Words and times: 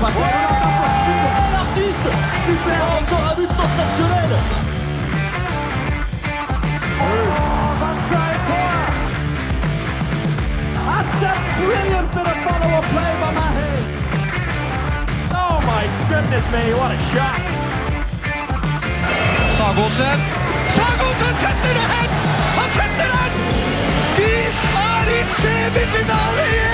passe 0.00 0.14
super, 0.14 1.46
l'artiste, 1.52 2.10
super, 2.46 2.78
encore 2.98 3.24
un 3.30 3.34
but 3.36 3.50
sensationnel. 3.58 4.32
That's 10.88 11.22
a 11.22 11.34
brilliant 11.58 12.08
bit 12.14 12.26
of 12.26 12.36
follow-up 12.46 12.86
play 12.94 13.12
by 13.22 13.30
Mahe. 13.38 13.70
Oh 15.34 15.56
my 15.66 15.84
goodness 16.08 16.46
me, 16.52 16.62
what 16.78 16.90
a 16.92 16.98
shot! 17.10 17.40
Sagosen. 19.56 20.18
Sagosen 20.76 21.34
setter 21.42 21.74
det 21.78 21.86
hen! 21.92 22.10
Han 22.58 22.68
setter 22.78 23.08
den! 23.14 23.32
De 24.16 24.32
er 24.86 25.06
i 25.18 25.22
semifinale 25.24 26.44
igjen! 26.48 26.67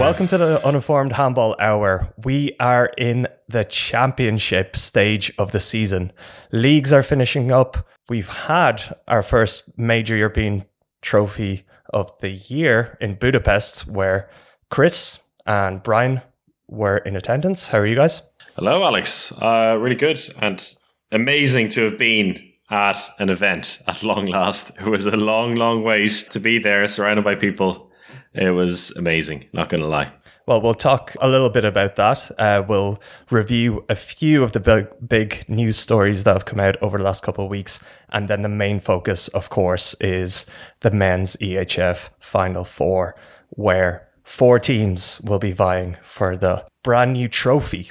Welcome 0.00 0.28
to 0.28 0.38
the 0.38 0.66
Uninformed 0.66 1.12
Handball 1.12 1.54
Hour. 1.60 2.14
We 2.24 2.56
are 2.58 2.90
in 2.96 3.28
the 3.50 3.64
championship 3.64 4.74
stage 4.74 5.30
of 5.36 5.52
the 5.52 5.60
season. 5.60 6.10
Leagues 6.50 6.90
are 6.94 7.02
finishing 7.02 7.52
up. 7.52 7.86
We've 8.08 8.30
had 8.30 8.96
our 9.06 9.22
first 9.22 9.78
major 9.78 10.16
European 10.16 10.64
trophy 11.02 11.66
of 11.92 12.18
the 12.20 12.30
year 12.30 12.96
in 12.98 13.16
Budapest, 13.16 13.88
where 13.88 14.30
Chris 14.70 15.18
and 15.44 15.82
Brian 15.82 16.22
were 16.66 16.96
in 16.96 17.14
attendance. 17.14 17.68
How 17.68 17.80
are 17.80 17.86
you 17.86 17.94
guys? 17.94 18.22
Hello, 18.56 18.82
Alex. 18.82 19.32
Uh, 19.32 19.76
really 19.78 19.96
good 19.96 20.18
and 20.40 20.76
amazing 21.12 21.68
to 21.72 21.82
have 21.82 21.98
been 21.98 22.42
at 22.70 22.98
an 23.18 23.28
event 23.28 23.80
at 23.86 24.02
long 24.02 24.24
last. 24.24 24.78
It 24.80 24.86
was 24.86 25.04
a 25.04 25.18
long, 25.18 25.56
long 25.56 25.82
wait 25.82 26.28
to 26.30 26.40
be 26.40 26.58
there, 26.58 26.88
surrounded 26.88 27.22
by 27.22 27.34
people. 27.34 27.89
It 28.32 28.50
was 28.50 28.92
amazing. 28.96 29.46
Not 29.52 29.68
going 29.68 29.82
to 29.82 29.88
lie. 29.88 30.12
Well, 30.46 30.60
we'll 30.60 30.74
talk 30.74 31.14
a 31.20 31.28
little 31.28 31.50
bit 31.50 31.64
about 31.64 31.96
that. 31.96 32.30
Uh, 32.38 32.64
we'll 32.66 33.00
review 33.30 33.84
a 33.88 33.94
few 33.94 34.42
of 34.42 34.52
the 34.52 34.60
big, 34.60 34.88
big 35.06 35.44
news 35.48 35.76
stories 35.76 36.24
that 36.24 36.32
have 36.32 36.44
come 36.44 36.60
out 36.60 36.76
over 36.82 36.98
the 36.98 37.04
last 37.04 37.22
couple 37.22 37.44
of 37.44 37.50
weeks. 37.50 37.78
And 38.08 38.28
then 38.28 38.42
the 38.42 38.48
main 38.48 38.80
focus, 38.80 39.28
of 39.28 39.50
course, 39.50 39.94
is 40.00 40.46
the 40.80 40.90
men's 40.90 41.36
EHF 41.36 42.08
Final 42.18 42.64
Four, 42.64 43.14
where 43.50 44.08
four 44.24 44.58
teams 44.58 45.20
will 45.20 45.38
be 45.38 45.52
vying 45.52 45.96
for 46.02 46.36
the 46.36 46.64
brand 46.82 47.12
new 47.12 47.28
trophy 47.28 47.90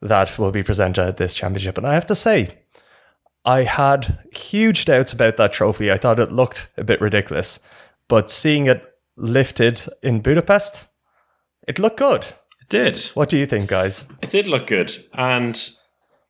that 0.00 0.38
will 0.38 0.52
be 0.52 0.62
presented 0.62 1.04
at 1.04 1.16
this 1.16 1.34
championship. 1.34 1.78
And 1.78 1.86
I 1.86 1.94
have 1.94 2.06
to 2.06 2.14
say, 2.14 2.58
I 3.44 3.62
had 3.62 4.18
huge 4.32 4.84
doubts 4.84 5.12
about 5.12 5.36
that 5.38 5.52
trophy. 5.52 5.90
I 5.90 5.96
thought 5.96 6.20
it 6.20 6.32
looked 6.32 6.68
a 6.76 6.84
bit 6.84 7.00
ridiculous. 7.00 7.58
But 8.08 8.30
seeing 8.30 8.66
it 8.66 8.86
lifted 9.18 9.82
in 10.02 10.20
Budapest, 10.20 10.86
it 11.66 11.78
looked 11.78 11.98
good. 11.98 12.24
It 12.60 12.68
did. 12.68 12.98
What 13.14 13.28
do 13.28 13.36
you 13.36 13.46
think, 13.46 13.68
guys? 13.68 14.06
It 14.22 14.30
did 14.30 14.46
look 14.46 14.66
good. 14.66 14.96
And 15.12 15.70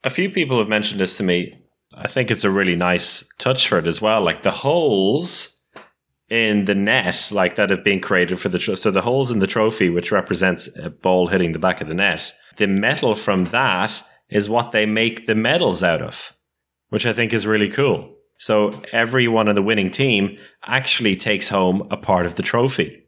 a 0.03 0.11
few 0.11 0.31
people 0.31 0.58
have 0.58 0.69
mentioned 0.69 1.00
this 1.00 1.16
to 1.19 1.22
me. 1.22 1.55
I 1.94 2.09
think 2.09 2.31
it's 2.31 2.44
a 2.44 2.50
really 2.50 2.77
nice 2.77 3.28
touch 3.39 3.69
for 3.69 3.78
it 3.78 3.86
as 3.86 4.00
well. 4.00 4.22
Like 4.22 4.42
the 4.42 4.50
holes 4.50 5.62
in 6.28 6.66
the 6.66 6.75
net, 6.75 7.31
like 7.33 7.56
that 7.56 7.70
have 7.70 7.83
been 7.83 8.00
created 8.00 8.41
for 8.41 8.48
the 8.48 8.59
tro- 8.59 8.75
so 8.75 8.91
the 8.91 9.03
holes 9.03 9.31
in 9.31 9.39
the 9.39 9.47
trophy, 9.47 9.89
which 9.89 10.12
represents 10.12 10.69
a 10.78 10.91
ball 10.91 11.28
hitting 11.28 11.53
the 11.53 11.59
back 11.59 11.81
of 11.81 11.89
the 11.89 11.94
net. 11.94 12.33
The 12.56 12.66
metal 12.66 13.14
from 13.14 13.47
that 13.47 14.03
is 14.28 14.48
what 14.48 14.72
they 14.72 14.84
make 14.84 15.27
the 15.27 15.34
medals 15.34 15.83
out 15.83 16.03
of, 16.03 16.34
which 16.91 17.06
I 17.06 17.12
think 17.12 17.33
is 17.33 17.47
really 17.47 17.69
cool. 17.70 18.14
So 18.39 18.81
everyone 18.92 19.48
on 19.48 19.55
the 19.55 19.62
winning 19.62 19.91
team 19.91 20.39
actually 20.64 21.17
takes 21.17 21.48
home 21.48 21.86
a 21.91 21.97
part 21.97 22.25
of 22.25 22.36
the 22.36 22.42
trophy, 22.42 23.05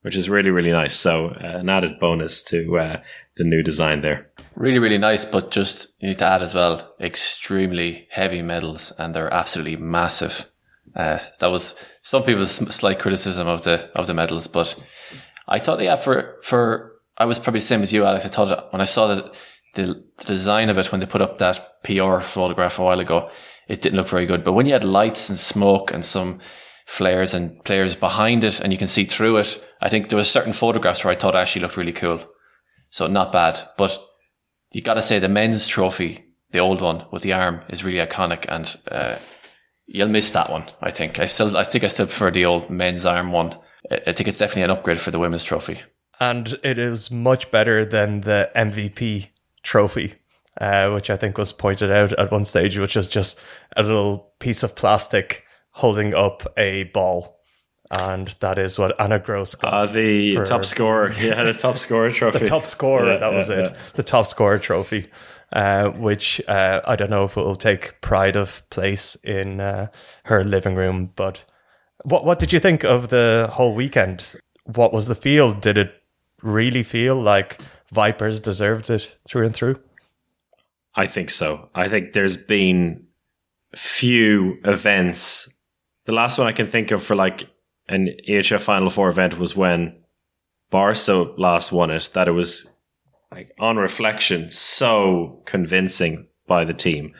which 0.00 0.16
is 0.16 0.28
really 0.28 0.50
really 0.50 0.72
nice. 0.72 0.94
So 0.94 1.28
uh, 1.28 1.58
an 1.58 1.68
added 1.68 2.00
bonus 2.00 2.42
to 2.44 2.78
uh, 2.78 3.00
the 3.36 3.44
new 3.44 3.62
design 3.62 4.00
there. 4.00 4.30
Really, 4.54 4.78
really 4.78 4.98
nice, 4.98 5.24
but 5.24 5.50
just 5.50 5.88
you 5.98 6.08
need 6.08 6.18
to 6.18 6.26
add 6.26 6.42
as 6.42 6.54
well 6.54 6.94
extremely 7.00 8.06
heavy 8.10 8.42
medals, 8.42 8.92
and 8.98 9.14
they're 9.14 9.32
absolutely 9.32 9.76
massive. 9.76 10.50
Uh, 10.94 11.18
that 11.40 11.50
was 11.50 11.74
some 12.02 12.22
people's 12.22 12.52
slight 12.74 12.98
criticism 12.98 13.46
of 13.46 13.62
the 13.62 13.90
of 13.94 14.06
the 14.06 14.14
medals, 14.14 14.46
but 14.46 14.74
I 15.48 15.58
thought, 15.58 15.82
yeah, 15.82 15.96
for 15.96 16.38
for 16.42 16.92
I 17.16 17.24
was 17.24 17.38
probably 17.38 17.60
the 17.60 17.66
same 17.66 17.82
as 17.82 17.92
you, 17.92 18.04
Alex. 18.04 18.24
I 18.24 18.28
thought 18.28 18.72
when 18.72 18.82
I 18.82 18.86
saw 18.86 19.06
the, 19.06 19.32
the 19.74 20.04
the 20.18 20.24
design 20.24 20.68
of 20.68 20.78
it 20.78 20.92
when 20.92 21.00
they 21.00 21.06
put 21.06 21.22
up 21.22 21.38
that 21.38 21.82
PR 21.84 22.18
photograph 22.18 22.78
a 22.78 22.84
while 22.84 23.00
ago, 23.00 23.30
it 23.72 23.80
didn't 23.80 23.96
look 23.96 24.08
very 24.08 24.26
good. 24.26 24.44
But 24.44 24.52
when 24.52 24.66
you 24.66 24.74
had 24.74 24.84
lights 24.84 25.30
and 25.30 25.38
smoke 25.38 25.90
and 25.94 26.04
some 26.04 26.40
flares 26.84 27.32
and 27.32 27.64
players 27.64 27.96
behind 27.96 28.44
it, 28.44 28.60
and 28.60 28.70
you 28.70 28.78
can 28.78 28.86
see 28.86 29.04
through 29.04 29.38
it, 29.38 29.64
I 29.80 29.88
think 29.88 30.08
there 30.08 30.18
were 30.18 30.24
certain 30.24 30.52
photographs 30.52 31.02
where 31.02 31.12
I 31.12 31.16
thought 31.16 31.34
actually 31.34 31.62
looked 31.62 31.78
really 31.78 31.94
cool. 31.94 32.22
So 32.90 33.06
not 33.06 33.32
bad, 33.32 33.58
but 33.78 33.98
you 34.72 34.82
got 34.82 34.94
to 34.94 35.02
say 35.02 35.18
the 35.18 35.30
men's 35.30 35.66
trophy, 35.66 36.22
the 36.50 36.58
old 36.58 36.82
one 36.82 37.06
with 37.10 37.22
the 37.22 37.32
arm, 37.32 37.62
is 37.70 37.82
really 37.82 38.06
iconic, 38.06 38.44
and 38.46 38.76
uh, 38.90 39.16
you'll 39.86 40.08
miss 40.08 40.30
that 40.32 40.50
one. 40.50 40.64
I 40.82 40.90
think. 40.90 41.18
I 41.18 41.24
still, 41.24 41.56
I 41.56 41.64
think 41.64 41.82
I 41.82 41.88
still 41.88 42.06
prefer 42.06 42.30
the 42.30 42.44
old 42.44 42.68
men's 42.68 43.06
arm 43.06 43.32
one. 43.32 43.56
I 43.90 44.12
think 44.12 44.28
it's 44.28 44.38
definitely 44.38 44.64
an 44.64 44.70
upgrade 44.70 45.00
for 45.00 45.10
the 45.10 45.18
women's 45.18 45.44
trophy. 45.44 45.80
And 46.20 46.58
it 46.62 46.78
is 46.78 47.10
much 47.10 47.50
better 47.50 47.86
than 47.86 48.20
the 48.20 48.50
MVP 48.54 49.30
trophy, 49.62 50.16
uh, 50.60 50.90
which 50.90 51.10
I 51.10 51.16
think 51.16 51.38
was 51.38 51.52
pointed 51.52 51.90
out 51.90 52.12
at 52.14 52.30
one 52.30 52.44
stage, 52.44 52.78
which 52.78 52.96
is 52.96 53.08
just 53.08 53.40
a 53.76 53.82
little 53.82 54.32
piece 54.38 54.62
of 54.62 54.74
plastic 54.76 55.44
holding 55.70 56.14
up 56.14 56.46
a 56.56 56.84
ball. 56.84 57.38
And 57.98 58.28
that 58.40 58.58
is 58.58 58.78
what 58.78 58.98
Anna 58.98 59.18
Gross 59.18 59.54
got. 59.54 59.72
Uh, 59.74 59.86
the 59.86 60.34
for- 60.36 60.46
top 60.46 60.64
scorer. 60.64 61.12
Yeah, 61.20 61.42
the 61.44 61.52
top 61.52 61.76
scorer 61.76 62.10
trophy. 62.10 62.38
the 62.38 62.46
top 62.46 62.64
scorer, 62.64 63.12
Yeah, 63.12 63.18
that 63.18 63.32
was 63.32 63.50
yeah, 63.50 63.56
it. 63.60 63.68
yeah. 63.70 63.76
The 63.94 64.02
top 64.02 64.26
scorer 64.26 64.58
trophy, 64.58 65.10
uh, 65.52 65.90
which 65.90 66.40
uh, 66.48 66.80
I 66.86 66.96
don't 66.96 67.10
know 67.10 67.24
if 67.24 67.36
it 67.36 67.42
will 67.42 67.56
take 67.56 68.00
pride 68.00 68.34
of 68.36 68.62
place 68.70 69.14
in 69.16 69.60
uh, 69.60 69.88
her 70.24 70.42
living 70.42 70.74
room. 70.74 71.10
But 71.16 71.44
what 72.04 72.24
what 72.24 72.38
did 72.38 72.50
you 72.52 72.60
think 72.60 72.82
of 72.82 73.08
the 73.10 73.50
whole 73.52 73.74
weekend? 73.74 74.36
What 74.64 74.92
was 74.94 75.06
the 75.06 75.14
feel? 75.14 75.52
Did 75.52 75.76
it 75.76 75.92
really 76.42 76.82
feel 76.82 77.16
like 77.16 77.60
Vipers 77.92 78.40
deserved 78.40 78.88
it 78.88 79.14
through 79.28 79.44
and 79.46 79.54
through? 79.54 79.78
I 80.94 81.06
think 81.06 81.30
so. 81.30 81.70
I 81.74 81.88
think 81.88 82.12
there's 82.12 82.36
been 82.36 83.06
few 83.74 84.58
events. 84.64 85.52
The 86.04 86.12
last 86.12 86.38
one 86.38 86.46
I 86.46 86.52
can 86.52 86.66
think 86.66 86.90
of 86.90 87.02
for 87.02 87.16
like 87.16 87.48
an 87.88 88.10
EHF 88.28 88.60
Final 88.60 88.90
Four 88.90 89.08
event 89.08 89.38
was 89.38 89.56
when 89.56 89.98
Barso 90.70 91.36
last 91.38 91.72
won 91.72 91.90
it. 91.90 92.10
That 92.12 92.28
it 92.28 92.32
was 92.32 92.74
like 93.30 93.52
on 93.58 93.76
reflection 93.76 94.50
so 94.50 95.42
convincing 95.46 96.26
by 96.46 96.64
the 96.64 96.74
team, 96.74 97.14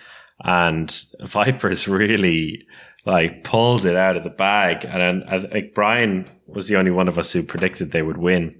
and 0.44 1.04
Vipers 1.22 1.88
really 1.88 2.66
like 3.04 3.42
pulled 3.42 3.86
it 3.86 3.96
out 3.96 4.16
of 4.16 4.24
the 4.24 4.30
bag. 4.30 4.84
And 4.84 5.24
I 5.24 5.36
like 5.38 5.74
Brian 5.74 6.28
was 6.46 6.68
the 6.68 6.76
only 6.76 6.90
one 6.90 7.08
of 7.08 7.18
us 7.18 7.32
who 7.32 7.42
predicted 7.42 7.90
they 7.90 8.02
would 8.02 8.18
win 8.18 8.54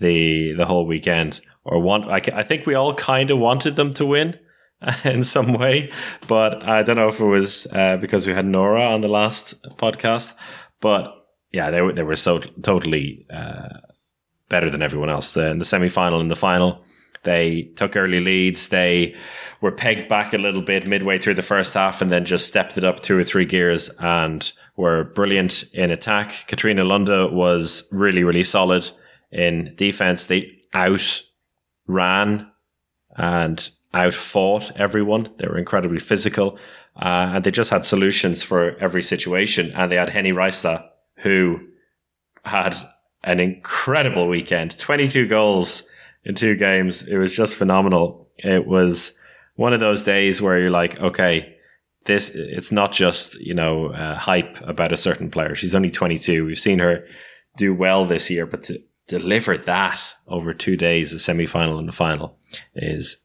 the 0.00 0.54
the 0.54 0.64
whole 0.64 0.86
weekend, 0.86 1.42
or 1.64 1.80
want. 1.80 2.06
I, 2.06 2.22
I 2.38 2.42
think 2.42 2.64
we 2.64 2.74
all 2.74 2.94
kind 2.94 3.30
of 3.30 3.38
wanted 3.38 3.76
them 3.76 3.92
to 3.92 4.06
win 4.06 4.38
in 5.04 5.22
some 5.22 5.52
way, 5.52 5.90
but 6.28 6.62
I 6.62 6.82
don't 6.82 6.96
know 6.96 7.08
if 7.08 7.20
it 7.20 7.24
was 7.24 7.66
uh, 7.72 7.96
because 7.96 8.26
we 8.26 8.32
had 8.32 8.46
Nora 8.46 8.82
on 8.82 9.00
the 9.00 9.08
last 9.08 9.62
podcast. 9.76 10.34
But 10.80 11.12
yeah, 11.52 11.70
they 11.70 11.80
were 11.80 11.92
they 11.92 12.02
were 12.02 12.16
so 12.16 12.38
totally 12.38 13.26
uh, 13.32 13.78
better 14.48 14.70
than 14.70 14.82
everyone 14.82 15.10
else. 15.10 15.32
The, 15.32 15.50
in 15.50 15.58
the 15.58 15.64
semi 15.64 15.88
final 15.88 16.20
and 16.20 16.30
the 16.30 16.36
final, 16.36 16.84
they 17.22 17.70
took 17.76 17.96
early 17.96 18.20
leads. 18.20 18.68
They 18.68 19.14
were 19.60 19.72
pegged 19.72 20.08
back 20.08 20.34
a 20.34 20.38
little 20.38 20.62
bit 20.62 20.86
midway 20.86 21.18
through 21.18 21.34
the 21.34 21.42
first 21.42 21.74
half, 21.74 22.02
and 22.02 22.10
then 22.10 22.24
just 22.24 22.48
stepped 22.48 22.76
it 22.76 22.84
up 22.84 23.00
two 23.00 23.18
or 23.18 23.24
three 23.24 23.46
gears 23.46 23.88
and 24.00 24.52
were 24.76 25.04
brilliant 25.04 25.64
in 25.72 25.90
attack. 25.90 26.44
Katrine 26.46 26.76
Lunde 26.78 27.32
was 27.32 27.88
really 27.92 28.24
really 28.24 28.44
solid 28.44 28.90
in 29.30 29.72
defense. 29.76 30.26
They 30.26 30.50
out 30.74 31.22
ran 31.86 32.50
and 33.16 33.70
outfought 33.94 34.72
everyone. 34.76 35.30
They 35.38 35.46
were 35.46 35.58
incredibly 35.58 35.98
physical, 35.98 36.58
uh, 36.96 37.32
and 37.34 37.44
they 37.44 37.50
just 37.50 37.70
had 37.70 37.84
solutions 37.84 38.42
for 38.42 38.76
every 38.78 39.02
situation. 39.02 39.72
And 39.72 39.90
they 39.90 39.96
had 39.96 40.10
Henny 40.10 40.32
Reistad, 40.32 40.86
who 41.18 41.60
had 42.44 42.76
an 43.22 43.40
incredible 43.40 44.28
weekend 44.28 44.78
22 44.78 45.26
goals 45.26 45.88
in 46.24 46.34
two 46.34 46.56
games. 46.56 47.08
It 47.08 47.18
was 47.18 47.34
just 47.34 47.56
phenomenal. 47.56 48.28
It 48.38 48.66
was 48.66 49.18
one 49.56 49.72
of 49.72 49.80
those 49.80 50.02
days 50.02 50.42
where 50.42 50.58
you're 50.58 50.70
like, 50.70 51.00
okay, 51.00 51.56
this, 52.04 52.34
it's 52.34 52.72
not 52.72 52.92
just, 52.92 53.34
you 53.40 53.54
know, 53.54 53.86
uh, 53.88 54.14
hype 54.16 54.60
about 54.62 54.92
a 54.92 54.96
certain 54.96 55.30
player. 55.30 55.54
She's 55.54 55.74
only 55.74 55.90
22. 55.90 56.44
We've 56.44 56.58
seen 56.58 56.80
her 56.80 57.06
do 57.56 57.74
well 57.74 58.04
this 58.04 58.30
year, 58.30 58.46
but 58.46 58.64
to 58.64 58.78
deliver 59.06 59.56
that 59.56 60.14
over 60.26 60.52
two 60.52 60.76
days, 60.76 61.12
a 61.12 61.18
semi 61.18 61.46
final 61.46 61.78
and 61.78 61.88
a 61.88 61.92
final, 61.92 62.38
is 62.74 63.23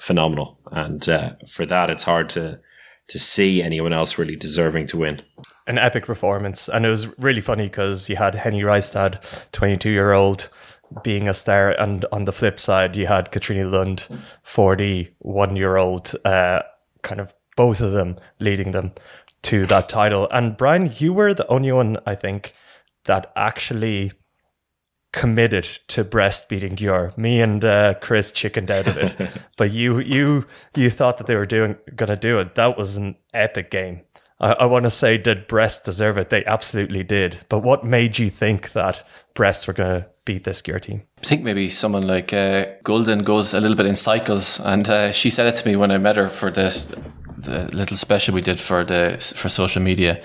phenomenal. 0.00 0.58
And 0.72 1.08
uh, 1.08 1.30
for 1.48 1.66
that, 1.66 1.90
it's 1.90 2.04
hard 2.04 2.28
to 2.30 2.60
to 3.08 3.18
see 3.18 3.62
anyone 3.62 3.94
else 3.94 4.18
really 4.18 4.36
deserving 4.36 4.86
to 4.86 4.98
win. 4.98 5.22
An 5.66 5.78
epic 5.78 6.04
performance, 6.04 6.68
and 6.68 6.84
it 6.84 6.90
was 6.90 7.18
really 7.18 7.40
funny 7.40 7.64
because 7.64 8.10
you 8.10 8.16
had 8.16 8.34
Henny 8.34 8.62
Reistad, 8.62 9.22
twenty-two 9.52 9.90
year 9.90 10.12
old, 10.12 10.50
being 11.02 11.26
a 11.26 11.32
star, 11.32 11.70
and 11.70 12.04
on 12.12 12.26
the 12.26 12.32
flip 12.32 12.60
side, 12.60 12.96
you 12.96 13.06
had 13.06 13.32
Katrine 13.32 13.70
Lunde, 13.70 14.06
forty-one 14.42 15.56
year 15.56 15.76
old, 15.76 16.14
uh, 16.24 16.60
kind 17.02 17.20
of 17.20 17.34
both 17.56 17.80
of 17.80 17.92
them 17.92 18.16
leading 18.40 18.72
them 18.72 18.92
to 19.42 19.66
that 19.66 19.88
title. 19.88 20.28
And 20.30 20.56
Brian, 20.56 20.92
you 20.98 21.12
were 21.14 21.32
the 21.32 21.46
only 21.48 21.72
one, 21.72 21.96
I 22.04 22.14
think, 22.14 22.52
that 23.04 23.32
actually 23.34 24.12
committed 25.12 25.64
to 25.88 26.04
Brest 26.04 26.48
beating 26.48 26.76
Győr. 26.76 27.16
Me 27.16 27.40
and 27.40 27.64
uh, 27.64 27.94
Chris 28.00 28.30
chickened 28.32 28.70
out 28.70 28.86
of 28.86 28.96
it, 28.96 29.16
but 29.56 29.70
you 29.72 29.98
you 29.98 30.46
you 30.76 30.90
thought 30.90 31.18
that 31.18 31.26
they 31.26 31.36
were 31.36 31.46
doing 31.46 31.76
gonna 31.94 32.16
do 32.16 32.38
it. 32.38 32.54
That 32.54 32.76
was 32.76 32.96
an 32.96 33.16
epic 33.32 33.70
game. 33.70 34.02
I, 34.40 34.52
I 34.52 34.66
want 34.66 34.84
to 34.84 34.90
say, 34.90 35.18
did 35.18 35.46
Brest 35.46 35.84
deserve 35.84 36.16
it? 36.16 36.28
They 36.28 36.44
absolutely 36.44 37.02
did. 37.02 37.38
But 37.48 37.60
what 37.60 37.84
made 37.84 38.18
you 38.18 38.30
think 38.30 38.72
that 38.72 39.04
breasts 39.34 39.66
were 39.66 39.72
going 39.72 40.02
to 40.02 40.08
beat 40.24 40.44
this 40.44 40.62
Győr 40.62 40.80
team? 40.80 41.02
I 41.20 41.26
think 41.26 41.42
maybe 41.42 41.68
someone 41.68 42.06
like 42.06 42.32
uh, 42.32 42.66
Gulldén 42.84 43.24
goes 43.24 43.52
a 43.52 43.60
little 43.60 43.76
bit 43.76 43.86
in 43.86 43.96
cycles, 43.96 44.60
and 44.60 44.88
uh, 44.88 45.12
she 45.12 45.30
said 45.30 45.46
it 45.46 45.56
to 45.56 45.68
me 45.68 45.76
when 45.76 45.90
I 45.90 45.98
met 45.98 46.16
her 46.16 46.28
for 46.28 46.50
this 46.50 46.86
the 47.36 47.68
little 47.72 47.96
special 47.96 48.34
we 48.34 48.40
did 48.40 48.58
for 48.58 48.84
the 48.84 49.16
for 49.36 49.48
social 49.48 49.82
media. 49.82 50.22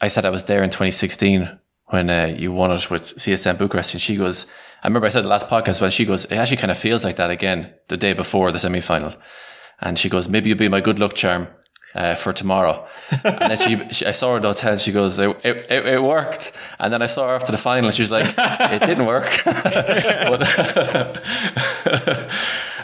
I 0.00 0.08
said 0.08 0.24
I 0.24 0.30
was 0.30 0.44
there 0.44 0.62
in 0.62 0.70
2016 0.70 1.58
when 1.94 2.10
uh, 2.10 2.34
you 2.36 2.52
won 2.52 2.72
it 2.72 2.90
with 2.90 3.04
CSM 3.16 3.56
Bucharest, 3.56 3.94
and 3.94 4.02
she 4.02 4.16
goes. 4.16 4.46
I 4.82 4.88
remember 4.88 5.06
I 5.06 5.10
said 5.10 5.24
the 5.24 5.28
last 5.28 5.48
podcast, 5.48 5.80
well, 5.80 5.88
she 5.88 6.04
goes, 6.04 6.26
it 6.26 6.34
actually 6.34 6.58
kind 6.58 6.70
of 6.70 6.76
feels 6.76 7.04
like 7.04 7.16
that 7.16 7.30
again 7.30 7.72
the 7.88 7.96
day 7.96 8.12
before 8.12 8.52
the 8.52 8.58
semi 8.58 8.80
final. 8.80 9.14
And 9.80 9.98
she 9.98 10.10
goes, 10.10 10.28
maybe 10.28 10.50
you'll 10.50 10.58
be 10.58 10.68
my 10.68 10.82
good 10.82 10.98
luck 10.98 11.14
charm 11.14 11.48
uh, 11.94 12.16
for 12.16 12.34
tomorrow. 12.34 12.86
and 13.24 13.50
then 13.50 13.56
she, 13.56 13.94
she, 13.94 14.04
I 14.04 14.12
saw 14.12 14.32
her 14.32 14.36
at 14.36 14.42
the 14.42 14.48
hotel 14.48 14.72
and 14.72 14.80
she 14.80 14.92
goes, 14.92 15.18
it, 15.18 15.30
it, 15.42 15.86
it, 15.86 16.02
worked. 16.02 16.52
And 16.78 16.92
then 16.92 17.00
I 17.00 17.06
saw 17.06 17.28
her 17.28 17.34
after 17.34 17.50
the 17.50 17.56
final 17.56 17.86
and 17.86 17.94
she 17.94 18.02
was 18.02 18.10
like, 18.10 18.26
it 18.26 18.80
didn't 18.86 19.06
work. 19.06 19.30
but, 19.44 20.42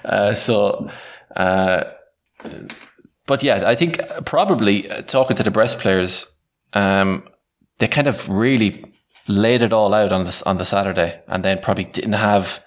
uh, 0.05 0.35
so, 0.35 0.89
uh, 1.37 1.85
but 3.27 3.43
yeah, 3.43 3.69
I 3.69 3.75
think 3.75 4.01
probably 4.25 4.89
talking 5.07 5.37
to 5.37 5.43
the 5.43 5.51
Brest 5.51 5.81
players, 5.81 6.33
um, 6.73 7.29
they 7.79 7.89
kind 7.89 8.07
of 8.07 8.29
really 8.29 8.90
laid 9.31 9.63
it 9.63 9.73
all 9.73 9.95
out 9.95 10.13
on 10.13 10.25
the, 10.25 10.43
on 10.47 10.59
the 10.59 10.65
Saturday 10.65 11.23
and 11.29 11.45
then 11.45 11.61
probably 11.61 11.85
didn't 11.85 12.15
have 12.15 12.65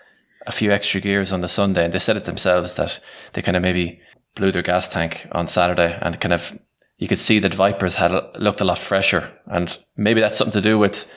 a 0.48 0.52
few 0.52 0.72
extra 0.72 1.02
gears 1.02 1.32
on 1.32 1.42
the 1.42 1.48
Sunday. 1.48 1.86
And 1.86 1.94
they 1.94 2.00
said 2.00 2.18
it 2.18 2.26
themselves 2.26 2.76
that 2.78 3.00
they 3.34 3.42
kind 3.42 3.58
of 3.58 3.64
maybe 3.64 4.02
blew 4.36 4.52
their 4.52 4.62
gas 4.62 4.92
tank 4.92 5.28
on 5.32 5.48
Saturday 5.48 5.98
and 6.02 6.20
kind 6.20 6.34
of 6.34 6.58
you 6.98 7.08
could 7.08 7.20
see 7.20 7.40
that 7.40 7.54
Vipers 7.54 7.98
had 7.98 8.12
looked 8.40 8.62
a 8.62 8.66
lot 8.66 8.78
fresher 8.78 9.32
and 9.48 9.78
maybe 9.98 10.22
that's 10.22 10.38
something 10.38 10.54
to 10.54 10.62
do 10.62 10.78
with 10.80 11.12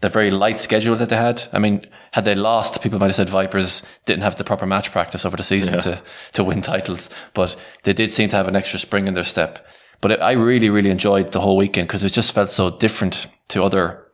the 0.00 0.08
very 0.08 0.30
light 0.30 0.58
schedule 0.58 0.96
that 0.96 1.08
they 1.08 1.16
had. 1.16 1.42
I 1.52 1.58
mean, 1.58 1.86
had 2.12 2.24
they 2.24 2.34
lost, 2.34 2.82
people 2.82 2.98
might 2.98 3.06
have 3.06 3.14
said 3.14 3.28
Vipers 3.28 3.82
didn't 4.06 4.22
have 4.22 4.36
the 4.36 4.44
proper 4.44 4.66
match 4.66 4.90
practice 4.90 5.24
over 5.24 5.36
the 5.36 5.42
season 5.42 5.74
yeah. 5.74 5.80
to, 5.80 6.02
to 6.32 6.44
win 6.44 6.62
titles, 6.62 7.10
but 7.34 7.54
they 7.82 7.92
did 7.92 8.10
seem 8.10 8.28
to 8.30 8.36
have 8.36 8.48
an 8.48 8.56
extra 8.56 8.78
spring 8.78 9.06
in 9.06 9.14
their 9.14 9.24
step. 9.24 9.66
But 10.00 10.22
I 10.22 10.32
really, 10.32 10.70
really 10.70 10.90
enjoyed 10.90 11.32
the 11.32 11.40
whole 11.40 11.56
weekend 11.56 11.88
because 11.88 12.04
it 12.04 12.12
just 12.12 12.34
felt 12.34 12.48
so 12.48 12.70
different 12.70 13.26
to 13.48 13.62
other 13.62 14.09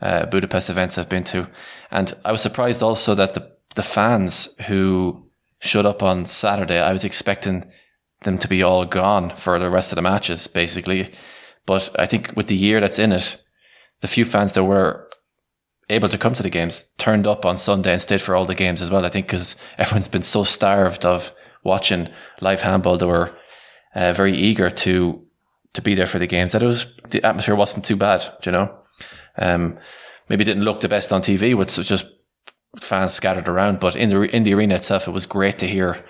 uh, 0.00 0.26
Budapest 0.26 0.70
events 0.70 0.98
I've 0.98 1.08
been 1.08 1.24
to. 1.24 1.48
And 1.90 2.14
I 2.24 2.32
was 2.32 2.42
surprised 2.42 2.82
also 2.82 3.14
that 3.14 3.34
the, 3.34 3.50
the 3.74 3.82
fans 3.82 4.54
who 4.66 5.26
showed 5.60 5.86
up 5.86 6.02
on 6.02 6.26
Saturday, 6.26 6.80
I 6.80 6.92
was 6.92 7.04
expecting 7.04 7.70
them 8.22 8.38
to 8.38 8.48
be 8.48 8.62
all 8.62 8.84
gone 8.84 9.34
for 9.36 9.58
the 9.58 9.70
rest 9.70 9.92
of 9.92 9.96
the 9.96 10.02
matches, 10.02 10.46
basically. 10.46 11.12
But 11.64 11.94
I 11.98 12.06
think 12.06 12.32
with 12.36 12.48
the 12.48 12.56
year 12.56 12.80
that's 12.80 12.98
in 12.98 13.12
it, 13.12 13.42
the 14.00 14.08
few 14.08 14.24
fans 14.24 14.52
that 14.52 14.64
were 14.64 15.08
able 15.88 16.08
to 16.08 16.18
come 16.18 16.34
to 16.34 16.42
the 16.42 16.50
games 16.50 16.92
turned 16.98 17.26
up 17.26 17.44
on 17.44 17.56
Sunday 17.56 17.92
and 17.92 18.02
stayed 18.02 18.20
for 18.20 18.34
all 18.34 18.46
the 18.46 18.54
games 18.54 18.82
as 18.82 18.90
well. 18.90 19.06
I 19.06 19.08
think 19.08 19.26
because 19.26 19.56
everyone's 19.78 20.08
been 20.08 20.22
so 20.22 20.44
starved 20.44 21.04
of 21.04 21.32
watching 21.64 22.08
live 22.40 22.62
handball, 22.62 22.98
they 22.98 23.06
were 23.06 23.32
uh, 23.94 24.12
very 24.12 24.36
eager 24.36 24.70
to 24.70 25.22
to 25.72 25.82
be 25.82 25.94
there 25.94 26.06
for 26.06 26.18
the 26.18 26.26
games. 26.26 26.52
That 26.52 26.62
it 26.62 26.66
was 26.66 26.86
the 27.10 27.22
atmosphere 27.22 27.54
wasn't 27.54 27.84
too 27.84 27.96
bad, 27.96 28.24
you 28.44 28.52
know. 28.52 28.74
Um, 29.38 29.78
maybe 30.28 30.44
didn't 30.44 30.64
look 30.64 30.80
the 30.80 30.88
best 30.88 31.12
on 31.12 31.22
TV 31.22 31.56
with 31.56 31.70
just 31.84 32.06
fans 32.78 33.12
scattered 33.12 33.48
around, 33.48 33.80
but 33.80 33.96
in 33.96 34.10
the 34.10 34.22
in 34.22 34.44
the 34.44 34.54
arena 34.54 34.74
itself, 34.74 35.08
it 35.08 35.12
was 35.12 35.26
great 35.26 35.58
to 35.58 35.66
hear 35.66 36.04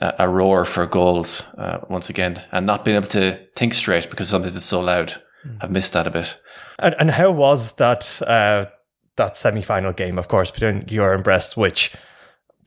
a 0.00 0.28
roar 0.28 0.64
for 0.64 0.86
goals 0.86 1.42
uh, 1.58 1.80
once 1.88 2.08
again, 2.08 2.42
and 2.52 2.66
not 2.66 2.84
being 2.84 2.96
able 2.96 3.08
to 3.08 3.38
think 3.56 3.74
straight 3.74 4.08
because 4.08 4.28
sometimes 4.28 4.56
it's 4.56 4.64
so 4.64 4.80
loud. 4.80 5.20
Mm. 5.44 5.58
I've 5.60 5.70
missed 5.70 5.92
that 5.94 6.06
a 6.06 6.10
bit. 6.10 6.38
And, 6.78 6.94
and 6.98 7.10
how 7.10 7.30
was 7.30 7.72
that 7.72 8.20
uh, 8.22 8.66
that 9.16 9.36
semi 9.36 9.62
final 9.62 9.92
game? 9.92 10.18
Of 10.18 10.28
course, 10.28 10.50
between 10.50 10.82
Győr 10.82 11.14
and 11.14 11.24
Brest, 11.24 11.56
which 11.56 11.92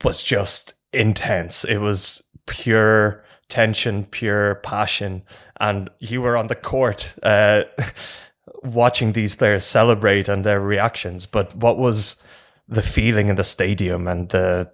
was 0.02 0.22
just 0.22 0.74
intense. 0.92 1.64
It 1.64 1.78
was 1.78 2.28
pure 2.46 3.24
tension, 3.48 4.04
pure 4.04 4.56
passion, 4.56 5.22
and 5.60 5.90
you 5.98 6.20
were 6.22 6.36
on 6.36 6.48
the 6.48 6.54
court. 6.54 7.14
Uh, 7.22 7.64
watching 8.64 9.12
these 9.12 9.36
players 9.36 9.64
celebrate 9.64 10.28
and 10.28 10.44
their 10.44 10.60
reactions, 10.60 11.26
but 11.26 11.54
what 11.56 11.78
was 11.78 12.22
the 12.66 12.82
feeling 12.82 13.28
in 13.28 13.36
the 13.36 13.44
stadium 13.44 14.08
and 14.08 14.30
the, 14.30 14.70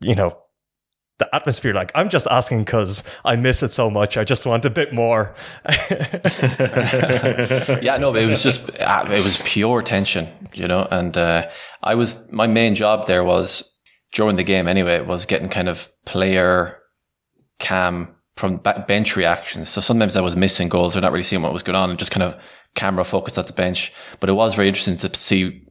you 0.00 0.14
know, 0.14 0.36
the 1.18 1.34
atmosphere? 1.34 1.74
Like 1.74 1.90
i'm 1.94 2.08
just 2.08 2.26
asking 2.30 2.60
because 2.60 3.02
i 3.24 3.36
miss 3.36 3.62
it 3.62 3.72
so 3.72 3.90
much. 3.90 4.16
I 4.16 4.24
just 4.24 4.46
want 4.46 4.64
a 4.64 4.70
bit 4.70 4.94
more. 4.94 5.34
Yeah 7.82 7.98
no 7.98 8.14
it 8.14 8.26
was 8.26 8.42
just 8.42 8.70
uh, 8.80 9.04
it 9.06 9.10
was 9.10 9.42
pure 9.44 9.82
tension 9.82 10.26
you 10.54 10.66
know 10.66 10.86
and 10.90 11.16
uh, 11.16 11.48
i 11.82 11.94
was 11.94 12.30
my 12.32 12.46
main 12.46 12.74
job 12.74 13.06
there 13.06 13.24
was 13.24 13.78
during 14.12 14.36
the 14.36 14.42
game 14.42 14.66
anyway 14.68 15.00
was 15.00 15.24
getting 15.24 15.48
kind 15.48 15.68
of 15.68 15.88
player 16.06 16.78
cam 17.58 18.14
from 18.36 18.56
bench 18.86 19.16
reactions. 19.16 19.68
So 19.68 19.80
sometimes 19.80 20.16
i 20.16 20.20
was 20.20 20.36
missing 20.36 20.68
goals 20.68 20.96
or 20.96 21.00
not 21.00 21.12
really 21.12 21.24
seeing 21.24 21.42
what 21.42 21.52
was 21.52 21.62
going 21.62 21.76
on 21.76 21.90
and 21.90 21.98
just 21.98 22.12
kind 22.12 22.22
of 22.22 22.40
camera 22.74 23.04
focused 23.04 23.38
at 23.38 23.46
the 23.46 23.52
bench 23.52 23.92
but 24.20 24.28
it 24.28 24.34
was 24.34 24.54
very 24.54 24.68
interesting 24.68 24.96
to 24.96 25.14
see 25.18 25.64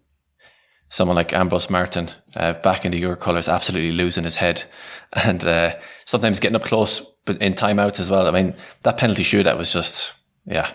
someone 0.89 1.15
like 1.15 1.29
Ambros 1.29 1.67
Martín 1.67 2.13
uh, 2.35 2.53
back 2.53 2.85
in 2.85 2.91
the 2.91 3.01
Győr 3.01 3.19
colours 3.19 3.49
absolutely 3.49 3.91
losing 3.91 4.23
his 4.23 4.37
head 4.37 4.63
and 5.25 5.43
uh, 5.45 5.75
sometimes 6.05 6.39
getting 6.39 6.55
up 6.55 6.63
close 6.63 7.01
but 7.27 7.39
in 7.41 7.53
timeouts 7.53 7.99
as 7.99 8.09
well. 8.09 8.27
I 8.27 8.31
mean, 8.31 8.55
that 8.81 8.97
penalty 8.97 9.23
shootout 9.23 9.57
was 9.57 9.71
just, 9.71 10.13
yeah, 10.45 10.71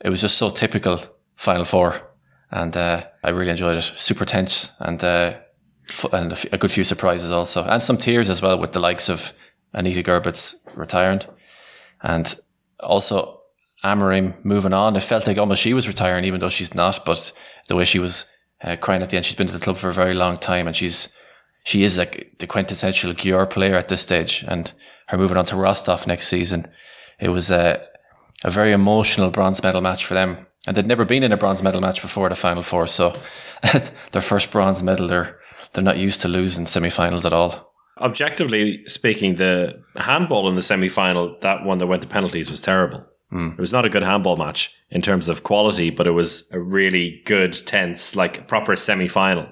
it 0.00 0.10
was 0.10 0.20
just 0.20 0.36
so 0.36 0.50
typical 0.50 1.00
Final 1.36 1.64
Four. 1.64 2.02
And 2.50 2.76
uh, 2.76 3.06
I 3.22 3.30
really 3.30 3.50
enjoyed 3.50 3.76
it. 3.76 3.92
Super 3.96 4.24
tense 4.24 4.70
and, 4.80 5.02
uh, 5.02 5.38
and 6.12 6.46
a 6.52 6.58
good 6.58 6.70
few 6.70 6.84
surprises 6.84 7.30
also. 7.30 7.64
And 7.64 7.82
some 7.82 7.96
tears 7.96 8.28
as 8.28 8.42
well 8.42 8.58
with 8.58 8.72
the 8.72 8.80
likes 8.80 9.08
of 9.08 9.32
Anita 9.72 10.02
Görbicz 10.02 10.56
retiring. 10.74 11.20
And 12.02 12.34
also 12.80 13.37
Amorim 13.84 14.44
moving 14.44 14.72
on. 14.72 14.96
It 14.96 15.02
felt 15.02 15.26
like 15.26 15.38
almost 15.38 15.62
she 15.62 15.74
was 15.74 15.86
retiring, 15.86 16.24
even 16.24 16.40
though 16.40 16.48
she's 16.48 16.74
not. 16.74 17.04
But 17.04 17.32
the 17.68 17.76
way 17.76 17.84
she 17.84 17.98
was 17.98 18.26
uh, 18.62 18.76
crying 18.76 19.02
at 19.02 19.10
the 19.10 19.16
end, 19.16 19.26
she's 19.26 19.36
been 19.36 19.46
to 19.46 19.52
the 19.52 19.58
club 19.58 19.76
for 19.76 19.88
a 19.88 19.92
very 19.92 20.14
long 20.14 20.36
time 20.36 20.66
and 20.66 20.74
she's 20.74 21.14
she 21.68 21.84
is 21.84 21.98
like 21.98 22.32
the 22.38 22.46
quintessential 22.46 23.12
Győr 23.12 23.50
player 23.50 23.74
at 23.74 23.88
this 23.88 24.00
stage, 24.00 24.42
and 24.48 24.72
her 25.08 25.18
moving 25.18 25.36
on 25.36 25.44
to 25.46 25.56
Rostov 25.56 26.06
next 26.06 26.28
season, 26.28 26.70
it 27.20 27.28
was 27.28 27.50
a 27.50 27.84
a 28.44 28.50
very 28.50 28.72
emotional 28.72 29.30
bronze 29.30 29.62
medal 29.62 29.82
match 29.82 30.06
for 30.06 30.14
them, 30.14 30.46
and 30.66 30.74
they'd 30.74 30.86
never 30.86 31.04
been 31.04 31.22
in 31.22 31.32
a 31.32 31.36
bronze 31.36 31.62
medal 31.62 31.82
match 31.82 32.00
before 32.00 32.28
the 32.30 32.36
final 32.36 32.62
four, 32.62 32.86
so 32.86 33.14
their 34.12 34.22
first 34.22 34.50
bronze 34.50 34.82
medal. 34.82 35.08
They're 35.08 35.38
they're 35.72 35.84
not 35.84 35.98
used 35.98 36.22
to 36.22 36.28
losing 36.28 36.66
semi-finals 36.66 37.26
at 37.26 37.34
all. 37.34 37.74
Objectively 38.00 38.86
speaking, 38.86 39.34
the 39.34 39.82
handball 39.96 40.48
in 40.48 40.54
the 40.54 40.62
semi-final, 40.62 41.36
that 41.42 41.64
one 41.64 41.78
that 41.78 41.86
went 41.86 42.00
to 42.00 42.08
penalties, 42.08 42.50
was 42.50 42.62
terrible. 42.62 43.04
Mm. 43.32 43.52
It 43.52 43.60
was 43.60 43.72
not 43.72 43.84
a 43.84 43.90
good 43.90 44.02
handball 44.02 44.36
match 44.36 44.76
in 44.90 45.02
terms 45.02 45.28
of 45.28 45.42
quality, 45.42 45.90
but 45.90 46.06
it 46.06 46.12
was 46.12 46.50
a 46.52 46.60
really 46.60 47.22
good, 47.26 47.52
tense, 47.66 48.16
like 48.16 48.48
proper 48.48 48.74
semi-final 48.74 49.46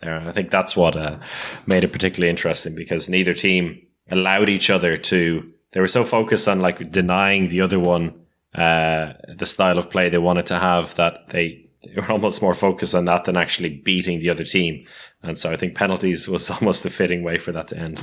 there. 0.00 0.16
And 0.16 0.28
I 0.28 0.32
think 0.32 0.50
that's 0.50 0.76
what 0.76 0.96
uh, 0.96 1.18
made 1.66 1.84
it 1.84 1.92
particularly 1.92 2.30
interesting 2.30 2.74
because 2.74 3.08
neither 3.08 3.34
team 3.34 3.80
allowed 4.10 4.48
each 4.48 4.70
other 4.70 4.96
to. 4.96 5.52
They 5.72 5.80
were 5.80 5.88
so 5.88 6.04
focused 6.04 6.48
on 6.48 6.60
like 6.60 6.90
denying 6.90 7.48
the 7.48 7.60
other 7.60 7.78
one 7.78 8.14
uh, 8.54 9.12
the 9.36 9.46
style 9.46 9.78
of 9.78 9.90
play 9.90 10.08
they 10.08 10.18
wanted 10.18 10.46
to 10.46 10.58
have 10.58 10.94
that 10.94 11.28
they, 11.28 11.66
they 11.84 11.94
were 12.00 12.10
almost 12.10 12.40
more 12.40 12.54
focused 12.54 12.94
on 12.94 13.04
that 13.04 13.24
than 13.24 13.36
actually 13.36 13.70
beating 13.70 14.20
the 14.20 14.30
other 14.30 14.44
team. 14.44 14.86
And 15.22 15.38
so 15.38 15.50
I 15.50 15.56
think 15.56 15.74
penalties 15.74 16.28
was 16.28 16.50
almost 16.50 16.82
the 16.82 16.90
fitting 16.90 17.22
way 17.22 17.38
for 17.38 17.52
that 17.52 17.68
to 17.68 17.76
end, 17.76 18.02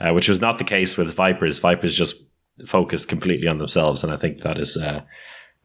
uh, 0.00 0.12
which 0.12 0.28
was 0.28 0.40
not 0.40 0.58
the 0.58 0.64
case 0.64 0.96
with 0.96 1.14
Vipers. 1.14 1.58
Vipers 1.60 1.94
just 1.94 2.28
focused 2.64 3.08
completely 3.08 3.48
on 3.48 3.58
themselves, 3.58 4.02
and 4.02 4.12
I 4.12 4.16
think 4.16 4.42
that 4.42 4.58
is 4.58 4.76
uh, 4.76 5.02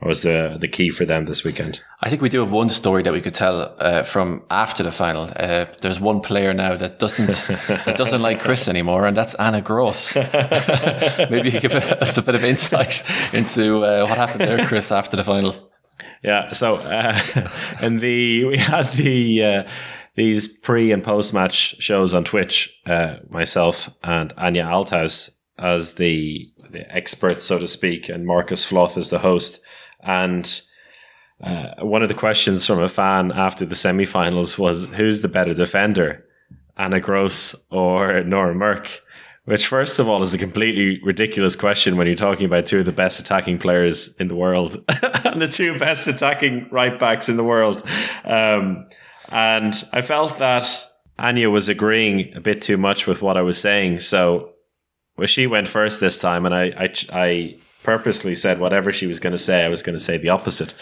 was 0.01 0.23
the 0.23 0.57
the 0.59 0.67
key 0.67 0.89
for 0.89 1.05
them 1.05 1.25
this 1.25 1.43
weekend? 1.43 1.81
I 2.01 2.09
think 2.09 2.21
we 2.21 2.29
do 2.29 2.39
have 2.39 2.51
one 2.51 2.69
story 2.69 3.03
that 3.03 3.13
we 3.13 3.21
could 3.21 3.35
tell 3.35 3.75
uh, 3.77 4.03
from 4.03 4.43
after 4.49 4.83
the 4.83 4.91
final. 4.91 5.31
Uh, 5.35 5.65
there's 5.81 5.99
one 5.99 6.21
player 6.21 6.53
now 6.53 6.75
that 6.75 6.99
doesn't 6.99 7.45
that 7.67 7.97
doesn't 7.97 8.21
like 8.21 8.39
Chris 8.39 8.67
anymore, 8.67 9.05
and 9.05 9.15
that's 9.15 9.35
Anna 9.35 9.61
Gross. 9.61 10.15
Maybe 11.29 11.51
you 11.51 11.59
give 11.59 11.75
us 11.75 12.17
a 12.17 12.21
bit 12.21 12.35
of 12.35 12.43
insight 12.43 13.03
into 13.33 13.83
uh, 13.83 14.05
what 14.07 14.17
happened 14.17 14.41
there, 14.41 14.65
Chris, 14.65 14.91
after 14.91 15.15
the 15.15 15.23
final. 15.23 15.69
Yeah, 16.23 16.51
so 16.51 16.75
uh, 16.75 17.19
and 17.79 17.99
the 17.99 18.45
we 18.45 18.57
had 18.57 18.87
the 18.93 19.43
uh, 19.43 19.69
these 20.15 20.47
pre 20.47 20.91
and 20.91 21.03
post 21.03 21.33
match 21.33 21.75
shows 21.79 22.13
on 22.13 22.23
Twitch, 22.23 22.75
uh, 22.87 23.17
myself 23.29 23.89
and 24.03 24.35
Anja 24.35 24.65
Althaus 24.65 25.29
as 25.61 25.93
the, 25.93 26.50
the 26.71 26.89
experts, 26.93 27.45
so 27.45 27.59
to 27.59 27.67
speak, 27.67 28.09
and 28.09 28.25
Marcus 28.25 28.65
Floth 28.65 28.97
is 28.97 29.09
the 29.09 29.19
host. 29.19 29.61
And 30.01 30.61
uh, 31.43 31.75
one 31.79 32.01
of 32.01 32.07
the 32.07 32.13
questions 32.15 32.65
from 32.65 32.81
a 32.81 32.89
fan 32.89 33.31
after 33.31 33.65
the 33.65 33.75
semifinals 33.75 34.57
was 34.57 34.93
who's 34.93 35.21
the 35.21 35.27
better 35.27 35.53
defender, 35.53 36.25
Anna 36.77 36.99
Gross 36.99 37.55
or 37.71 38.23
Nora 38.23 38.53
Mørk? 38.53 38.99
Which, 39.45 39.65
first 39.65 39.97
of 39.97 40.07
all, 40.07 40.21
is 40.21 40.35
a 40.35 40.37
completely 40.37 41.01
ridiculous 41.01 41.55
question 41.55 41.97
when 41.97 42.05
you're 42.05 42.15
talking 42.15 42.45
about 42.45 42.67
two 42.67 42.79
of 42.79 42.85
the 42.85 42.91
best 42.91 43.19
attacking 43.19 43.57
players 43.57 44.15
in 44.17 44.27
the 44.27 44.35
world 44.35 44.83
and 45.25 45.41
the 45.41 45.47
two 45.47 45.79
best 45.79 46.07
attacking 46.07 46.67
right 46.71 46.99
backs 46.99 47.27
in 47.27 47.37
the 47.37 47.43
world. 47.43 47.83
Um, 48.23 48.87
and 49.29 49.73
I 49.91 50.01
felt 50.01 50.37
that 50.37 50.85
Anja 51.17 51.51
was 51.51 51.69
agreeing 51.69 52.35
a 52.35 52.39
bit 52.39 52.61
too 52.61 52.77
much 52.77 53.07
with 53.07 53.23
what 53.23 53.35
I 53.35 53.41
was 53.41 53.59
saying. 53.59 53.99
So 54.01 54.50
well, 55.21 55.27
she 55.27 55.45
went 55.45 55.67
first 55.67 55.99
this 55.99 56.17
time, 56.17 56.47
and 56.47 56.55
I, 56.55 56.63
I, 56.75 56.93
I 57.13 57.55
purposely 57.83 58.33
said 58.33 58.59
whatever 58.59 58.91
she 58.91 59.05
was 59.05 59.19
going 59.19 59.33
to 59.33 59.37
say, 59.37 59.63
I 59.63 59.67
was 59.67 59.83
going 59.83 59.95
to 59.95 60.03
say 60.03 60.17
the 60.17 60.29
opposite. 60.29 60.73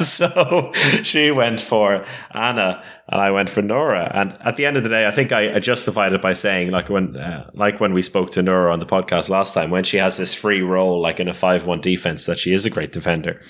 so 0.04 0.70
she 1.02 1.32
went 1.32 1.60
for 1.60 2.04
Anna 2.30 2.80
and 3.08 3.20
I 3.20 3.32
went 3.32 3.48
for 3.48 3.60
Nora. 3.60 4.08
And 4.14 4.36
at 4.44 4.54
the 4.54 4.66
end 4.66 4.76
of 4.76 4.84
the 4.84 4.88
day, 4.88 5.08
I 5.08 5.10
think 5.10 5.32
I, 5.32 5.58
justified 5.58 6.12
it 6.12 6.22
by 6.22 6.32
saying, 6.32 6.70
like 6.70 6.88
when, 6.88 7.16
uh, 7.16 7.50
like 7.54 7.80
when 7.80 7.92
we 7.92 8.02
spoke 8.02 8.30
to 8.30 8.42
Nora 8.42 8.72
on 8.72 8.78
the 8.78 8.86
podcast 8.86 9.28
last 9.28 9.52
time, 9.52 9.70
when 9.70 9.82
she 9.82 9.96
has 9.96 10.16
this 10.16 10.32
free 10.32 10.62
role, 10.62 11.00
like 11.00 11.18
in 11.18 11.26
a 11.26 11.34
five-one 11.34 11.80
defense, 11.80 12.26
that 12.26 12.38
she 12.38 12.54
is 12.54 12.64
a 12.64 12.70
great 12.70 12.92
defender, 12.92 13.40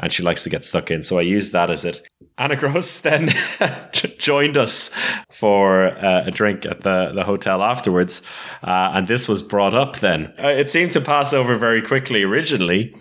and 0.00 0.12
she 0.12 0.24
likes 0.24 0.42
to 0.42 0.50
get 0.50 0.64
stuck 0.64 0.90
in. 0.90 1.04
So 1.04 1.16
I 1.16 1.22
used 1.22 1.52
that 1.52 1.70
as 1.70 1.84
it. 1.84 2.04
Anna 2.36 2.56
Gross 2.56 3.00
then 3.00 3.28
joined 4.18 4.56
us 4.56 4.90
for 5.30 5.86
uh, 5.86 6.24
a 6.26 6.30
drink 6.30 6.66
at 6.66 6.80
the 6.80 7.12
the 7.14 7.24
hotel 7.24 7.62
afterwards, 7.62 8.22
uh, 8.62 8.90
and 8.94 9.06
this 9.06 9.28
was 9.28 9.42
brought 9.42 9.74
up. 9.74 9.98
Then 9.98 10.32
uh, 10.42 10.48
it 10.48 10.68
seemed 10.68 10.90
to 10.92 11.00
pass 11.00 11.32
over 11.32 11.56
very 11.56 11.80
quickly 11.80 12.22
originally. 12.22 12.94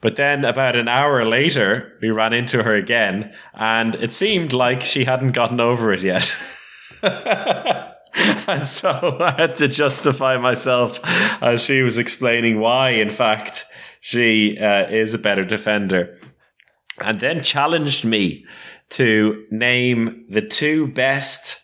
But 0.00 0.14
then 0.14 0.44
about 0.44 0.76
an 0.76 0.86
hour 0.86 1.24
later, 1.24 1.98
we 2.00 2.10
ran 2.10 2.32
into 2.32 2.62
her 2.62 2.74
again, 2.74 3.32
and 3.54 3.96
it 3.96 4.12
seemed 4.12 4.52
like 4.52 4.82
she 4.82 5.04
hadn't 5.04 5.32
gotten 5.32 5.60
over 5.60 5.90
it 5.90 6.02
yet. 6.02 6.36
and 7.02 8.64
so 8.64 9.16
I 9.18 9.34
had 9.36 9.56
to 9.56 9.66
justify 9.66 10.36
myself 10.36 11.00
as 11.42 11.62
she 11.62 11.82
was 11.82 11.98
explaining 11.98 12.60
why, 12.60 12.90
in 12.90 13.10
fact, 13.10 13.64
she 14.00 14.56
uh, 14.58 14.88
is 14.88 15.14
a 15.14 15.18
better 15.18 15.44
defender. 15.44 16.16
And 17.00 17.20
then 17.20 17.42
challenged 17.42 18.04
me 18.04 18.44
to 18.90 19.46
name 19.50 20.24
the 20.28 20.42
two 20.42 20.88
best 20.88 21.62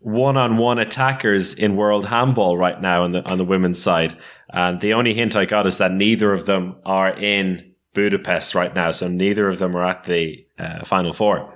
one-on-one 0.00 0.78
attackers 0.78 1.52
in 1.52 1.76
world 1.76 2.06
handball 2.06 2.56
right 2.56 2.80
now 2.80 3.04
on 3.04 3.12
the 3.12 3.22
on 3.28 3.38
the 3.38 3.44
women's 3.44 3.82
side. 3.82 4.16
And 4.48 4.80
the 4.80 4.94
only 4.94 5.14
hint 5.14 5.36
I 5.36 5.44
got 5.44 5.66
is 5.66 5.78
that 5.78 5.92
neither 5.92 6.32
of 6.32 6.46
them 6.46 6.76
are 6.84 7.10
in 7.10 7.74
Budapest 7.92 8.54
right 8.54 8.74
now, 8.74 8.92
so 8.92 9.08
neither 9.08 9.48
of 9.48 9.58
them 9.58 9.76
are 9.76 9.84
at 9.84 10.04
the 10.04 10.46
uh, 10.58 10.84
final 10.84 11.12
four. 11.12 11.52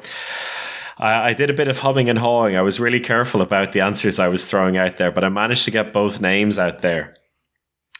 I, 0.98 1.30
I, 1.30 1.32
did 1.32 1.48
a 1.48 1.54
bit 1.54 1.68
of 1.68 1.78
humming 1.78 2.08
and 2.08 2.18
hawing. 2.18 2.56
I 2.56 2.62
was 2.62 2.80
really 2.80 3.00
careful 3.00 3.40
about 3.40 3.72
the 3.72 3.80
answers 3.80 4.18
I 4.18 4.28
was 4.28 4.44
throwing 4.44 4.76
out 4.76 4.96
there, 4.96 5.12
but 5.12 5.24
I 5.24 5.28
managed 5.28 5.64
to 5.66 5.70
get 5.70 5.92
both 5.92 6.20
names 6.20 6.58
out 6.58 6.80
there. 6.80 7.16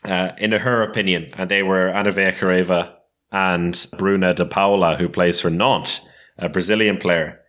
Uh, 0.05 0.33
in 0.37 0.53
her 0.53 0.83
opinion, 0.83 1.31
and 1.39 1.51
they 1.51 1.63
were 1.63 1.89
Anna 1.89 2.13
Vyakhireva 2.13 2.93
and 3.35 3.89
Bruna 3.99 4.33
de 4.33 4.47
Paula, 4.47 4.95
who 4.95 5.09
plays 5.09 5.41
for 5.41 5.51
Nantes, 5.51 6.03
a 6.39 6.49
Brazilian 6.49 6.99
player. 6.99 7.41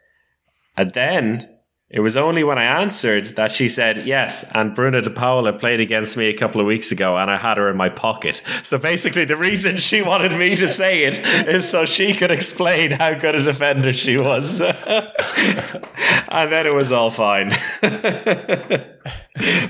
And 0.76 0.92
then 0.94 1.55
it 1.92 2.00
was 2.00 2.18
only 2.18 2.44
when 2.44 2.58
I 2.58 2.82
answered 2.82 3.36
that 3.36 3.52
she 3.52 3.70
said 3.70 4.08
yes. 4.08 4.44
And 4.56 4.74
Bruna 4.74 5.04
de 5.04 5.12
Paula 5.12 5.54
played 5.54 5.80
against 5.80 6.18
me 6.18 6.26
a 6.26 6.34
couple 6.34 6.60
of 6.60 6.66
weeks 6.66 6.92
ago, 6.92 7.16
and 7.16 7.30
I 7.30 7.38
had 7.38 7.58
her 7.58 7.70
in 7.70 7.78
my 7.78 7.90
pocket. 7.90 8.42
So 8.66 8.80
basically, 8.80 9.26
the 9.26 9.38
reason 9.38 9.78
she 9.78 10.02
wanted 10.02 10.32
me 10.40 10.56
to 10.56 10.68
say 10.68 11.04
it 11.04 11.20
is 11.48 11.70
so 11.70 11.86
she 11.86 12.16
could 12.16 12.32
explain 12.32 12.90
how 12.92 13.14
good 13.14 13.36
a 13.36 13.44
defender 13.44 13.94
she 13.94 14.18
was. 14.18 14.60
and 14.62 16.52
then 16.52 16.66
it 16.66 16.74
was 16.74 16.92
all 16.92 17.12
fine. 17.12 17.50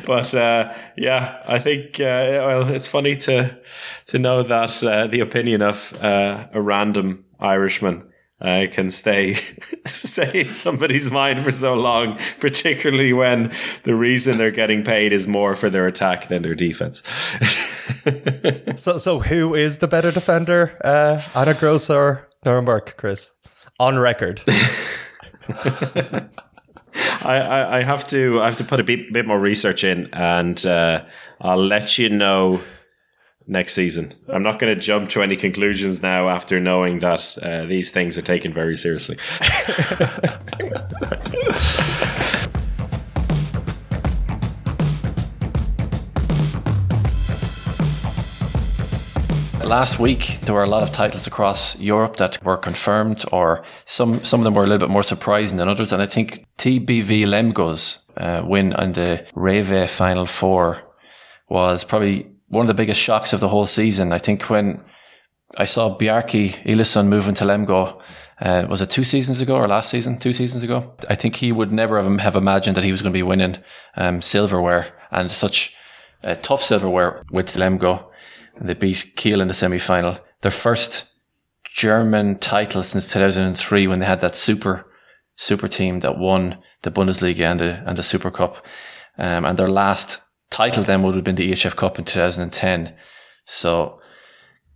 but 0.05 0.33
uh, 0.33 0.73
yeah, 0.95 1.43
I 1.45 1.59
think 1.59 1.99
uh, 1.99 2.39
well, 2.47 2.69
it's 2.69 2.87
funny 2.87 3.17
to 3.17 3.59
to 4.05 4.17
know 4.17 4.43
that 4.43 4.81
uh, 4.81 5.07
the 5.07 5.19
opinion 5.19 5.61
of 5.61 5.93
uh, 6.01 6.47
a 6.53 6.61
random 6.61 7.25
Irishman 7.39 8.03
uh, 8.41 8.65
can 8.71 8.91
stay 8.91 9.33
stay 9.85 10.41
in 10.41 10.53
somebody's 10.53 11.09
mind 11.09 11.43
for 11.43 11.51
so 11.51 11.73
long, 11.73 12.19
particularly 12.39 13.13
when 13.13 13.51
the 13.83 13.95
reason 13.95 14.37
they're 14.37 14.51
getting 14.51 14.83
paid 14.83 15.13
is 15.13 15.27
more 15.27 15.55
for 15.55 15.69
their 15.69 15.87
attack 15.87 16.27
than 16.27 16.41
their 16.41 16.55
defense. 16.55 17.01
so, 18.77 18.97
so 18.97 19.19
who 19.19 19.55
is 19.55 19.77
the 19.77 19.87
better 19.87 20.11
defender, 20.11 20.77
uh, 20.83 21.21
Anna 21.33 21.53
Gross 21.53 21.89
or 21.89 22.27
Nora 22.43 22.61
Mørk, 22.61 22.97
Chris? 22.97 23.31
On 23.79 23.97
record. 23.97 24.41
I, 27.23 27.37
I, 27.37 27.77
I, 27.77 27.83
have 27.83 28.07
to 28.07 28.41
I 28.41 28.45
have 28.45 28.55
to 28.57 28.63
put 28.63 28.79
a 28.79 28.83
bit, 28.83 29.11
bit 29.11 29.25
more 29.27 29.39
research 29.39 29.83
in, 29.83 30.09
and 30.13 30.65
uh, 30.65 31.03
I'll 31.41 31.63
let 31.63 31.97
you 31.97 32.09
know 32.09 32.61
next 33.47 33.73
season. 33.73 34.13
I'm 34.29 34.43
not 34.43 34.59
going 34.59 34.73
to 34.73 34.79
jump 34.79 35.09
to 35.09 35.21
any 35.21 35.35
conclusions 35.35 36.01
now 36.01 36.29
after 36.29 36.59
knowing 36.59 36.99
that 36.99 37.37
uh, 37.41 37.65
these 37.65 37.91
things 37.91 38.17
are 38.17 38.21
taken 38.21 38.53
very 38.53 38.75
seriously. 38.75 39.17
Last 49.65 49.99
week, 49.99 50.39
there 50.43 50.53
were 50.53 50.63
a 50.63 50.69
lot 50.69 50.83
of 50.83 50.91
titles 50.91 51.25
across 51.25 51.77
Europe 51.79 52.17
that 52.17 52.41
were 52.43 52.55
confirmed, 52.55 53.25
or 53.31 53.63
some 53.85 54.23
some 54.23 54.39
of 54.39 54.43
them 54.43 54.53
were 54.53 54.63
a 54.63 54.67
little 54.67 54.87
bit 54.87 54.91
more 54.91 55.01
surprising 55.01 55.57
than 55.57 55.67
others. 55.67 55.91
And 55.91 56.03
I 56.03 56.05
think 56.05 56.45
TBV 56.59 57.25
Lemgo's 57.25 58.03
uh, 58.15 58.43
win 58.45 58.73
on 58.73 58.91
the 58.91 59.25
REWE 59.33 59.87
Final 59.87 60.27
Four 60.27 60.83
was 61.49 61.83
probably 61.83 62.27
one 62.55 62.63
of 62.63 62.67
the 62.67 62.73
biggest 62.73 63.01
shocks 63.01 63.33
of 63.33 63.39
the 63.39 63.49
whole 63.49 63.65
season. 63.65 64.11
I 64.11 64.17
think 64.17 64.49
when 64.49 64.83
I 65.57 65.65
saw 65.65 65.97
Bjarki 65.97 66.63
Elísson 66.63 67.07
moving 67.07 67.35
to 67.35 67.43
Lemgo, 67.43 68.01
uh, 68.41 68.65
was 68.69 68.81
it 68.81 68.89
two 68.89 69.03
seasons 69.03 69.41
ago 69.41 69.55
or 69.55 69.67
last 69.67 69.89
season? 69.89 70.17
Two 70.17 70.33
seasons 70.33 70.63
ago. 70.63 70.95
I 71.09 71.15
think 71.15 71.35
he 71.35 71.51
would 71.51 71.71
never 71.71 72.01
have, 72.01 72.19
have 72.19 72.35
imagined 72.35 72.75
that 72.75 72.83
he 72.83 72.91
was 72.91 73.01
going 73.01 73.13
to 73.13 73.17
be 73.17 73.23
winning 73.23 73.57
um, 73.95 74.21
silverware 74.21 74.93
and 75.11 75.31
such 75.31 75.75
uh, 76.23 76.35
tough 76.35 76.61
silverware 76.61 77.23
with 77.31 77.47
Lemgo. 77.47 78.07
And 78.55 78.67
they 78.67 78.73
beat 78.73 79.13
Kiel 79.15 79.41
in 79.41 79.47
the 79.47 79.53
semi 79.53 79.79
final. 79.79 80.17
Their 80.41 80.51
first 80.51 81.11
German 81.73 82.39
title 82.39 82.83
since 82.83 83.11
2003 83.11 83.87
when 83.87 83.99
they 83.99 84.05
had 84.05 84.21
that 84.21 84.35
super, 84.35 84.85
super 85.35 85.67
team 85.67 85.99
that 86.01 86.17
won 86.17 86.57
the 86.83 86.91
Bundesliga 86.91 87.51
and 87.51 87.59
the, 87.59 87.83
and 87.85 87.97
the 87.97 88.03
Super 88.03 88.31
Cup. 88.31 88.65
Um, 89.17 89.45
and 89.45 89.57
their 89.57 89.69
last 89.69 90.21
title 90.55 90.83
then 90.85 91.03
would 91.03 91.15
have 91.15 91.23
been 91.25 91.35
the 91.35 91.51
EHF 91.51 91.75
Cup 91.75 91.99
in 91.99 92.05
2010. 92.05 92.95
So 93.43 93.99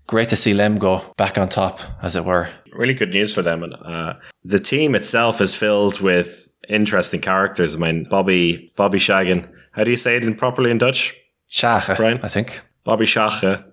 great 0.08 0.28
to 0.30 0.36
see 0.36 0.54
Lemgo 0.54 1.16
back 1.16 1.38
on 1.38 1.48
top, 1.48 1.80
as 2.02 2.18
it 2.18 2.26
were. 2.26 2.50
Really 2.74 2.94
good 2.94 3.12
news 3.12 3.34
for 3.34 3.42
them. 3.42 3.64
And 3.64 3.74
uh, 3.76 4.16
the 4.44 4.60
team 4.60 4.94
itself 4.94 5.40
is 5.40 5.56
filled 5.56 6.02
with 6.02 6.50
interesting 6.68 7.22
characters. 7.22 7.76
I 7.76 7.80
mean, 7.80 8.08
Bobby 8.10 8.74
Bobby 8.76 9.00
Schagen. 9.00 9.50
How 9.72 9.86
do 9.86 9.92
you 9.92 9.98
say 9.98 10.18
it 10.18 10.26
in 10.26 10.36
properly 10.36 10.70
in 10.70 10.80
Dutch? 10.80 11.16
Schache, 11.50 11.96
Brian? 11.96 12.20
I 12.24 12.28
think. 12.28 12.60
Bobby 12.84 13.06
Schagen 13.06 13.64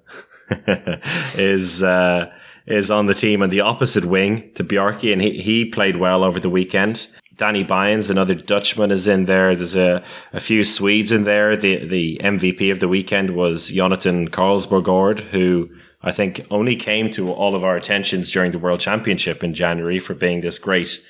is 1.36 1.82
uh, 1.82 2.26
is 2.66 2.90
on 2.90 3.06
the 3.06 3.14
team 3.14 3.42
on 3.42 3.48
the 3.48 3.60
opposite 3.60 4.04
wing 4.04 4.52
to 4.54 4.62
Bjarki, 4.62 5.12
and 5.12 5.20
he, 5.20 5.40
he 5.40 5.64
played 5.64 5.96
well 5.96 6.22
over 6.22 6.38
the 6.38 6.50
weekend. 6.50 7.08
Danny 7.36 7.64
Bynes, 7.64 8.10
another 8.10 8.34
Dutchman, 8.34 8.90
is 8.90 9.06
in 9.06 9.26
there. 9.26 9.54
There's 9.54 9.76
a, 9.76 10.02
a 10.32 10.40
few 10.40 10.64
Swedes 10.64 11.12
in 11.12 11.24
there. 11.24 11.56
The 11.56 11.86
the 11.86 12.18
MVP 12.22 12.70
of 12.70 12.80
the 12.80 12.88
weekend 12.88 13.36
was 13.36 13.68
Jonathan 13.68 14.28
Carlsbogård, 14.30 15.20
who 15.20 15.68
I 16.02 16.12
think 16.12 16.46
only 16.50 16.76
came 16.76 17.10
to 17.10 17.32
all 17.32 17.54
of 17.54 17.64
our 17.64 17.76
attentions 17.76 18.30
during 18.30 18.52
the 18.52 18.58
World 18.58 18.80
Championship 18.80 19.44
in 19.44 19.54
January 19.54 19.98
for 19.98 20.14
being 20.14 20.40
this 20.40 20.58
great 20.58 21.04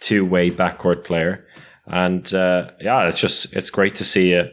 two 0.00 0.24
way 0.24 0.50
backcourt 0.50 1.04
player. 1.04 1.46
And 1.86 2.32
uh, 2.34 2.72
yeah, 2.80 3.08
it's 3.08 3.20
just 3.20 3.54
it's 3.54 3.70
great 3.70 3.94
to 3.96 4.04
see 4.04 4.34
a 4.34 4.50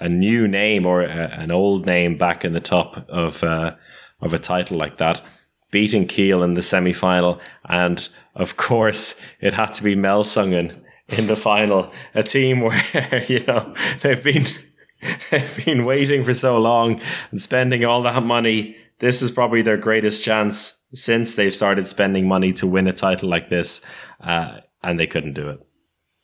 a 0.00 0.08
new 0.08 0.48
name 0.48 0.86
or 0.86 1.02
a, 1.02 1.08
an 1.08 1.50
old 1.50 1.86
name 1.86 2.18
back 2.18 2.44
in 2.44 2.52
the 2.52 2.60
top 2.60 3.08
of 3.08 3.44
uh, 3.44 3.76
of 4.20 4.34
a 4.34 4.38
title 4.38 4.76
like 4.76 4.98
that, 4.98 5.22
beating 5.70 6.06
Kiel 6.06 6.42
in 6.42 6.54
the 6.54 6.62
semi 6.62 6.92
final 6.92 7.40
and 7.68 8.08
of 8.34 8.56
course, 8.56 9.20
it 9.40 9.52
had 9.52 9.74
to 9.74 9.82
be 9.82 9.94
Melsungen 9.94 10.82
in 11.08 11.26
the 11.26 11.36
final, 11.36 11.92
a 12.14 12.22
team 12.22 12.60
where, 12.60 13.24
you 13.28 13.40
know, 13.44 13.74
they've 14.00 14.22
been, 14.22 14.46
they've 15.30 15.64
been 15.64 15.84
waiting 15.84 16.24
for 16.24 16.34
so 16.34 16.58
long 16.58 17.00
and 17.30 17.40
spending 17.40 17.84
all 17.84 18.02
that 18.02 18.22
money. 18.22 18.76
This 18.98 19.22
is 19.22 19.30
probably 19.30 19.62
their 19.62 19.76
greatest 19.76 20.24
chance 20.24 20.86
since 20.94 21.34
they've 21.34 21.54
started 21.54 21.86
spending 21.86 22.26
money 22.26 22.52
to 22.54 22.66
win 22.66 22.86
a 22.86 22.92
title 22.92 23.28
like 23.28 23.48
this. 23.48 23.80
Uh, 24.20 24.60
and 24.82 25.00
they 25.00 25.06
couldn't 25.06 25.34
do 25.34 25.48
it. 25.48 25.60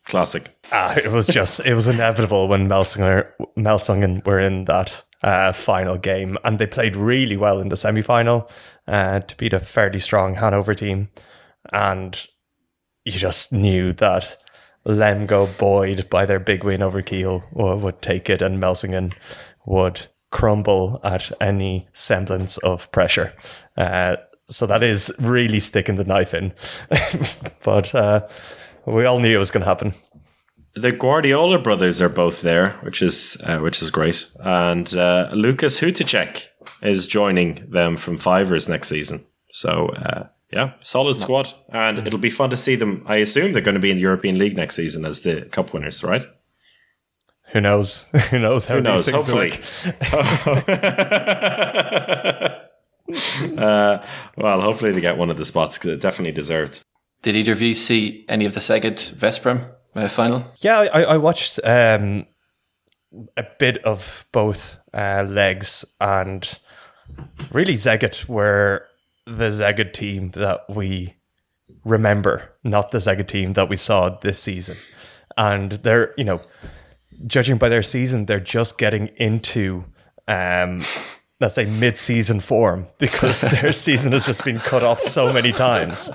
Classic. 0.05 0.50
Ah, 0.73 0.97
it 0.97 1.11
was 1.11 1.26
just 1.26 1.61
it 1.61 1.75
was 1.75 1.87
inevitable 1.87 2.49
when 2.49 2.69
Melsinger 2.69 3.31
Melsungen 3.57 4.25
were 4.25 4.40
in 4.40 4.64
that 4.64 5.02
uh, 5.23 5.52
final 5.52 5.99
game, 5.99 6.38
and 6.43 6.59
they 6.59 6.67
played 6.67 6.97
really 6.97 7.37
well 7.37 7.61
in 7.61 7.69
the 7.69 7.76
semi 7.76 8.02
final 8.02 8.50
uh, 8.88 9.21
to 9.21 9.37
beat 9.37 9.52
a 9.52 9.61
fairly 9.61 9.99
strong 9.99 10.37
Hanover 10.37 10.75
team, 10.75 11.11
and 11.73 12.26
you 13.05 13.12
just 13.12 13.52
knew 13.52 13.93
that 13.95 14.37
Lemgo 14.87 15.47
Boyd 15.59 16.09
by 16.11 16.26
their 16.26 16.40
big 16.40 16.64
win 16.64 16.83
over 16.83 17.02
Kiel 17.02 17.45
would, 17.52 17.81
would 17.81 18.02
take 18.02 18.31
it, 18.31 18.43
and 18.43 18.59
Melsungen 18.62 19.12
would 19.67 20.07
crumble 20.31 21.00
at 21.02 21.33
any 21.40 21.88
semblance 21.93 22.57
of 22.59 22.90
pressure. 22.93 23.35
Uh, 23.76 24.17
so 24.47 24.67
that 24.67 24.83
is 24.83 25.12
really 25.19 25.61
sticking 25.61 25.97
the 25.97 26.05
knife 26.05 26.35
in, 26.35 26.52
but. 27.62 27.95
Uh, 27.95 28.29
we 28.87 29.05
all 29.05 29.21
knew 29.21 29.35
it 29.35 29.38
was 29.38 29.50
going 29.50 29.62
to 29.62 29.69
happen. 29.69 29.95
The 30.75 30.93
Guardiola 30.93 31.59
brothers 31.59 32.00
are 32.00 32.09
both 32.09 32.43
there, 32.43 32.71
which 32.83 33.02
is 33.02 33.37
uh, 33.45 33.59
which 33.59 33.83
is 33.83 33.90
great, 33.90 34.29
and 34.38 34.95
uh, 34.95 35.31
Lukas 35.33 35.81
Hutecek 35.81 36.47
is 36.83 37.07
joining 37.07 37.69
them 37.71 37.97
from 37.97 38.17
Fivers 38.17 38.69
next 38.69 38.88
season. 38.88 39.26
So 39.52 39.88
uh, 39.88 40.29
yeah, 40.52 40.73
solid 40.83 41.16
squad, 41.16 41.52
and 41.73 42.07
it'll 42.07 42.19
be 42.19 42.30
fun 42.30 42.50
to 42.50 42.57
see 42.57 42.75
them. 42.76 43.04
I 43.07 43.16
assume 43.16 43.52
they're 43.52 43.62
going 43.62 43.75
to 43.76 43.80
be 43.80 43.90
in 43.90 43.97
the 43.97 44.02
European 44.02 44.38
League 44.38 44.57
next 44.57 44.76
season 44.76 45.04
as 45.04 45.23
the 45.23 45.42
cup 45.42 45.73
winners, 45.73 46.02
right? 46.02 46.23
Who 47.52 47.61
knows? 47.61 48.02
Who 48.30 48.38
knows 48.38 48.66
how 48.66 48.76
Who 48.76 48.83
knows? 48.83 49.07
these 49.07 49.14
Hopefully. 49.14 49.50
work? 49.50 49.61
uh, 53.59 53.99
well, 54.37 54.61
hopefully 54.61 54.92
they 54.92 55.00
get 55.00 55.19
one 55.19 55.30
of 55.30 55.37
the 55.37 55.45
spots 55.45 55.78
because 55.78 55.90
it 55.90 56.00
definitely 56.00 56.33
deserved. 56.33 56.83
Did 57.23 57.37
either 57.37 57.52
of 57.52 57.61
you 57.61 57.75
see 57.75 58.25
any 58.28 58.45
of 58.45 58.54
the 58.54 58.61
Szeged 58.61 59.14
Veszprem 59.14 59.71
uh, 59.95 60.09
final? 60.09 60.45
Yeah, 60.59 60.88
I, 60.92 61.02
I 61.02 61.16
watched 61.16 61.61
um, 61.64 62.26
a 63.37 63.45
bit 63.59 63.78
of 63.85 64.26
both 64.33 64.78
uh, 64.95 65.25
legs, 65.28 65.85
and 66.00 66.59
really 67.52 67.75
Szeged 67.75 68.26
were 68.28 68.87
the 69.27 69.49
Szeged 69.49 69.93
team 69.93 70.31
that 70.31 70.65
we 70.69 71.17
remember, 71.85 72.55
not 72.65 72.91
the 72.91 72.99
Szeged 72.99 73.29
team 73.29 73.53
that 73.55 73.69
we 73.69 73.77
saw 73.77 74.11
this 74.19 74.39
season. 74.39 74.77
And 75.37 75.73
they're, 75.73 76.12
you 76.17 76.25
know, 76.25 76.41
judging 77.27 77.59
by 77.59 77.69
their 77.69 77.83
season, 77.83 78.27
they're 78.27 78.41
just 78.41 78.79
getting 78.79 79.09
into 79.17 79.85
um, 80.29 80.81
let's 81.41 81.55
say 81.55 81.65
mid-season 81.65 82.39
form 82.39 82.87
because 82.99 83.41
their 83.41 83.73
season 83.87 84.12
has 84.12 84.27
just 84.27 84.45
been 84.45 84.59
cut 84.61 84.85
off 84.85 85.00
so 85.00 85.33
many 85.33 85.53
times. 85.53 86.11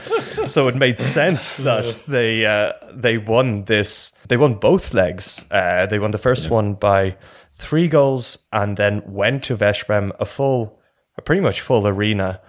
So 0.46 0.68
it 0.68 0.76
made 0.76 1.00
sense 1.00 1.56
that 1.58 2.04
they 2.08 2.46
uh, 2.46 2.74
they 2.94 3.18
won 3.18 3.66
this. 3.66 4.12
They 4.28 4.38
won 4.38 4.56
both 4.56 4.94
legs. 4.94 5.44
Uh, 5.52 5.88
they 5.88 6.00
won 6.00 6.12
the 6.12 6.18
first 6.18 6.50
one 6.50 6.76
by 6.76 7.18
three 7.52 7.88
goals 7.88 8.48
and 8.54 8.78
then 8.78 9.02
went 9.06 9.44
to 9.46 9.58
Veszprem 9.58 10.12
a 10.20 10.26
full, 10.26 10.80
a 11.18 11.22
pretty 11.22 11.42
much 11.42 11.62
full 11.62 11.88
arena, 11.88 12.42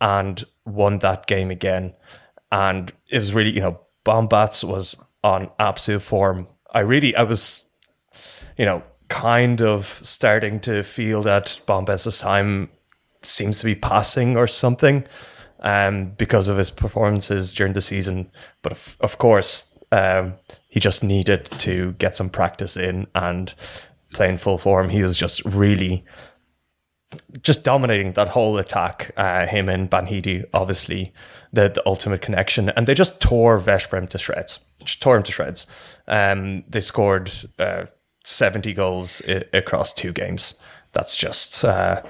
and 0.00 0.44
won 0.64 0.98
that 0.98 1.26
game 1.26 1.50
again. 1.50 1.94
And 2.52 2.92
it 3.08 3.18
was 3.18 3.34
really, 3.34 3.50
you 3.50 3.60
know, 3.60 3.80
Bombač 4.04 4.64
was 4.64 4.96
on 5.22 5.50
absolute 5.58 6.02
form. 6.02 6.48
I 6.72 6.80
really, 6.80 7.14
I 7.14 7.22
was, 7.22 7.74
you 8.56 8.64
know, 8.64 8.82
kind 9.08 9.60
of 9.60 10.00
starting 10.02 10.60
to 10.60 10.82
feel 10.82 11.22
that 11.22 11.60
Bombač's 11.66 12.20
time 12.20 12.70
seems 13.22 13.58
to 13.58 13.66
be 13.66 13.74
passing 13.74 14.36
or 14.36 14.46
something 14.46 15.04
um, 15.60 16.12
because 16.16 16.48
of 16.48 16.56
his 16.56 16.70
performances 16.70 17.52
during 17.54 17.74
the 17.74 17.80
season. 17.80 18.30
But 18.62 18.72
of, 18.72 18.96
of 19.00 19.18
course, 19.18 19.76
um, 19.92 20.34
he 20.68 20.80
just 20.80 21.02
needed 21.04 21.44
to 21.46 21.92
get 21.92 22.14
some 22.14 22.30
practice 22.30 22.76
in 22.76 23.08
and 23.14 23.52
play 24.12 24.28
in 24.28 24.38
full 24.38 24.58
form. 24.58 24.88
He 24.88 25.02
was 25.02 25.16
just 25.16 25.44
really 25.44 26.04
just 27.42 27.64
dominating 27.64 28.12
that 28.12 28.28
whole 28.28 28.58
attack. 28.58 29.10
Uh, 29.16 29.46
him 29.46 29.68
and 29.68 29.90
Banhidi, 29.90 30.44
obviously, 30.54 31.12
the, 31.52 31.68
the 31.68 31.82
ultimate 31.86 32.22
connection. 32.22 32.70
And 32.70 32.86
they 32.86 32.94
just 32.94 33.20
tore 33.20 33.58
Veszprem 33.58 34.08
to 34.10 34.18
shreds. 34.18 34.60
Just 34.84 35.02
tore 35.02 35.16
him 35.16 35.22
to 35.24 35.32
shreds. 35.32 35.66
Um, 36.06 36.64
they 36.68 36.80
scored 36.80 37.30
uh, 37.58 37.86
70 38.24 38.72
goals 38.74 39.22
I- 39.28 39.44
across 39.52 39.92
two 39.92 40.12
games. 40.12 40.54
That's 40.92 41.16
just 41.16 41.64
uh, 41.64 42.02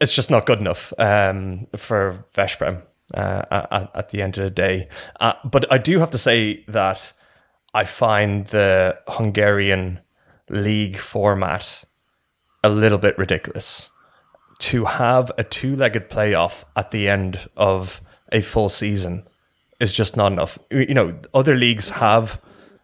it's 0.00 0.14
just 0.14 0.30
not 0.30 0.46
good 0.46 0.60
enough 0.60 0.92
um, 0.98 1.66
for 1.76 2.26
Veszprem 2.34 2.82
uh, 3.14 3.42
at, 3.50 3.90
at, 3.94 4.08
the 4.10 4.22
end 4.22 4.36
of 4.36 4.44
the 4.44 4.50
day. 4.50 4.88
Uh, 5.20 5.32
but 5.44 5.70
I 5.72 5.78
do 5.78 5.98
have 6.00 6.10
to 6.10 6.18
say 6.18 6.64
that 6.68 7.12
I 7.72 7.84
find 7.84 8.46
the 8.48 8.98
Hungarian 9.08 10.00
league 10.50 10.98
format 10.98 11.84
a 12.66 12.68
little 12.68 12.98
bit 12.98 13.16
ridiculous. 13.16 13.90
To 14.60 14.86
have 14.86 15.30
a 15.38 15.44
two-legged 15.44 16.08
playoff 16.10 16.64
at 16.74 16.90
the 16.90 17.08
end 17.08 17.48
of 17.56 18.02
a 18.32 18.40
full 18.40 18.68
season 18.68 19.26
is 19.78 19.92
just 19.92 20.16
not 20.16 20.32
enough. 20.32 20.58
You 20.70 20.94
know, 20.94 21.18
other 21.32 21.54
leagues 21.54 21.90
have 21.90 22.40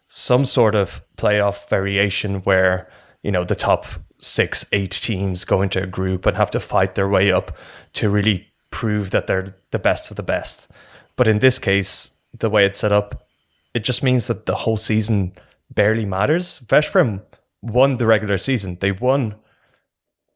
some 0.08 0.44
sort 0.44 0.74
of 0.74 1.02
playoff 1.16 1.68
variation 1.68 2.40
where 2.40 2.88
you 3.22 3.32
know 3.32 3.44
the 3.44 3.56
top 3.56 3.86
six, 4.18 4.64
eight 4.72 4.92
teams 4.92 5.44
go 5.44 5.62
into 5.62 5.82
a 5.82 5.86
group 5.86 6.26
and 6.26 6.36
have 6.36 6.50
to 6.52 6.60
fight 6.60 6.94
their 6.94 7.08
way 7.08 7.32
up 7.32 7.56
to 7.94 8.08
really 8.08 8.52
prove 8.70 9.10
that 9.10 9.26
they're 9.26 9.56
the 9.72 9.78
best 9.78 10.10
of 10.10 10.16
the 10.16 10.22
best. 10.22 10.70
But 11.16 11.26
in 11.26 11.40
this 11.40 11.58
case, 11.58 12.10
the 12.38 12.50
way 12.50 12.64
it's 12.64 12.78
set 12.78 12.92
up, 12.92 13.26
it 13.74 13.84
just 13.84 14.02
means 14.02 14.28
that 14.28 14.46
the 14.46 14.54
whole 14.54 14.76
season 14.76 15.32
barely 15.74 16.04
matters. 16.04 16.60
Veszprem 16.60 17.22
won 17.62 17.96
the 17.96 18.06
regular 18.06 18.38
season. 18.38 18.76
They 18.80 18.92
won 18.92 19.34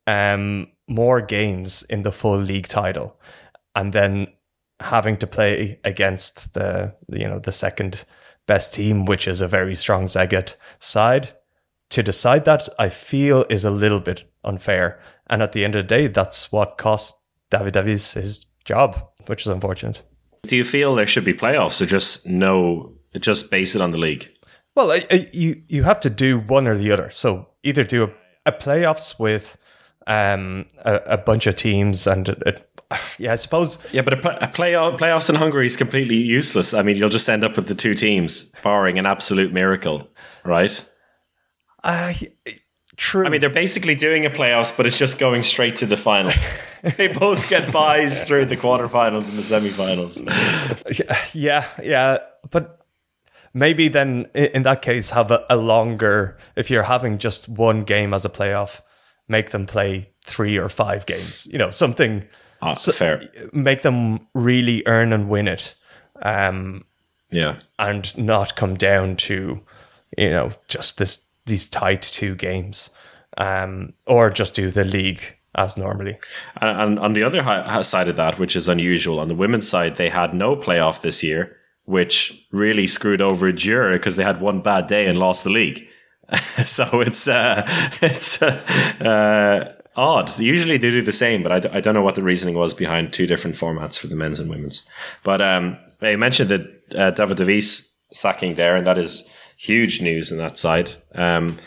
um, 0.07 0.69
more 0.89 1.21
games 1.21 1.83
in 1.83 2.03
the 2.03 2.13
full 2.13 2.39
league 2.39 2.69
title, 2.69 3.19
and 3.75 3.93
then 3.93 4.29
having 4.81 5.17
to 5.17 5.27
play 5.27 5.81
against 5.85 6.55
the 6.55 6.95
you 7.09 7.29
know 7.29 7.39
the 7.39 7.53
second 7.53 8.05
best 8.47 8.75
team, 8.75 9.05
which 9.05 9.27
is 9.27 9.41
a 9.41 9.49
very 9.49 9.75
strong 9.75 10.05
Szeged 10.05 10.55
side. 10.79 11.31
To 11.91 12.03
decide 12.03 12.45
that, 12.47 12.69
I 12.79 12.89
feel 12.89 13.45
is 13.49 13.65
a 13.65 13.71
little 13.71 14.01
bit 14.01 14.25
unfair. 14.45 15.01
And 15.29 15.43
at 15.43 15.53
the 15.53 15.65
end 15.65 15.75
of 15.75 15.85
the 15.85 15.89
day, 15.89 16.07
that's 16.09 16.51
what 16.51 16.79
cost 16.79 17.17
David 17.51 17.75
Davis 17.75 18.15
his 18.15 18.47
job, 18.65 19.09
which 19.27 19.43
is 19.43 19.49
unfortunate. 19.49 20.03
Do 20.43 20.57
you 20.57 20.65
feel 20.65 20.95
there 20.95 21.07
should 21.07 21.25
be 21.25 21.35
playoffs 21.35 21.81
or 21.81 21.87
just 21.87 22.27
no, 22.27 22.95
just 23.19 23.51
base 23.51 23.75
it 23.75 23.83
on 23.83 23.91
the 23.91 23.99
league? 23.99 24.31
Well, 24.75 24.93
I, 24.93 25.07
I, 25.11 25.29
you 25.33 25.63
you 25.69 25.85
have 25.85 26.01
to 26.01 26.11
do 26.11 26.39
one 26.39 26.67
or 26.67 26.77
the 26.77 26.93
other. 26.93 27.11
So 27.11 27.49
either 27.63 27.83
do 27.83 28.05
a, 28.05 28.11
a 28.47 28.53
playoffs 28.53 29.19
with 29.19 29.57
um, 30.07 30.67
a, 30.85 30.95
a, 31.07 31.19
bunch 31.19 31.47
of 31.47 31.57
teams 31.57 32.07
and 32.07 32.29
a, 32.29 32.57
yeah, 33.19 33.33
I 33.33 33.37
suppose. 33.37 33.79
Yeah, 33.93 34.03
but 34.03 34.15
a, 34.15 34.45
a 34.45 34.49
play 34.49 34.73
playoffs 34.73 35.29
in 35.29 35.35
Hungary 35.35 35.67
is 35.67 35.77
completely 35.77 36.17
useless. 36.17 36.75
I 36.75 36.83
mean, 36.83 36.97
you'll 36.97 37.09
just 37.09 37.29
end 37.29 37.45
up 37.45 37.57
with 37.57 37.67
the 37.67 37.75
two 37.75 37.95
teams, 37.95 38.53
barring 38.63 38.99
an 38.99 39.07
absolute 39.07 39.53
miracle, 39.53 40.09
right? 40.45 40.89
Uh, 41.83 42.13
true. 42.97 43.27
I 43.27 43.31
mean, 43.31 43.41
they're 43.41 43.51
basically 43.51 43.95
doing 43.95 44.25
a 44.25 44.31
playoffs, 44.31 44.77
but 44.77 44.87
it's 44.87 44.99
just 44.99 45.19
going 45.19 45.43
straight 45.43 45.77
to 45.77 45.87
the 45.87 45.97
final. 45.97 46.33
they 46.97 47.09
both 47.09 47.49
get 47.49 47.73
buys 47.73 48.23
through 48.25 48.47
the 48.47 48.57
quarterfinals 48.57 49.29
and 49.29 49.39
the 49.39 49.43
semifinals. 49.43 51.35
yeah, 51.35 51.67
yeah, 51.83 52.19
but 52.51 52.87
maybe 53.53 53.89
then 53.89 54.27
in 54.35 54.63
that 54.63 54.83
case 54.83 55.11
have 55.11 55.31
a, 55.33 55.45
a 55.51 55.57
longer. 55.57 56.39
If 56.55 56.71
you're 56.71 56.85
having 56.85 57.19
just 57.19 57.49
one 57.49 57.83
game 57.83 58.15
as 58.15 58.25
a 58.25 58.29
playoff, 58.29 58.83
make 59.29 59.51
them 59.51 59.67
play 59.67 60.11
three 60.25 60.57
or 60.57 60.69
five 60.69 61.07
games. 61.07 61.47
You 61.51 61.59
know, 61.59 61.71
something 61.71 62.27
Ah, 62.63 62.73
so 62.73 62.93
fair. 62.93 63.23
Make 63.53 63.83
them 63.83 64.27
really 64.35 64.83
earn 64.87 65.13
and 65.13 65.29
win 65.29 65.49
it. 65.49 65.75
Um, 66.23 66.85
yeah, 67.31 67.57
and 67.79 68.17
not 68.17 68.57
come 68.57 68.77
down 68.77 69.17
to 69.17 69.61
you 70.17 70.31
know 70.31 70.53
just 70.69 70.99
this 70.99 71.31
these 71.45 71.69
tight 71.69 72.03
two 72.03 72.35
games, 72.35 72.91
um, 73.37 73.93
or 74.07 74.31
just 74.31 74.55
do 74.55 74.71
the 74.71 74.85
league 74.85 75.37
as 75.55 75.77
normally. 75.77 76.19
And, 76.61 76.81
and 76.81 76.99
on 76.99 77.13
the 77.13 77.23
other 77.23 77.43
side 77.83 78.09
of 78.09 78.17
that, 78.17 78.39
which 78.39 78.57
is 78.57 78.69
unusual, 78.69 79.21
on 79.21 79.29
the 79.29 79.35
women's 79.35 79.69
side, 79.69 79.97
they 79.97 80.09
had 80.09 80.35
no 80.35 80.57
playoff 80.57 81.01
this 81.01 81.23
year, 81.23 81.57
which 81.85 82.47
really 82.53 82.87
screwed 82.87 83.23
over 83.23 83.51
Dura 83.53 83.93
because 83.93 84.17
they 84.17 84.25
had 84.25 84.41
one 84.41 84.61
bad 84.61 84.87
day 84.87 85.07
and 85.07 85.19
lost 85.19 85.45
the 85.45 85.51
league. 85.51 85.87
so 86.65 87.01
it's 87.01 87.29
uh, 87.29 87.63
it's 88.03 88.43
uh, 88.43 88.61
uh, 89.01 89.73
odd. 89.97 90.39
Usually 90.39 90.77
they 90.77 90.91
do 90.91 91.03
the 91.03 91.13
same, 91.13 91.43
but 91.43 91.53
I 91.53 91.61
d- 91.61 91.69
I 91.73 91.81
don't 91.81 91.95
know 91.95 92.03
what 92.03 92.15
the 92.15 92.23
reasoning 92.23 92.57
was 92.57 92.75
behind 92.75 93.13
two 93.13 93.27
different 93.27 93.57
formats 93.57 93.99
for 93.99 94.09
the 94.09 94.17
men's 94.17 94.41
and 94.41 94.51
women's. 94.51 94.87
But 95.23 95.41
um, 95.41 95.79
they 96.01 96.17
mentioned 96.17 96.51
that 96.51 96.95
uh, 96.97 97.11
David 97.13 97.37
Davis 97.37 97.93
sacking 98.13 98.55
there, 98.55 98.77
and 98.77 98.87
that 98.87 98.99
is 98.99 99.31
huge 99.57 100.01
news 100.01 100.33
on 100.33 100.39
that 100.39 100.59
side. 100.59 100.93
Um, 101.15 101.59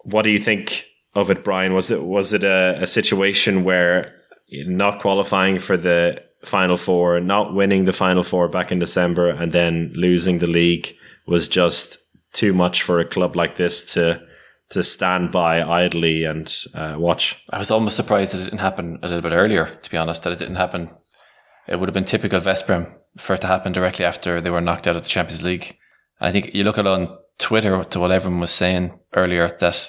what 0.00 0.22
do 0.22 0.30
you 0.30 0.38
think 0.38 0.86
of 1.14 1.30
it, 1.30 1.44
Brian? 1.44 1.74
Was 1.74 1.90
it 1.90 2.02
was 2.02 2.32
it 2.32 2.44
a, 2.44 2.78
a 2.82 2.86
situation 2.86 3.64
where 3.64 4.14
not 4.50 5.00
qualifying 5.00 5.58
for 5.58 5.76
the 5.76 6.22
final 6.44 6.76
four, 6.76 7.20
not 7.20 7.54
winning 7.54 7.84
the 7.84 7.92
final 7.92 8.22
four 8.22 8.48
back 8.48 8.72
in 8.72 8.78
December, 8.78 9.28
and 9.28 9.52
then 9.52 9.92
losing 9.94 10.38
the 10.38 10.46
league? 10.46 10.94
was 11.28 11.46
just 11.46 11.98
too 12.32 12.52
much 12.52 12.82
for 12.82 13.00
a 13.00 13.08
club 13.08 13.36
like 13.36 13.56
this 13.56 13.92
to 13.94 14.20
to 14.70 14.82
stand 14.82 15.32
by 15.32 15.62
idly 15.62 16.24
and 16.24 16.54
uh, 16.74 16.94
watch. 16.98 17.42
I 17.50 17.58
was 17.58 17.70
almost 17.70 17.96
surprised 17.96 18.34
that 18.34 18.42
it 18.42 18.44
didn't 18.44 18.58
happen 18.58 18.98
a 19.02 19.08
little 19.08 19.22
bit 19.22 19.34
earlier, 19.34 19.66
to 19.82 19.90
be 19.90 19.96
honest, 19.96 20.24
that 20.24 20.32
it 20.34 20.38
didn't 20.38 20.56
happen. 20.56 20.90
It 21.66 21.80
would 21.80 21.88
have 21.88 21.94
been 21.94 22.04
typical 22.04 22.38
Veszprem 22.38 22.98
for 23.16 23.34
it 23.34 23.40
to 23.40 23.46
happen 23.46 23.72
directly 23.72 24.04
after 24.04 24.40
they 24.40 24.50
were 24.50 24.60
knocked 24.60 24.86
out 24.86 24.96
of 24.96 25.02
the 25.02 25.08
Champions 25.08 25.42
League. 25.42 25.78
I 26.20 26.30
think 26.30 26.54
you 26.54 26.64
look 26.64 26.76
at 26.76 26.86
on 26.86 27.16
Twitter 27.38 27.82
to 27.82 28.00
what 28.00 28.10
everyone 28.10 28.40
was 28.40 28.50
saying 28.50 28.98
earlier 29.14 29.56
that 29.60 29.88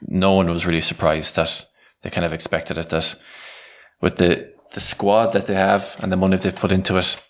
no 0.00 0.32
one 0.32 0.48
was 0.48 0.64
really 0.64 0.80
surprised 0.80 1.36
that 1.36 1.66
they 2.02 2.10
kind 2.10 2.24
of 2.24 2.32
expected 2.32 2.78
it 2.78 2.88
that 2.90 3.14
with 4.00 4.16
the 4.16 4.52
the 4.72 4.80
squad 4.80 5.32
that 5.32 5.46
they 5.46 5.54
have 5.54 5.96
and 6.02 6.12
the 6.12 6.16
money 6.16 6.36
they've 6.36 6.54
put 6.54 6.72
into 6.72 6.96
it, 6.98 7.20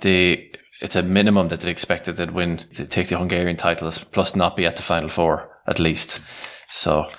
they 0.00 0.50
it's 0.80 0.96
a 0.96 1.02
minimum 1.02 1.48
that 1.48 1.60
they 1.60 1.70
expected 1.70 2.16
they'd 2.16 2.30
win 2.30 2.58
to 2.74 2.86
take 2.86 3.08
the 3.08 3.18
Hungarian 3.18 3.56
titles 3.56 3.98
plus 3.98 4.36
not 4.36 4.56
be 4.56 4.66
at 4.66 4.76
the 4.76 4.82
final 4.82 5.08
four 5.08 5.48
at 5.66 5.78
least. 5.78 6.26
So 6.68 7.10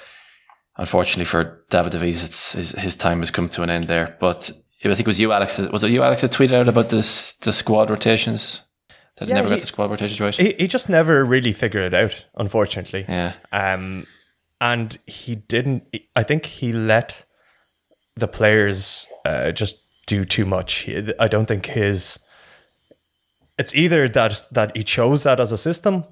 unfortunately 0.77 1.25
for 1.25 1.63
David 1.69 1.91
Davis, 1.93 2.23
it's 2.23 2.53
his, 2.53 2.71
his 2.71 2.97
time 2.97 3.19
has 3.19 3.31
come 3.31 3.49
to 3.49 3.63
an 3.63 3.69
end 3.69 3.85
there. 3.85 4.15
But 4.19 4.51
I 4.83 4.87
think 4.93 5.01
it 5.01 5.07
was 5.07 5.19
you, 5.19 5.31
Alex. 5.31 5.57
Was 5.59 5.83
it 5.83 5.91
you, 5.91 6.03
Alex, 6.03 6.21
that 6.21 6.31
tweeted 6.31 6.53
out 6.53 6.67
about 6.69 6.89
this 6.89 7.33
the 7.39 7.51
squad 7.53 7.89
rotations? 7.89 8.65
That 9.17 9.27
Yeah, 9.27 9.35
never 9.35 9.49
he- 9.49 9.55
got 9.55 9.61
the 9.61 9.67
squad 9.67 9.89
rotations 9.91 10.21
right. 10.21 10.33
He, 10.35 10.53
he 10.57 10.67
just 10.67 10.87
never 10.87 11.25
really 11.25 11.51
figured 11.51 11.83
it 11.83 11.93
out, 11.93 12.25
unfortunately. 12.37 13.03
yeah. 13.09 13.33
Um, 13.51 14.05
and 14.61 14.97
he 15.05 15.35
didn't. 15.35 15.83
I 16.15 16.23
think 16.23 16.45
he 16.45 16.71
let 16.71 17.25
the 18.15 18.27
players 18.27 19.05
uh, 19.25 19.51
just 19.51 19.83
do 20.07 20.23
too 20.25 20.45
much. 20.45 20.89
I 21.19 21.27
don't 21.27 21.45
think 21.47 21.65
his. 21.67 22.19
It's 23.59 23.75
either 23.75 24.07
that 24.09 24.47
that 24.51 24.75
he 24.75 24.83
chose 24.83 25.23
that 25.23 25.39
as 25.39 25.51
a 25.51 25.57
system, 25.57 26.05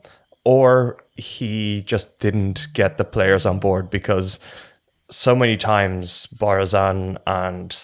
or 0.44 0.98
he 1.16 1.82
just 1.84 2.20
didn't 2.20 2.68
get 2.74 2.98
the 2.98 3.04
players 3.04 3.46
on 3.46 3.58
board 3.60 3.90
because 3.90 4.40
so 5.10 5.36
many 5.36 5.58
times 5.58 6.28
Barazan 6.38 7.18
and 7.26 7.76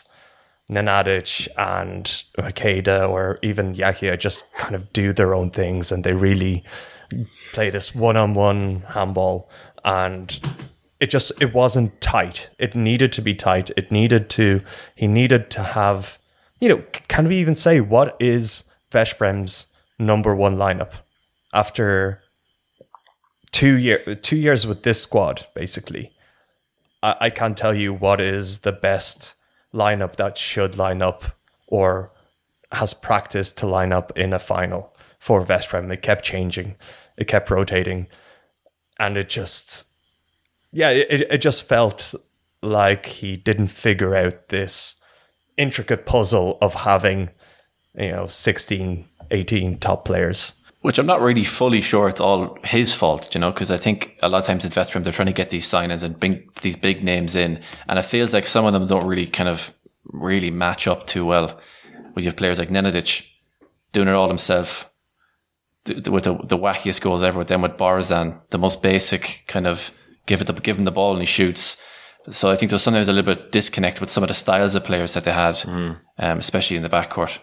Nenadic 0.69 1.47
and 1.57 2.05
Makeda 2.37 3.09
or 3.09 3.39
even 3.41 3.75
Yakia 3.75 4.19
just 4.19 4.45
kind 4.57 4.75
of 4.75 4.91
do 4.93 5.13
their 5.13 5.33
own 5.33 5.49
things 5.49 5.91
and 5.91 6.03
they 6.03 6.13
really 6.13 6.63
play 7.53 7.69
this 7.69 7.93
one-on-one 7.93 8.83
handball 8.89 9.49
and 9.83 10.39
it 10.99 11.09
just 11.09 11.31
it 11.41 11.53
wasn't 11.53 11.99
tight. 12.01 12.49
It 12.59 12.75
needed 12.75 13.11
to 13.13 13.21
be 13.21 13.33
tight. 13.33 13.71
It 13.75 13.91
needed 13.91 14.29
to 14.31 14.61
he 14.95 15.07
needed 15.07 15.49
to 15.51 15.63
have 15.63 16.17
you 16.59 16.69
know 16.69 16.83
can 17.07 17.27
we 17.27 17.37
even 17.37 17.55
say 17.55 17.81
what 17.81 18.15
is 18.19 18.63
Veszprem's 18.93 19.67
number 19.99 20.33
one 20.35 20.55
lineup 20.55 20.93
after 21.53 22.23
two 23.51 23.77
year 23.77 23.99
two 24.15 24.37
years 24.37 24.65
with 24.65 24.83
this 24.83 25.01
squad 25.01 25.45
basically. 25.53 26.13
I, 27.01 27.15
I 27.21 27.29
can't 27.29 27.57
tell 27.57 27.75
you 27.75 27.93
what 27.93 28.21
is 28.21 28.59
the 28.59 28.71
best 28.71 29.35
lineup 29.73 30.15
that 30.15 30.37
should 30.37 30.77
line 30.77 31.01
up 31.01 31.23
or 31.67 32.11
has 32.71 32.93
practiced 32.93 33.57
to 33.57 33.67
line 33.67 33.93
up 33.93 34.17
in 34.17 34.33
a 34.33 34.39
final 34.39 34.95
for 35.19 35.45
Veszprem. 35.45 35.91
It 35.91 36.01
kept 36.01 36.25
changing, 36.25 36.75
it 37.17 37.27
kept 37.27 37.49
rotating, 37.49 38.07
and 38.99 39.17
it 39.17 39.29
just, 39.29 39.85
yeah, 40.71 40.89
it, 40.89 41.27
it 41.31 41.37
just 41.37 41.67
felt 41.67 42.13
like 42.61 43.05
he 43.05 43.37
didn't 43.37 43.67
figure 43.67 44.15
out 44.15 44.49
this 44.49 45.01
intricate 45.57 46.05
puzzle 46.05 46.57
of 46.61 46.73
having, 46.73 47.29
you 47.95 48.11
know, 48.11 48.27
16, 48.27 49.05
18 49.31 49.79
top 49.79 50.05
players. 50.05 50.53
Which 50.81 50.99
I'm 50.99 51.05
not 51.05 51.21
really 51.21 51.45
fully 51.45 51.79
sure 51.79 52.09
it's 52.09 52.19
all 52.19 52.57
his 52.65 52.93
fault, 52.93 53.33
you 53.33 53.39
know, 53.39 53.51
because 53.51 53.71
I 53.71 53.77
think 53.77 54.17
a 54.21 54.27
lot 54.27 54.41
of 54.41 54.47
times 54.47 54.65
at 54.65 54.73
Veszprem 54.73 55.03
they're 55.03 55.13
trying 55.13 55.27
to 55.27 55.33
get 55.33 55.49
these 55.49 55.65
signings 55.65 56.03
and 56.03 56.19
bring 56.19 56.49
these 56.61 56.75
big 56.75 57.05
names 57.05 57.37
in, 57.37 57.61
and 57.87 57.97
it 57.97 58.03
feels 58.03 58.33
like 58.33 58.45
some 58.45 58.65
of 58.65 58.73
them 58.73 58.87
don't 58.87 59.07
really 59.07 59.27
kind 59.27 59.47
of 59.47 59.73
really 60.03 60.51
match 60.51 60.85
up 60.85 61.07
too 61.07 61.25
well. 61.25 61.57
We 62.15 62.25
have 62.25 62.35
players 62.35 62.59
like 62.59 62.69
Nenadic 62.69 63.25
doing 63.93 64.09
it 64.09 64.13
all 64.13 64.27
himself, 64.27 64.91
th- 65.85 66.09
with 66.09 66.25
the, 66.25 66.35
the 66.43 66.57
wackiest 66.57 66.99
goals 66.99 67.23
ever. 67.23 67.39
With 67.39 67.47
them 67.47 67.61
with 67.61 67.77
Barzan, 67.77 68.41
the 68.49 68.57
most 68.57 68.81
basic 68.81 69.45
kind 69.47 69.67
of 69.67 69.93
give 70.25 70.41
it 70.41 70.47
the, 70.47 70.53
give 70.53 70.77
him 70.77 70.83
the 70.83 70.91
ball 70.91 71.13
and 71.13 71.21
he 71.21 71.25
shoots. 71.25 71.81
So 72.29 72.49
I 72.49 72.57
think 72.57 72.69
there's 72.69 72.83
sometimes 72.83 73.07
a 73.07 73.13
little 73.13 73.35
bit 73.35 73.51
disconnect 73.51 74.01
with 74.01 74.09
some 74.09 74.23
of 74.23 74.27
the 74.27 74.33
styles 74.33 74.75
of 74.75 74.83
players 74.83 75.13
that 75.13 75.23
they 75.23 75.31
had, 75.31 75.61
um, 75.65 75.99
especially 76.17 76.77
in 76.77 76.83
the 76.83 76.89
backcourt. 76.89 77.39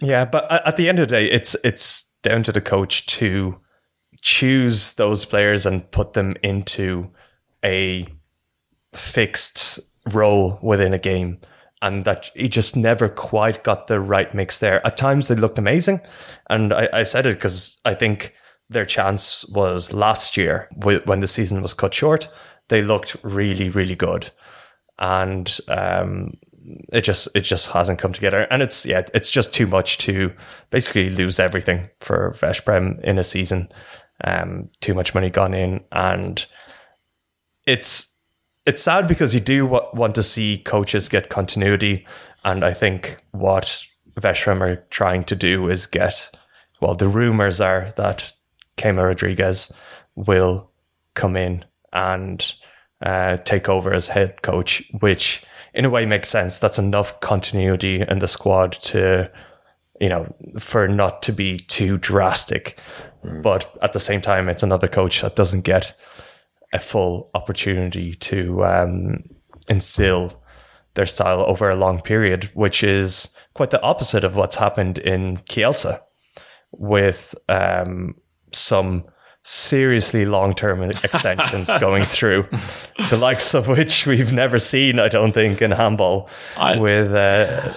Yeah, 0.00 0.24
but 0.24 0.50
at 0.50 0.76
the 0.76 0.88
end 0.88 0.98
of 0.98 1.08
the 1.08 1.14
day, 1.14 1.30
it's 1.30 1.54
it's 1.64 2.14
down 2.22 2.42
to 2.44 2.52
the 2.52 2.60
coach 2.60 3.06
to 3.06 3.60
choose 4.20 4.94
those 4.94 5.24
players 5.24 5.66
and 5.66 5.90
put 5.90 6.14
them 6.14 6.34
into 6.42 7.10
a 7.64 8.06
fixed 8.94 9.78
role 10.12 10.58
within 10.62 10.92
a 10.92 10.98
game. 10.98 11.38
And 11.82 12.04
that 12.04 12.30
he 12.34 12.48
just 12.48 12.74
never 12.74 13.08
quite 13.08 13.62
got 13.62 13.86
the 13.86 14.00
right 14.00 14.34
mix 14.34 14.58
there. 14.58 14.84
At 14.84 14.96
times 14.96 15.28
they 15.28 15.34
looked 15.34 15.58
amazing. 15.58 16.00
And 16.48 16.72
I, 16.72 16.88
I 16.92 17.02
said 17.02 17.26
it 17.26 17.34
because 17.34 17.78
I 17.84 17.94
think 17.94 18.34
their 18.68 18.86
chance 18.86 19.46
was 19.50 19.92
last 19.92 20.36
year 20.36 20.68
wh- 20.82 21.06
when 21.06 21.20
the 21.20 21.26
season 21.26 21.62
was 21.62 21.74
cut 21.74 21.94
short. 21.94 22.28
They 22.68 22.82
looked 22.82 23.16
really, 23.22 23.68
really 23.68 23.94
good. 23.94 24.30
And 24.98 25.56
um, 25.68 26.38
it 26.92 27.02
just 27.02 27.28
it 27.34 27.42
just 27.42 27.70
hasn't 27.70 27.98
come 27.98 28.12
together. 28.12 28.42
And 28.50 28.62
it's 28.62 28.86
yeah 28.86 29.02
it's 29.14 29.30
just 29.30 29.52
too 29.52 29.66
much 29.66 29.98
to 29.98 30.32
basically 30.70 31.10
lose 31.10 31.38
everything 31.38 31.90
for 32.00 32.32
Veszprem 32.32 33.00
in 33.02 33.18
a 33.18 33.24
season. 33.24 33.68
Um 34.24 34.70
too 34.80 34.94
much 34.94 35.14
money 35.14 35.30
gone 35.30 35.54
in. 35.54 35.80
And 35.92 36.44
it's 37.66 38.14
it's 38.64 38.82
sad 38.82 39.06
because 39.06 39.34
you 39.34 39.40
do 39.40 39.66
wa- 39.66 39.88
want 39.94 40.14
to 40.16 40.22
see 40.22 40.58
coaches 40.58 41.08
get 41.08 41.28
continuity. 41.28 42.06
And 42.44 42.64
I 42.64 42.72
think 42.72 43.18
what 43.32 43.86
Veszprem 44.20 44.60
are 44.60 44.84
trying 44.90 45.24
to 45.24 45.36
do 45.36 45.68
is 45.68 45.86
get 45.86 46.36
well 46.80 46.94
the 46.94 47.08
rumors 47.08 47.60
are 47.60 47.92
that 47.96 48.32
Chema 48.76 49.14
Rodríguez 49.14 49.72
will 50.14 50.70
come 51.14 51.36
in 51.36 51.64
and 51.92 52.54
uh, 53.02 53.36
take 53.38 53.68
over 53.68 53.92
as 53.92 54.08
head 54.08 54.42
coach, 54.42 54.82
which 55.00 55.42
in 55.76 55.84
a 55.84 55.90
way 55.90 56.06
makes 56.06 56.30
sense. 56.30 56.58
That's 56.58 56.78
enough 56.78 57.20
continuity 57.20 58.00
in 58.00 58.18
the 58.18 58.26
squad 58.26 58.72
to, 58.72 59.30
you 60.00 60.08
know, 60.08 60.34
for 60.58 60.88
not 60.88 61.22
to 61.24 61.32
be 61.32 61.58
too 61.58 61.98
drastic. 61.98 62.80
But 63.22 63.76
at 63.82 63.92
the 63.92 64.00
same 64.00 64.22
time, 64.22 64.48
it's 64.48 64.62
another 64.62 64.88
coach 64.88 65.20
that 65.20 65.36
doesn't 65.36 65.62
get 65.62 65.94
a 66.72 66.80
full 66.80 67.30
opportunity 67.34 68.14
to 68.14 68.64
um, 68.64 69.24
instill 69.68 70.42
their 70.94 71.06
style 71.06 71.42
over 71.42 71.68
a 71.68 71.76
long 71.76 72.00
period, 72.00 72.50
which 72.54 72.82
is 72.82 73.36
quite 73.52 73.70
the 73.70 73.82
opposite 73.82 74.24
of 74.24 74.34
what's 74.34 74.56
happened 74.56 74.96
in 74.98 75.36
Kielce 75.48 76.00
with 76.72 77.34
um, 77.50 78.14
some 78.50 79.04
seriously 79.48 80.24
long-term 80.26 80.82
extensions 81.04 81.70
going 81.78 82.02
through 82.02 82.44
the 83.10 83.16
likes 83.16 83.54
of 83.54 83.68
which 83.68 84.04
we've 84.04 84.32
never 84.32 84.58
seen 84.58 84.98
i 84.98 85.06
don't 85.08 85.32
think 85.32 85.62
in 85.62 85.70
handball 85.70 86.28
I- 86.56 86.76
with 86.78 87.12
uh, 87.14 87.72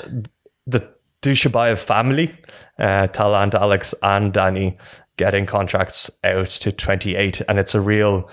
the 0.66 0.92
Dujshebaev 1.22 1.78
family 1.84 2.36
uh, 2.80 3.08
Talant, 3.12 3.54
Alex 3.54 3.94
and 4.02 4.34
Danny 4.34 4.78
getting 5.18 5.46
contracts 5.46 6.10
out 6.24 6.48
to 6.48 6.72
28 6.72 7.42
and 7.48 7.60
it's 7.60 7.76
a 7.76 7.82
real 7.82 8.30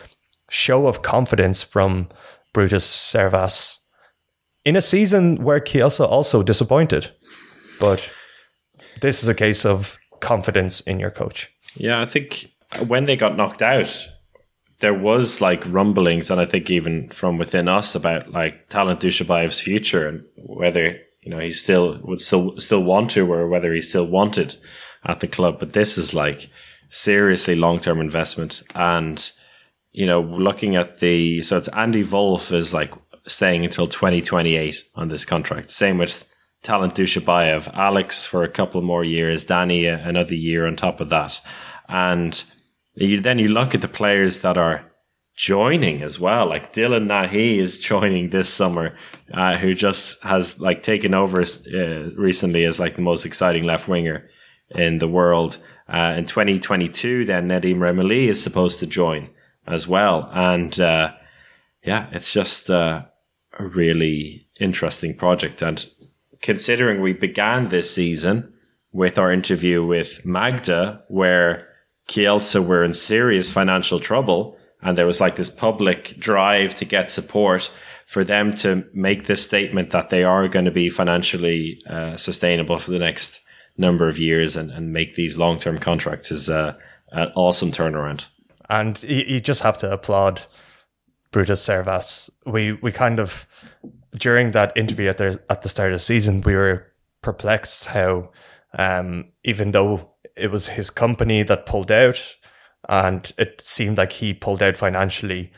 show 0.48 0.86
of 0.86 1.02
confidence 1.02 1.62
from 1.62 2.08
Bertus 2.54 2.86
Servaas 2.86 3.78
in 4.64 4.76
a 4.76 4.80
season 4.80 5.42
where 5.42 5.60
Kielce 5.60 6.00
also 6.00 6.42
disappointed. 6.42 7.10
But 7.80 8.10
this 9.02 9.22
is 9.22 9.28
a 9.28 9.34
case 9.34 9.66
of 9.66 9.98
confidence 10.20 10.80
in 10.80 10.98
your 10.98 11.10
coach. 11.10 11.50
Yeah, 11.74 12.00
I 12.00 12.06
think 12.06 12.50
when 12.86 13.04
they 13.04 13.16
got 13.16 13.36
knocked 13.36 13.62
out, 13.62 14.08
there 14.80 14.94
was 14.94 15.40
like 15.40 15.64
rumblings, 15.66 16.30
and 16.30 16.40
I 16.40 16.46
think 16.46 16.70
even 16.70 17.08
from 17.08 17.38
within 17.38 17.68
us 17.68 17.94
about 17.94 18.30
like 18.30 18.68
Talant 18.68 19.00
Dujshebaev's 19.00 19.60
future 19.60 20.06
and 20.06 20.24
whether 20.36 20.98
you 21.22 21.30
know 21.30 21.38
he 21.38 21.50
still 21.50 21.98
would 22.02 22.20
still 22.20 22.58
still 22.58 22.82
want 22.82 23.10
to 23.10 23.30
or 23.30 23.48
whether 23.48 23.72
he 23.72 23.80
still 23.80 24.06
wanted 24.06 24.56
at 25.04 25.20
the 25.20 25.28
club. 25.28 25.58
But 25.58 25.72
this 25.72 25.96
is 25.96 26.12
like 26.12 26.50
seriously 26.90 27.54
long 27.54 27.80
term 27.80 28.00
investment, 28.00 28.62
and 28.74 29.30
you 29.92 30.06
know 30.06 30.20
looking 30.20 30.76
at 30.76 31.00
the 31.00 31.42
so 31.42 31.56
it's 31.56 31.68
Andy 31.68 32.02
Wolff 32.02 32.52
is 32.52 32.74
like 32.74 32.92
staying 33.26 33.64
until 33.64 33.86
twenty 33.86 34.20
twenty 34.20 34.56
eight 34.56 34.84
on 34.94 35.08
this 35.08 35.24
contract. 35.24 35.72
Same 35.72 35.96
with 35.96 36.24
Talant 36.62 36.94
Dujshebaev, 36.94 37.72
Alex 37.74 38.26
for 38.26 38.42
a 38.42 38.48
couple 38.48 38.82
more 38.82 39.04
years, 39.04 39.44
Danny 39.44 39.86
another 39.86 40.34
year 40.34 40.66
on 40.66 40.76
top 40.76 41.00
of 41.00 41.08
that, 41.08 41.40
and 41.88 42.44
you, 42.96 43.20
then 43.20 43.38
you 43.38 43.48
look 43.48 43.74
at 43.74 43.80
the 43.80 43.88
players 43.88 44.40
that 44.40 44.56
are 44.56 44.84
joining 45.36 46.02
as 46.02 46.18
well. 46.18 46.46
Like 46.48 46.72
Dylan 46.72 47.06
Nahi 47.06 47.58
is 47.58 47.78
joining 47.78 48.30
this 48.30 48.52
summer, 48.52 48.96
uh, 49.32 49.56
who 49.56 49.74
just 49.74 50.22
has 50.24 50.60
like 50.60 50.82
taken 50.82 51.14
over 51.14 51.42
uh, 51.42 52.10
recently 52.16 52.64
as 52.64 52.80
like 52.80 52.96
the 52.96 53.02
most 53.02 53.26
exciting 53.26 53.64
left 53.64 53.86
winger 53.86 54.28
in 54.70 54.98
the 54.98 55.08
world. 55.08 55.58
Uh, 55.88 56.14
in 56.16 56.24
2022, 56.24 57.24
then 57.26 57.48
Nedim 57.48 57.76
Remili 57.76 58.28
is 58.28 58.42
supposed 58.42 58.80
to 58.80 58.86
join 58.86 59.28
as 59.66 59.86
well. 59.86 60.28
And 60.32 60.78
uh, 60.80 61.12
yeah, 61.84 62.08
it's 62.10 62.32
just 62.32 62.70
uh, 62.70 63.04
a 63.58 63.66
really 63.66 64.46
interesting 64.58 65.14
project. 65.14 65.62
And 65.62 65.86
considering 66.40 67.00
we 67.00 67.12
began 67.12 67.68
this 67.68 67.94
season 67.94 68.52
with 68.92 69.18
our 69.18 69.30
interview 69.30 69.84
with 69.84 70.24
Magda, 70.24 71.02
where 71.08 71.65
Kielce 72.08 72.64
were 72.64 72.84
in 72.84 72.94
serious 72.94 73.50
financial 73.50 74.00
trouble, 74.00 74.56
and 74.82 74.96
there 74.96 75.06
was 75.06 75.20
like 75.20 75.36
this 75.36 75.50
public 75.50 76.16
drive 76.18 76.74
to 76.76 76.84
get 76.84 77.10
support 77.10 77.70
for 78.06 78.22
them 78.22 78.52
to 78.52 78.84
make 78.94 79.26
this 79.26 79.44
statement 79.44 79.90
that 79.90 80.10
they 80.10 80.22
are 80.22 80.46
going 80.46 80.64
to 80.64 80.70
be 80.70 80.88
financially 80.88 81.80
uh, 81.90 82.16
sustainable 82.16 82.78
for 82.78 82.92
the 82.92 82.98
next 82.98 83.40
number 83.76 84.08
of 84.08 84.18
years 84.18 84.56
and, 84.56 84.70
and 84.70 84.92
make 84.92 85.14
these 85.14 85.36
long 85.36 85.58
term 85.58 85.78
contracts 85.78 86.30
is 86.30 86.48
uh, 86.48 86.74
an 87.10 87.32
awesome 87.34 87.72
turnaround. 87.72 88.26
And 88.70 89.02
you, 89.02 89.24
you 89.26 89.40
just 89.40 89.62
have 89.62 89.78
to 89.78 89.90
applaud 89.90 90.42
Bertus 91.32 91.62
Servaas. 91.66 92.30
We 92.44 92.72
we 92.72 92.92
kind 92.92 93.18
of 93.18 93.46
during 94.12 94.52
that 94.52 94.76
interview 94.76 95.08
at 95.08 95.18
the 95.18 95.40
at 95.50 95.62
the 95.62 95.68
start 95.68 95.92
of 95.92 95.96
the 95.96 96.00
season, 96.04 96.40
we 96.42 96.54
were 96.54 96.92
perplexed 97.22 97.86
how 97.86 98.30
um, 98.78 99.32
even 99.44 99.72
though 99.72 100.10
it 100.36 100.50
was 100.50 100.68
his 100.68 100.90
company 100.90 101.42
that 101.42 101.66
pulled 101.66 101.90
out, 101.90 102.36
and 102.88 103.32
it 103.38 103.60
seemed 103.60 103.98
like 103.98 104.12
he 104.12 104.34
pulled 104.34 104.62
out 104.62 104.76
financially, 104.76 105.52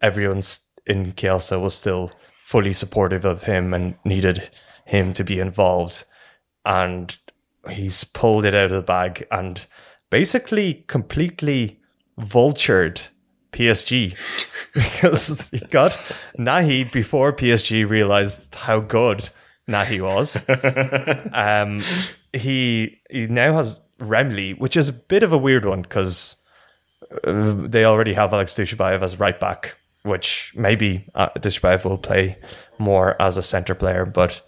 everyone's 0.00 0.70
in 0.86 1.12
Kielce 1.12 1.60
was 1.60 1.74
still 1.74 2.12
fully 2.40 2.72
supportive 2.72 3.24
of 3.24 3.42
him 3.42 3.74
and 3.74 3.96
needed 4.04 4.50
him 4.86 5.12
to 5.12 5.22
be 5.22 5.38
involved. 5.38 6.04
And 6.64 7.16
he's 7.68 8.04
pulled 8.04 8.44
it 8.44 8.54
out 8.54 8.66
of 8.66 8.70
the 8.70 8.82
bag 8.82 9.26
and 9.30 9.66
basically 10.10 10.84
completely 10.86 11.80
vultured 12.18 13.02
PSG 13.52 14.16
because 14.74 15.48
he 15.50 15.58
got 15.66 15.92
Nahi 16.38 16.90
before 16.90 17.32
PSG 17.32 17.88
realized 17.88 18.54
how 18.54 18.80
good 18.80 19.28
Nahi 19.68 20.00
was. 20.00 20.42
um, 21.34 21.82
he 22.32 23.00
he 23.10 23.26
now 23.26 23.54
has 23.54 23.80
Remili, 23.98 24.58
which 24.58 24.76
is 24.76 24.88
a 24.88 24.92
bit 24.92 25.22
of 25.22 25.32
a 25.32 25.38
weird 25.38 25.64
one 25.64 25.82
because 25.82 26.44
uh, 27.24 27.54
they 27.56 27.84
already 27.84 28.14
have 28.14 28.32
Alex 28.32 28.54
Dujshebaev 28.54 29.02
as 29.02 29.18
right 29.18 29.38
back, 29.38 29.76
which 30.02 30.52
maybe 30.56 31.04
uh, 31.14 31.28
Dujshebaev 31.38 31.84
will 31.84 31.98
play 31.98 32.38
more 32.78 33.20
as 33.20 33.36
a 33.36 33.42
center 33.42 33.74
player, 33.74 34.04
but 34.04 34.42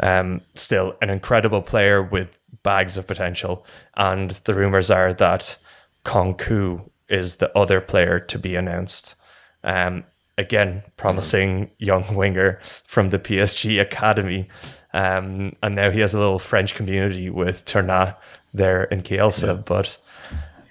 um, 0.00 0.40
still 0.54 0.96
an 1.02 1.10
incredible 1.10 1.62
player 1.62 2.02
with 2.02 2.38
bags 2.62 2.96
of 2.96 3.06
potential. 3.06 3.66
And 3.96 4.30
the 4.30 4.54
rumors 4.54 4.90
are 4.90 5.12
that 5.14 5.56
Kounkoud 6.04 6.88
is 7.08 7.36
the 7.36 7.56
other 7.56 7.80
player 7.80 8.18
to 8.20 8.38
be 8.38 8.56
announced. 8.56 9.14
Um, 9.64 10.04
again, 10.42 10.82
promising 10.96 11.70
young 11.78 12.14
winger 12.14 12.60
from 12.84 13.08
the 13.08 13.18
PSG 13.18 13.80
academy. 13.80 14.48
Um, 14.92 15.56
and 15.62 15.74
now 15.74 15.90
he 15.90 16.00
has 16.00 16.12
a 16.12 16.18
little 16.18 16.38
French 16.38 16.74
community 16.74 17.30
with 17.30 17.64
Tournat 17.64 18.16
there 18.52 18.84
in 18.84 19.02
Kielce. 19.02 19.46
Yeah. 19.46 19.54
But 19.54 19.96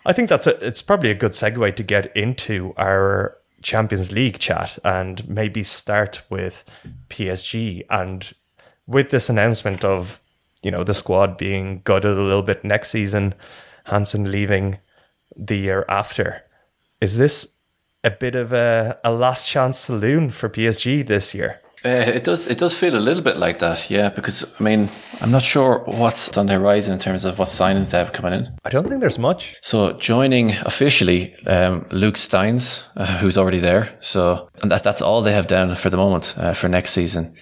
I 0.05 0.13
think 0.13 0.29
that's 0.29 0.45
a, 0.45 0.55
it's 0.65 0.81
probably 0.81 1.09
a 1.09 1.15
good 1.15 1.31
segue 1.31 1.75
to 1.75 1.83
get 1.83 2.15
into 2.15 2.73
our 2.77 3.37
Champions 3.63 4.11
League 4.11 4.39
chat 4.39 4.77
and 4.83 5.27
maybe 5.27 5.63
start 5.63 6.21
with 6.29 6.63
PSG. 7.09 7.83
And 7.89 8.31
with 8.85 9.09
this 9.09 9.29
announcement 9.29 9.83
of, 9.83 10.21
you 10.61 10.71
know, 10.71 10.83
the 10.83 10.93
squad 10.93 11.37
being 11.37 11.81
gutted 11.83 12.17
a 12.17 12.21
little 12.21 12.43
bit 12.43 12.63
next 12.63 12.91
season, 12.91 13.33
Hansen 13.85 14.31
leaving 14.31 14.77
the 15.35 15.57
year 15.57 15.85
after, 15.89 16.43
is 16.99 17.17
this 17.17 17.57
a 18.03 18.11
bit 18.11 18.35
of 18.35 18.53
a, 18.53 18.99
a 19.03 19.11
last 19.11 19.47
chance 19.47 19.77
saloon 19.77 20.29
for 20.29 20.49
PSG 20.49 21.05
this 21.05 21.33
year? 21.33 21.61
Uh, 21.83 21.89
it 21.89 22.23
does. 22.23 22.47
It 22.47 22.59
does 22.59 22.77
feel 22.77 22.95
a 22.95 22.99
little 22.99 23.23
bit 23.23 23.37
like 23.37 23.57
that, 23.57 23.89
yeah. 23.89 24.09
Because 24.09 24.45
I 24.59 24.63
mean, 24.63 24.89
I'm 25.19 25.31
not 25.31 25.41
sure 25.41 25.79
what's 25.85 26.37
on 26.37 26.45
the 26.45 26.53
horizon 26.53 26.93
in 26.93 26.99
terms 26.99 27.25
of 27.25 27.39
what 27.39 27.47
signings 27.47 27.91
they 27.91 27.97
have 27.97 28.13
coming 28.13 28.33
in. 28.33 28.55
I 28.63 28.69
don't 28.69 28.87
think 28.87 29.01
there's 29.01 29.17
much. 29.17 29.57
So 29.61 29.93
joining 29.93 30.51
officially, 30.51 31.33
um, 31.47 31.87
Luc 31.89 32.17
Steins, 32.17 32.85
uh, 32.95 33.17
who's 33.17 33.35
already 33.35 33.57
there. 33.57 33.97
So 33.99 34.47
and 34.61 34.71
that 34.71 34.83
that's 34.83 35.01
all 35.01 35.23
they 35.23 35.33
have 35.33 35.47
down 35.47 35.73
for 35.73 35.89
the 35.89 35.97
moment 35.97 36.35
uh, 36.37 36.53
for 36.53 36.69
next 36.69 36.91
season. 36.91 37.33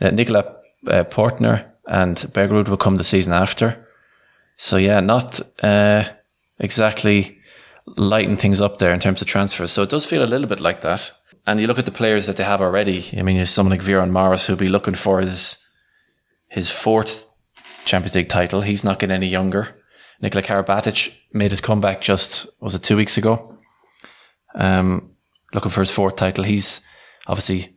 Uh, 0.00 0.10
Nicola 0.10 0.44
uh, 0.86 1.02
Portner 1.04 1.64
and 1.88 2.16
Bergerud 2.32 2.68
will 2.68 2.76
come 2.76 2.98
the 2.98 3.04
season 3.04 3.32
after. 3.32 3.84
So 4.56 4.76
yeah, 4.76 5.00
not 5.00 5.40
uh, 5.60 6.04
exactly 6.60 7.37
lighten 7.98 8.36
things 8.36 8.60
up 8.60 8.78
there 8.78 8.94
in 8.94 9.00
terms 9.00 9.20
of 9.20 9.28
transfers. 9.28 9.72
So 9.72 9.82
it 9.82 9.90
does 9.90 10.06
feel 10.06 10.22
a 10.22 10.26
little 10.26 10.46
bit 10.46 10.60
like 10.60 10.80
that. 10.82 11.12
And 11.46 11.60
you 11.60 11.66
look 11.66 11.78
at 11.78 11.84
the 11.84 11.90
players 11.90 12.26
that 12.26 12.36
they 12.36 12.44
have 12.44 12.60
already. 12.60 13.04
I 13.16 13.22
mean, 13.22 13.36
there's 13.36 13.50
someone 13.50 13.76
like 13.76 13.86
Viran 13.86 14.10
Morros 14.10 14.46
who'll 14.46 14.56
be 14.56 14.68
looking 14.68 14.94
for 14.94 15.20
his 15.20 15.64
his 16.48 16.70
fourth 16.70 17.26
Champions 17.84 18.14
League 18.14 18.28
title. 18.28 18.62
He's 18.62 18.84
not 18.84 18.98
getting 18.98 19.14
any 19.14 19.28
younger. 19.28 19.74
Nikola 20.20 20.42
Karabatic 20.42 21.16
made 21.32 21.50
his 21.50 21.60
comeback 21.60 22.00
just 22.00 22.46
was 22.60 22.74
it 22.74 22.82
two 22.82 22.96
weeks 22.96 23.16
ago. 23.16 23.58
Um, 24.54 25.12
looking 25.54 25.70
for 25.70 25.80
his 25.80 25.90
fourth 25.90 26.16
title. 26.16 26.44
He's 26.44 26.80
obviously 27.26 27.76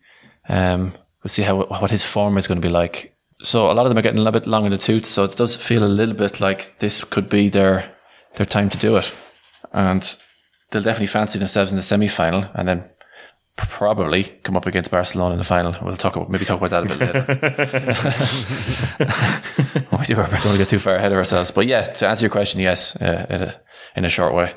um, 0.50 0.94
we'll 1.24 1.30
see 1.30 1.44
how 1.44 1.64
what 1.66 1.92
his 1.92 2.04
form 2.04 2.38
is 2.38 2.48
going 2.48 2.62
to 2.62 2.68
be 2.68 2.74
like. 2.74 3.16
So 3.42 3.72
a 3.72 3.74
lot 3.74 3.86
of 3.86 3.90
them 3.90 3.98
are 3.98 4.04
getting 4.04 4.20
a 4.20 4.24
little 4.24 4.40
bit 4.40 4.48
long 4.48 4.66
in 4.66 4.72
the 4.72 4.78
tooth. 4.78 5.06
So 5.06 5.24
it 5.24 5.36
does 5.36 5.56
feel 5.56 5.84
a 5.84 5.86
little 5.86 6.16
bit 6.16 6.40
like 6.40 6.78
this 6.80 7.04
could 7.04 7.30
be 7.30 7.50
their 7.50 7.96
their 8.36 8.46
time 8.46 8.70
to 8.70 8.78
do 8.78 8.98
it, 8.98 9.12
and 9.72 10.18
they'll 10.70 10.82
definitely 10.82 11.08
fancy 11.08 11.40
themselves 11.40 11.72
in 11.72 11.78
the 11.78 11.84
semi 11.84 12.08
final, 12.08 12.46
and 12.54 12.68
then 12.68 12.90
probably 13.56 14.24
come 14.44 14.56
up 14.58 14.66
against 14.66 14.92
Barcelona 14.92 15.34
in 15.34 15.38
the 15.38 15.44
final. 15.44 15.76
We'll 15.82 15.98
talk 15.98 16.16
about 16.16 16.30
maybe 16.30 16.46
talk 16.46 16.62
about 16.62 16.70
that 16.72 16.84
a 16.84 16.88
bit 16.88 17.00
later. 17.00 17.26
we 19.98 20.06
do 20.06 20.16
don't 20.16 20.32
want 20.32 20.42
to 20.42 20.58
get 20.58 20.70
too 20.70 20.80
far 20.80 20.96
ahead 20.96 21.12
of 21.12 21.18
ourselves, 21.18 21.52
but 21.52 21.68
yeah, 21.68 21.82
to 21.82 22.08
answer 22.08 22.24
your 22.24 22.32
question, 22.32 22.60
yes, 22.60 22.96
uh, 22.96 23.26
in 23.30 23.42
a 23.44 23.62
in 23.96 24.06
a 24.06 24.10
short 24.10 24.34
way. 24.34 24.54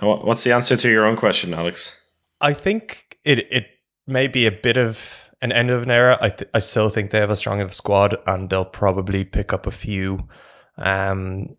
What's 0.00 0.44
the 0.44 0.52
answer 0.52 0.76
to 0.76 0.90
your 0.90 1.04
own 1.06 1.16
question, 1.16 1.54
Alex? 1.54 1.94
I 2.40 2.52
think 2.54 3.18
it 3.24 3.40
it 3.50 3.66
may 4.06 4.26
be 4.26 4.46
a 4.46 4.52
bit 4.52 4.76
of 4.76 5.30
an 5.40 5.52
end 5.52 5.70
of 5.70 5.82
an 5.82 5.90
era. 5.90 6.18
I 6.20 6.30
th- 6.30 6.50
I 6.54 6.60
still 6.60 6.88
think 6.88 7.10
they 7.10 7.20
have 7.20 7.30
a 7.30 7.36
strong 7.36 7.60
enough 7.60 7.74
squad, 7.74 8.16
and 8.26 8.48
they'll 8.48 8.64
probably 8.64 9.24
pick 9.24 9.52
up 9.52 9.66
a 9.66 9.70
few 9.70 10.28
um, 10.76 11.56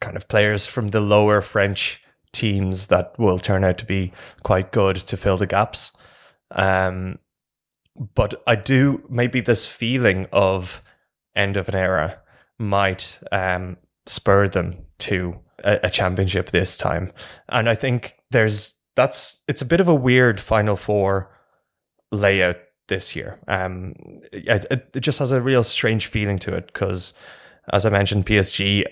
kind 0.00 0.16
of 0.16 0.28
players 0.28 0.66
from 0.66 0.88
the 0.88 1.00
lower 1.00 1.40
French 1.40 2.02
teams 2.32 2.88
that 2.88 3.18
will 3.18 3.38
turn 3.38 3.64
out 3.64 3.78
to 3.78 3.84
be 3.84 4.12
quite 4.42 4.72
good 4.72 4.96
to 4.96 5.16
fill 5.16 5.36
the 5.36 5.46
gaps. 5.46 5.92
Um, 6.50 7.18
but 8.14 8.42
I 8.46 8.54
do 8.54 9.02
maybe 9.08 9.40
this 9.40 9.66
feeling 9.66 10.26
of 10.32 10.82
end 11.34 11.56
of 11.56 11.68
an 11.68 11.74
era 11.74 12.20
might 12.58 13.18
um, 13.32 13.76
spur 14.06 14.48
them 14.48 14.86
to 14.98 15.40
a, 15.64 15.80
a, 15.84 15.90
championship 15.90 16.50
this 16.50 16.76
time, 16.76 17.12
and 17.48 17.68
I 17.68 17.74
think 17.74 18.16
there's 18.30 18.80
that's 18.96 19.42
it's 19.48 19.62
a 19.62 19.66
bit 19.66 19.80
of 19.80 19.88
a 19.88 19.94
weird 19.94 20.40
Final 20.40 20.76
Four 20.76 21.30
layout 22.10 22.56
this 22.88 23.14
year. 23.14 23.38
Um, 23.46 23.94
it, 24.32 24.64
it 24.70 25.00
just 25.00 25.18
has 25.18 25.32
a 25.32 25.40
real 25.40 25.62
strange 25.62 26.06
feeling 26.06 26.38
to 26.40 26.54
it 26.54 26.66
because, 26.68 27.14
as 27.72 27.84
I 27.86 27.90
mentioned, 27.90 28.26
PSG 28.26 28.84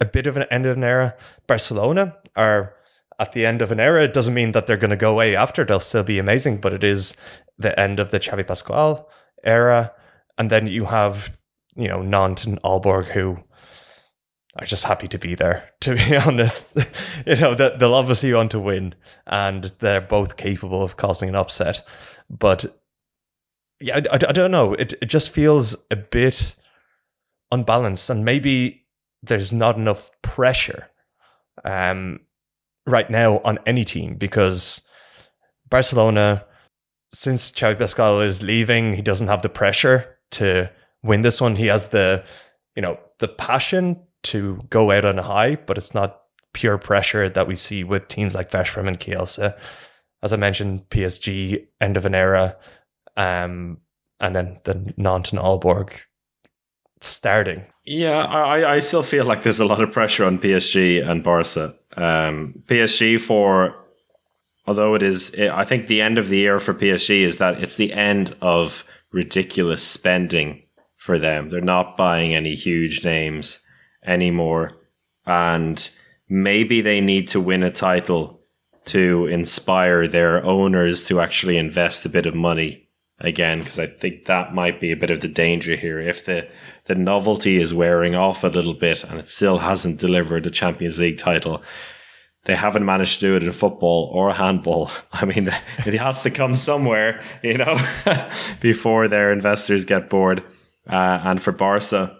a 0.00 0.04
bit 0.04 0.26
of 0.26 0.36
an 0.36 0.44
end 0.50 0.66
of 0.66 0.76
an 0.76 0.84
era. 0.84 1.14
Barcelona 1.46 2.16
are 2.36 2.74
at 3.18 3.32
the 3.32 3.44
end 3.44 3.62
of 3.62 3.70
an 3.70 3.78
era. 3.78 4.02
It 4.02 4.14
doesn't 4.14 4.34
mean 4.34 4.52
that 4.52 4.66
they're 4.66 4.76
going 4.76 4.90
to 4.90 4.96
go 4.96 5.12
away 5.12 5.36
after. 5.36 5.64
They'll 5.64 5.80
still 5.80 6.02
be 6.02 6.18
amazing, 6.18 6.58
but 6.58 6.72
it 6.72 6.82
is 6.82 7.14
the 7.58 7.78
end 7.78 8.00
of 8.00 8.10
the 8.10 8.18
Xavi 8.18 8.46
Pascual 8.46 9.08
era. 9.44 9.92
And 10.38 10.50
then 10.50 10.66
you 10.66 10.86
have, 10.86 11.36
you 11.76 11.86
know, 11.86 12.02
Nantes 12.02 12.44
and 12.44 12.60
Aalborg 12.62 13.08
who 13.08 13.38
are 14.58 14.66
just 14.66 14.84
happy 14.84 15.06
to 15.08 15.18
be 15.18 15.34
there, 15.34 15.70
to 15.82 15.94
be 15.94 16.16
honest. 16.16 16.76
you 17.26 17.36
know, 17.36 17.54
they'll 17.54 17.94
obviously 17.94 18.32
want 18.32 18.50
to 18.52 18.58
win 18.58 18.94
and 19.26 19.64
they're 19.80 20.00
both 20.00 20.38
capable 20.38 20.82
of 20.82 20.96
causing 20.96 21.28
an 21.28 21.36
upset. 21.36 21.82
But 22.30 22.80
yeah, 23.80 23.96
I, 23.96 24.14
I, 24.14 24.18
I 24.28 24.32
don't 24.32 24.50
know. 24.50 24.72
It, 24.74 24.94
it 25.02 25.06
just 25.06 25.30
feels 25.30 25.76
a 25.90 25.96
bit 25.96 26.56
unbalanced 27.52 28.08
and 28.08 28.24
maybe 28.24 28.79
there's 29.22 29.52
not 29.52 29.76
enough 29.76 30.10
pressure. 30.22 30.88
Um, 31.64 32.20
right 32.86 33.08
now 33.10 33.38
on 33.38 33.58
any 33.66 33.84
team 33.84 34.14
because 34.16 34.86
Barcelona, 35.68 36.44
since 37.12 37.50
Xavi 37.52 37.78
Pascual 37.78 38.20
is 38.20 38.42
leaving, 38.42 38.94
he 38.94 39.02
doesn't 39.02 39.28
have 39.28 39.42
the 39.42 39.48
pressure 39.48 40.18
to 40.32 40.70
win 41.02 41.22
this 41.22 41.40
one. 41.40 41.56
He 41.56 41.66
has 41.66 41.88
the, 41.88 42.24
you 42.74 42.82
know, 42.82 42.98
the 43.18 43.28
passion 43.28 44.02
to 44.24 44.60
go 44.68 44.90
out 44.90 45.04
on 45.04 45.18
a 45.18 45.22
high, 45.22 45.56
but 45.56 45.78
it's 45.78 45.94
not 45.94 46.22
pure 46.52 46.78
pressure 46.78 47.28
that 47.28 47.46
we 47.46 47.54
see 47.54 47.84
with 47.84 48.08
teams 48.08 48.34
like 48.34 48.50
Veszprem 48.50 48.88
and 48.88 48.98
Kielce. 48.98 49.54
As 50.22 50.32
I 50.32 50.36
mentioned, 50.36 50.88
PSG 50.90 51.66
end 51.80 51.96
of 51.96 52.04
an 52.04 52.14
era, 52.14 52.56
um, 53.16 53.78
and 54.18 54.34
then 54.34 54.58
the 54.64 54.92
Nantes 54.98 55.32
and 55.32 55.40
Aalborg 55.40 55.92
starting. 57.00 57.64
Yeah, 57.84 58.24
I, 58.24 58.74
I 58.74 58.78
still 58.78 59.02
feel 59.02 59.24
like 59.24 59.42
there's 59.42 59.60
a 59.60 59.64
lot 59.64 59.82
of 59.82 59.92
pressure 59.92 60.24
on 60.24 60.38
PSG 60.38 61.06
and 61.06 61.24
Barca. 61.24 61.74
Um, 61.96 62.62
PSG 62.66 63.20
for, 63.20 63.74
although 64.66 64.94
it 64.94 65.02
is, 65.02 65.34
I 65.34 65.64
think 65.64 65.86
the 65.86 66.02
end 66.02 66.18
of 66.18 66.28
the 66.28 66.38
year 66.38 66.60
for 66.60 66.74
PSG 66.74 67.22
is 67.22 67.38
that 67.38 67.60
it's 67.62 67.76
the 67.76 67.92
end 67.92 68.36
of 68.40 68.84
ridiculous 69.12 69.82
spending 69.82 70.62
for 70.98 71.18
them. 71.18 71.50
They're 71.50 71.60
not 71.60 71.96
buying 71.96 72.34
any 72.34 72.54
huge 72.54 73.04
names 73.04 73.60
anymore. 74.04 74.72
And 75.26 75.90
maybe 76.28 76.80
they 76.80 77.00
need 77.00 77.28
to 77.28 77.40
win 77.40 77.62
a 77.62 77.70
title 77.70 78.40
to 78.86 79.26
inspire 79.26 80.06
their 80.06 80.44
owners 80.44 81.06
to 81.06 81.20
actually 81.20 81.56
invest 81.56 82.04
a 82.04 82.08
bit 82.08 82.26
of 82.26 82.34
money 82.34 82.89
again 83.20 83.58
because 83.58 83.78
I 83.78 83.86
think 83.86 84.26
that 84.26 84.54
might 84.54 84.80
be 84.80 84.92
a 84.92 84.96
bit 84.96 85.10
of 85.10 85.20
the 85.20 85.28
danger 85.28 85.76
here. 85.76 86.00
If 86.00 86.24
the 86.24 86.48
the 86.84 86.94
novelty 86.94 87.60
is 87.60 87.74
wearing 87.74 88.14
off 88.14 88.44
a 88.44 88.48
little 88.48 88.74
bit 88.74 89.04
and 89.04 89.18
it 89.18 89.28
still 89.28 89.58
hasn't 89.58 90.00
delivered 90.00 90.46
a 90.46 90.50
Champions 90.50 90.98
League 90.98 91.18
title, 91.18 91.62
they 92.44 92.56
haven't 92.56 92.84
managed 92.84 93.20
to 93.20 93.26
do 93.26 93.36
it 93.36 93.42
in 93.42 93.52
football 93.52 94.10
or 94.12 94.32
handball. 94.32 94.90
I 95.12 95.24
mean, 95.24 95.48
it 95.86 95.94
has 95.94 96.22
to 96.22 96.30
come 96.30 96.54
somewhere, 96.54 97.22
you 97.42 97.58
know, 97.58 97.78
before 98.60 99.08
their 99.08 99.32
investors 99.32 99.84
get 99.84 100.10
bored. 100.10 100.42
Uh, 100.88 101.20
and 101.22 101.42
for 101.42 101.52
Barca, 101.52 102.16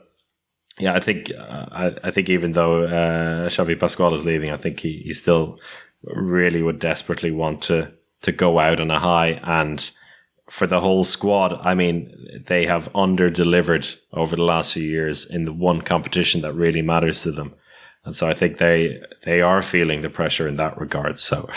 yeah, 0.78 0.94
I 0.94 1.00
think 1.00 1.30
uh, 1.36 1.66
I, 1.72 1.96
I, 2.04 2.10
think 2.10 2.28
even 2.28 2.52
though 2.52 2.84
uh, 2.84 3.48
Xavi 3.48 3.78
Pascual 3.78 4.14
is 4.14 4.24
leaving, 4.24 4.50
I 4.50 4.56
think 4.56 4.80
he, 4.80 5.00
he 5.04 5.12
still 5.12 5.58
really 6.04 6.62
would 6.62 6.78
desperately 6.78 7.30
want 7.30 7.62
to 7.62 7.92
to 8.22 8.32
go 8.32 8.58
out 8.58 8.80
on 8.80 8.90
a 8.90 8.98
high 8.98 9.40
and 9.42 9.90
for 10.50 10.66
the 10.66 10.80
whole 10.80 11.04
squad, 11.04 11.54
I 11.62 11.74
mean, 11.74 12.42
they 12.46 12.66
have 12.66 12.94
under 12.94 13.30
delivered 13.30 13.86
over 14.12 14.34
the 14.34 14.42
last 14.42 14.74
few 14.74 14.82
years 14.82 15.24
in 15.24 15.44
the 15.44 15.52
one 15.52 15.80
competition 15.80 16.40
that 16.42 16.54
really 16.54 16.82
matters 16.82 17.22
to 17.22 17.30
them. 17.30 17.54
And 18.04 18.16
so 18.16 18.28
I 18.28 18.34
think 18.34 18.58
they 18.58 19.00
they 19.24 19.42
are 19.42 19.62
feeling 19.62 20.02
the 20.02 20.10
pressure 20.10 20.48
in 20.48 20.56
that 20.56 20.78
regard. 20.78 21.20
So 21.20 21.48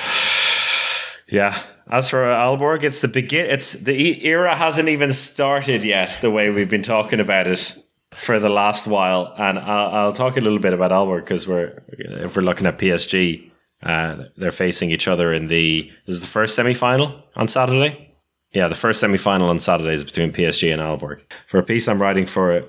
yeah. 1.27 1.59
As 1.89 2.09
for 2.09 2.23
Aalborg, 2.23 2.83
it's 2.83 3.01
the 3.01 3.07
begin 3.07 3.49
it's 3.49 3.73
the 3.73 4.25
era 4.25 4.55
hasn't 4.55 4.89
even 4.89 5.11
started 5.11 5.83
yet, 5.83 6.17
the 6.21 6.31
way 6.31 6.49
we've 6.49 6.69
been 6.69 6.83
talking 6.83 7.19
about 7.19 7.47
it 7.47 7.75
for 8.11 8.39
the 8.39 8.49
last 8.49 8.87
while. 8.87 9.33
And 9.37 9.57
I'll, 9.57 9.95
I'll 9.95 10.13
talk 10.13 10.37
a 10.37 10.41
little 10.41 10.59
bit 10.59 10.73
about 10.73 10.91
Aalborg 10.91 11.21
because 11.21 11.47
we're 11.47 11.81
if 11.87 12.35
we're 12.35 12.43
looking 12.43 12.67
at 12.67 12.77
PSG, 12.77 13.49
uh, 13.81 14.25
they're 14.37 14.51
facing 14.51 14.91
each 14.91 15.07
other 15.07 15.33
in 15.33 15.47
the 15.47 15.91
this 16.05 16.15
is 16.15 16.21
the 16.21 16.27
first 16.27 16.55
semi 16.55 16.73
final 16.73 17.23
on 17.35 17.47
Saturday. 17.47 18.12
Yeah, 18.53 18.67
the 18.67 18.75
first 18.75 18.99
semi 18.99 19.17
final 19.17 19.49
on 19.49 19.59
Saturday 19.59 19.93
is 19.93 20.03
between 20.03 20.31
PSG 20.31 20.71
and 20.71 20.81
Aalborg. 20.81 21.21
For 21.47 21.57
a 21.57 21.63
piece 21.63 21.87
I'm 21.87 22.01
writing 22.01 22.27
for 22.27 22.63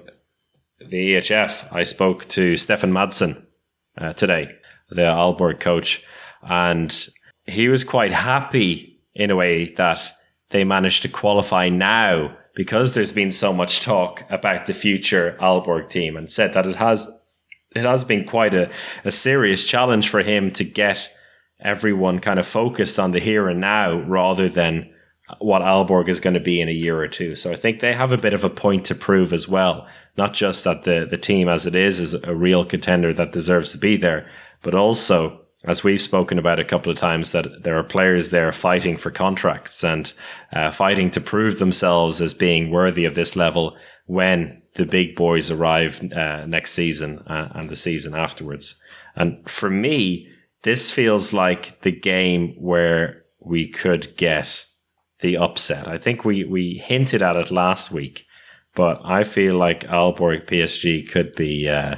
the 0.79 1.15
EHF, 1.15 1.69
I 1.73 1.83
spoke 1.83 2.27
to 2.29 2.57
Stefan 2.57 2.91
Madsen 2.91 3.45
uh, 3.99 4.15
today, 4.15 4.51
the 4.89 5.03
Aalborg 5.03 5.61
coach, 5.61 6.03
and 6.43 7.09
he 7.45 7.69
was 7.69 7.85
quite 7.85 8.13
happy 8.13 8.99
in 9.15 9.31
a 9.31 9.37
way 9.37 9.67
that 9.77 10.11
they 10.51 10.65
managed 10.65 11.03
to 11.03 11.09
qualify 11.09 11.69
now 11.69 12.35
because 12.55 12.95
there's 12.95 13.13
been 13.13 13.31
so 13.31 13.53
much 13.53 13.81
talk 13.81 14.25
about 14.31 14.65
the 14.67 14.73
future 14.73 15.37
Aalborg 15.41 15.91
team 15.91 16.17
and 16.17 16.31
said 16.33 16.55
that 16.55 16.67
it 16.67 16.77
has 16.77 17.07
it 17.77 17.83
has 17.83 18.05
been 18.05 18.25
quite 18.25 18.55
a, 18.55 18.71
a 19.05 19.13
serious 19.13 19.67
challenge 19.67 20.09
for 20.09 20.23
him 20.23 20.51
to 20.53 20.65
get 20.65 21.11
everyone 21.61 22.21
kind 22.21 22.39
of 22.39 22.47
focused 22.47 22.99
on 22.99 23.11
the 23.11 23.19
here 23.19 23.49
and 23.49 23.61
now 23.61 23.99
rather 24.03 24.49
than 24.49 24.94
what 25.39 25.63
Aalborg 25.63 26.09
is 26.09 26.21
going 26.21 26.35
to 26.35 26.41
be 26.41 26.61
in 26.61 26.69
a 26.69 26.73
year 26.73 26.99
or 26.99 27.09
two. 27.09 27.35
So 27.35 27.51
I 27.51 27.57
think 27.57 27.81
they 27.81 27.95
have 27.95 28.13
a 28.13 28.19
bit 28.19 28.35
of 28.35 28.45
a 28.45 28.51
point 28.51 28.85
to 28.87 28.95
prove 28.95 29.33
as 29.33 29.49
well. 29.49 29.87
Not 30.17 30.35
just 30.35 30.65
that 30.65 30.85
the, 30.85 31.07
the 31.09 31.19
team 31.19 31.49
as 31.49 31.67
it 31.67 31.75
is 31.75 31.99
is 31.99 32.15
a 32.15 32.35
real 32.35 32.65
contender 32.65 33.13
that 33.15 33.33
deserves 33.33 33.73
to 33.73 33.79
be 33.79 33.97
there, 33.97 34.29
but 34.63 34.75
also, 34.75 35.41
as 35.65 35.83
we've 35.83 36.01
spoken 36.01 36.39
about 36.39 36.61
a 36.61 36.65
couple 36.65 36.93
of 36.93 36.99
times, 36.99 37.33
that 37.33 37.65
there 37.65 37.79
are 37.79 37.85
players 37.85 38.31
there 38.31 38.53
fighting 38.53 38.97
for 38.97 39.11
contracts 39.11 39.83
and 39.83 40.13
uh, 40.53 40.71
fighting 40.71 41.11
to 41.11 41.21
prove 41.21 41.59
themselves 41.59 42.21
as 42.21 42.35
being 42.35 42.71
worthy 42.71 43.07
of 43.07 43.15
this 43.15 43.35
level 43.35 43.77
when 44.07 44.63
the 44.75 44.85
big 44.85 45.17
boys 45.17 45.51
arrive 45.51 46.01
uh, 46.13 46.45
next 46.47 46.73
season 46.73 47.19
uh, 47.27 47.49
and 47.55 47.71
the 47.71 47.77
season 47.77 48.15
afterwards. 48.15 48.81
And 49.17 49.49
for 49.49 49.71
me, 49.71 50.29
this 50.63 50.91
feels 50.91 51.33
like 51.33 51.81
the 51.81 51.93
game 51.93 52.55
where 52.59 53.25
we 53.41 53.69
could 53.69 54.17
get 54.17 54.67
the 55.21 55.37
upset. 55.37 55.89
I 55.89 55.99
think 55.99 56.25
we 56.25 56.45
we 56.45 56.83
hinted 56.85 57.23
at 57.23 57.37
it 57.37 57.51
last 57.51 57.91
week, 57.91 58.27
but 58.75 59.01
I 59.05 59.23
feel 59.23 59.55
like 59.55 59.85
Aalborg 59.85 60.47
PSG 60.47 61.09
could 61.09 61.35
be 61.35 61.69
uh, 61.69 61.97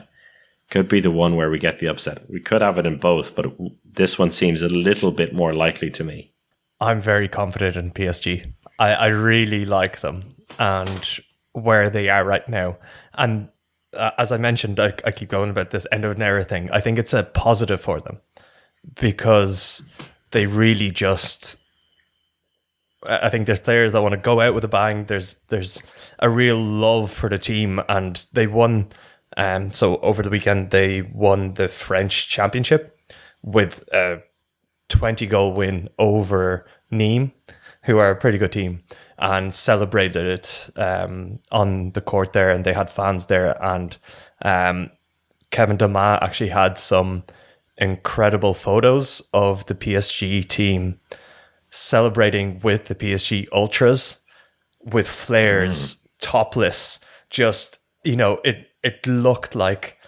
could 0.70 0.88
be 0.88 1.00
the 1.00 1.11
one 1.11 1.37
where 1.37 1.50
we 1.50 1.59
get 1.59 1.79
the 1.79 1.88
upset. 1.88 2.29
We 2.29 2.40
could 2.40 2.62
have 2.62 2.79
it 2.79 2.87
in 2.87 2.98
both, 2.98 3.35
but 3.35 3.46
this 3.85 4.18
one 4.18 4.31
seems 4.31 4.62
a 4.62 4.68
little 4.68 5.12
bit 5.12 5.35
more 5.35 5.55
likely 5.55 5.90
to 5.90 6.05
me. 6.05 6.33
I'm 6.81 7.00
very 7.00 7.29
confident 7.29 7.76
in 7.76 7.92
PSG. 7.92 8.52
I, 8.79 8.92
I 8.92 9.07
really 9.07 9.64
like 9.64 10.00
them 10.00 10.20
and 10.59 11.20
where 11.52 11.88
they 11.88 12.09
are 12.09 12.24
right 12.24 12.46
now. 12.48 12.76
And 13.14 13.48
uh, 13.96 14.11
as 14.18 14.31
I 14.31 14.37
mentioned, 14.37 14.79
I, 14.79 14.92
I 15.05 15.11
keep 15.11 15.31
going 15.31 15.50
about 15.50 15.70
this 15.70 15.87
end 15.90 16.05
of 16.05 16.16
an 16.16 16.22
era 16.22 16.44
thing. 16.44 16.70
I 16.70 16.81
think 16.81 16.98
it's 16.98 17.14
a 17.14 17.22
positive 17.22 17.81
for 17.81 18.00
them 18.00 18.20
because 19.00 19.90
they 20.33 20.46
really 20.46 20.90
just 20.90 21.57
I 23.02 23.28
think 23.28 23.46
there's 23.46 23.61
players 23.61 23.92
that 23.92 24.02
want 24.02 24.12
to 24.12 24.20
go 24.20 24.40
out 24.40 24.54
with 24.54 24.64
a 24.64 24.68
bang. 24.68 25.04
There's 25.04 25.35
there's 25.48 25.82
a 26.18 26.30
real 26.30 26.59
love 26.59 27.12
for 27.12 27.28
the 27.28 27.38
team, 27.38 27.80
and 27.88 28.26
they 28.32 28.46
won. 28.46 28.88
Um, 29.37 29.72
so 29.72 29.98
over 29.98 30.22
the 30.22 30.30
weekend 30.30 30.70
they 30.70 31.02
won 31.02 31.54
the 31.54 31.68
French 31.68 32.28
Championship 32.28 32.98
with 33.42 33.87
a 33.92 34.22
20 34.88 35.26
goal 35.26 35.52
win 35.52 35.88
over 35.98 36.66
Nîmes, 36.90 37.32
who 37.85 37.98
are 37.98 38.11
a 38.11 38.16
pretty 38.16 38.38
good 38.38 38.52
team, 38.52 38.82
and 39.18 39.52
celebrated 39.52 40.26
it 40.26 40.70
um, 40.76 41.40
on 41.50 41.92
the 41.92 42.00
court 42.00 42.32
there, 42.32 42.50
and 42.50 42.64
they 42.64 42.72
had 42.72 42.90
fans 42.90 43.26
there, 43.26 43.62
and 43.62 43.98
um, 44.42 44.90
Kevin 45.50 45.76
Domas 45.76 46.22
actually 46.22 46.50
had 46.50 46.78
some 46.78 47.24
incredible 47.78 48.54
photos 48.54 49.22
of 49.35 49.66
the 49.66 49.74
PSG 49.74 50.46
team 50.48 50.98
celebrating 51.70 52.61
with 52.61 52.87
the 52.87 52.94
PSG 52.94 53.46
Ultras 53.52 54.20
with 54.85 55.09
flares, 55.09 55.96
mm. 55.96 56.09
topless. 56.20 57.00
Just 57.31 57.81
you 58.05 58.16
know, 58.16 58.40
it 58.44 58.68
it 58.83 59.07
looked 59.07 59.55
like 59.55 59.98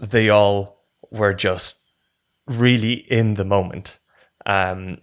they 0.00 0.28
all 0.28 0.84
were 1.10 1.34
just 1.34 1.84
really 2.46 2.94
in 2.94 3.34
the 3.34 3.44
moment. 3.44 3.98
Um, 4.46 4.98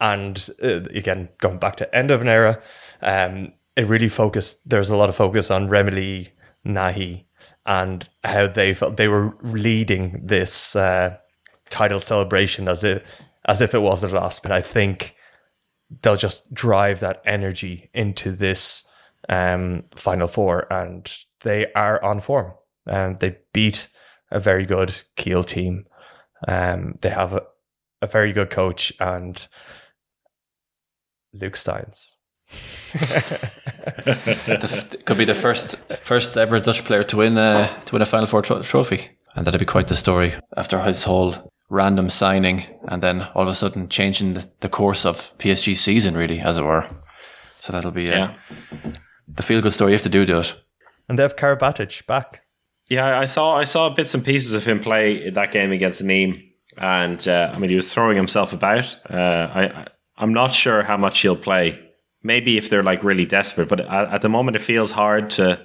and 0.00 0.48
uh, 0.62 0.84
again, 0.90 1.30
going 1.38 1.58
back 1.58 1.76
to 1.76 1.94
end 1.94 2.10
of 2.10 2.20
an 2.20 2.28
era, 2.28 2.62
um, 3.02 3.52
it 3.76 3.86
really 3.86 4.08
focused. 4.08 4.68
There's 4.68 4.90
a 4.90 4.96
lot 4.96 5.08
of 5.08 5.16
focus 5.16 5.50
on 5.50 5.68
Remili 5.68 6.30
Nahi 6.64 7.24
and 7.66 8.08
how 8.24 8.46
they 8.46 8.74
felt 8.74 8.96
they 8.96 9.08
were 9.08 9.36
leading 9.42 10.20
this 10.24 10.76
uh, 10.76 11.16
title 11.68 12.00
celebration 12.00 12.68
as 12.68 12.84
if 12.84 13.02
as 13.48 13.60
if 13.60 13.74
it 13.74 13.80
was 13.80 14.02
the 14.02 14.08
last. 14.08 14.42
But 14.42 14.52
I 14.52 14.60
think 14.60 15.16
they'll 16.02 16.16
just 16.16 16.52
drive 16.54 17.00
that 17.00 17.22
energy 17.24 17.90
into 17.92 18.30
this 18.30 18.86
um, 19.28 19.84
final 19.96 20.28
four, 20.28 20.72
and 20.72 21.10
they 21.40 21.72
are 21.72 22.02
on 22.04 22.20
form. 22.20 22.52
And 22.86 23.14
um, 23.14 23.16
they 23.16 23.38
beat 23.52 23.88
a 24.30 24.38
very 24.38 24.64
good 24.64 25.02
Kiel 25.16 25.42
team. 25.42 25.86
Um, 26.46 26.98
they 27.00 27.08
have 27.08 27.32
a, 27.32 27.42
a 28.00 28.06
very 28.06 28.32
good 28.32 28.50
coach 28.50 28.92
and 29.00 29.46
Luc 31.32 31.56
Steins. 31.56 32.18
could 35.04 35.18
be 35.18 35.26
the 35.26 35.36
first 35.38 35.76
first 36.02 36.34
ever 36.38 36.58
Dutch 36.58 36.82
player 36.82 37.04
to 37.04 37.18
win 37.18 37.36
a 37.36 37.70
to 37.84 37.94
win 37.94 38.00
a 38.00 38.06
Final 38.06 38.26
Four 38.26 38.40
tro- 38.40 38.62
trophy, 38.62 39.10
and 39.34 39.46
that'd 39.46 39.60
be 39.60 39.66
quite 39.66 39.88
the 39.88 39.96
story 39.96 40.34
after 40.56 40.80
his 40.80 41.02
whole 41.04 41.52
random 41.68 42.08
signing 42.08 42.64
and 42.84 43.02
then 43.02 43.22
all 43.34 43.42
of 43.42 43.48
a 43.48 43.54
sudden 43.54 43.88
changing 43.88 44.44
the 44.60 44.68
course 44.68 45.04
of 45.04 45.36
PSG 45.38 45.76
season, 45.76 46.16
really, 46.16 46.40
as 46.40 46.56
it 46.56 46.64
were. 46.64 46.86
So 47.60 47.72
that'll 47.72 47.90
be 47.90 48.10
uh, 48.10 48.32
yeah. 48.72 48.92
the 49.26 49.42
feel 49.42 49.60
good 49.60 49.72
story 49.72 49.92
you 49.92 49.96
have 49.96 50.02
to 50.02 50.08
do 50.08 50.24
to 50.24 50.40
it. 50.40 50.54
And 51.08 51.18
they 51.18 51.22
have 51.22 51.36
Karabatic 51.36 52.06
back. 52.06 52.42
Yeah, 52.88 53.18
I 53.18 53.26
saw 53.26 53.56
I 53.56 53.64
saw 53.64 53.90
bits 53.90 54.14
and 54.14 54.24
pieces 54.24 54.54
of 54.54 54.64
him 54.64 54.80
play 54.80 55.28
that 55.30 55.52
game 55.52 55.72
against 55.72 56.02
Nîmes, 56.02 56.42
and 56.78 57.28
uh, 57.28 57.52
I 57.54 57.58
mean 57.58 57.68
he 57.68 57.76
was 57.76 57.92
throwing 57.92 58.16
himself 58.16 58.52
about. 58.54 58.96
Uh, 59.08 59.14
I 59.16 59.86
I'm 60.16 60.32
not 60.32 60.52
sure 60.52 60.82
how 60.82 60.96
much 60.96 61.20
he'll 61.20 61.36
play. 61.36 61.78
Maybe 62.22 62.56
if 62.56 62.70
they're 62.70 62.82
like 62.82 63.04
really 63.04 63.26
desperate, 63.26 63.68
but 63.68 63.80
at, 63.80 64.14
at 64.14 64.22
the 64.22 64.28
moment 64.30 64.56
it 64.56 64.62
feels 64.62 64.90
hard 64.90 65.28
to 65.30 65.60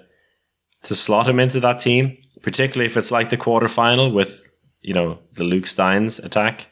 to 0.83 0.95
slot 0.95 1.29
him 1.29 1.39
into 1.39 1.61
that 1.61 1.79
team, 1.79 2.17
particularly 2.41 2.87
if 2.87 2.97
it's 2.97 3.11
like 3.11 3.29
the 3.29 3.37
quarterfinal 3.37 4.13
with 4.13 4.43
you 4.83 4.93
know, 4.93 5.19
the 5.33 5.43
Luc 5.43 5.65
Steins 5.65 6.19
attack. 6.19 6.67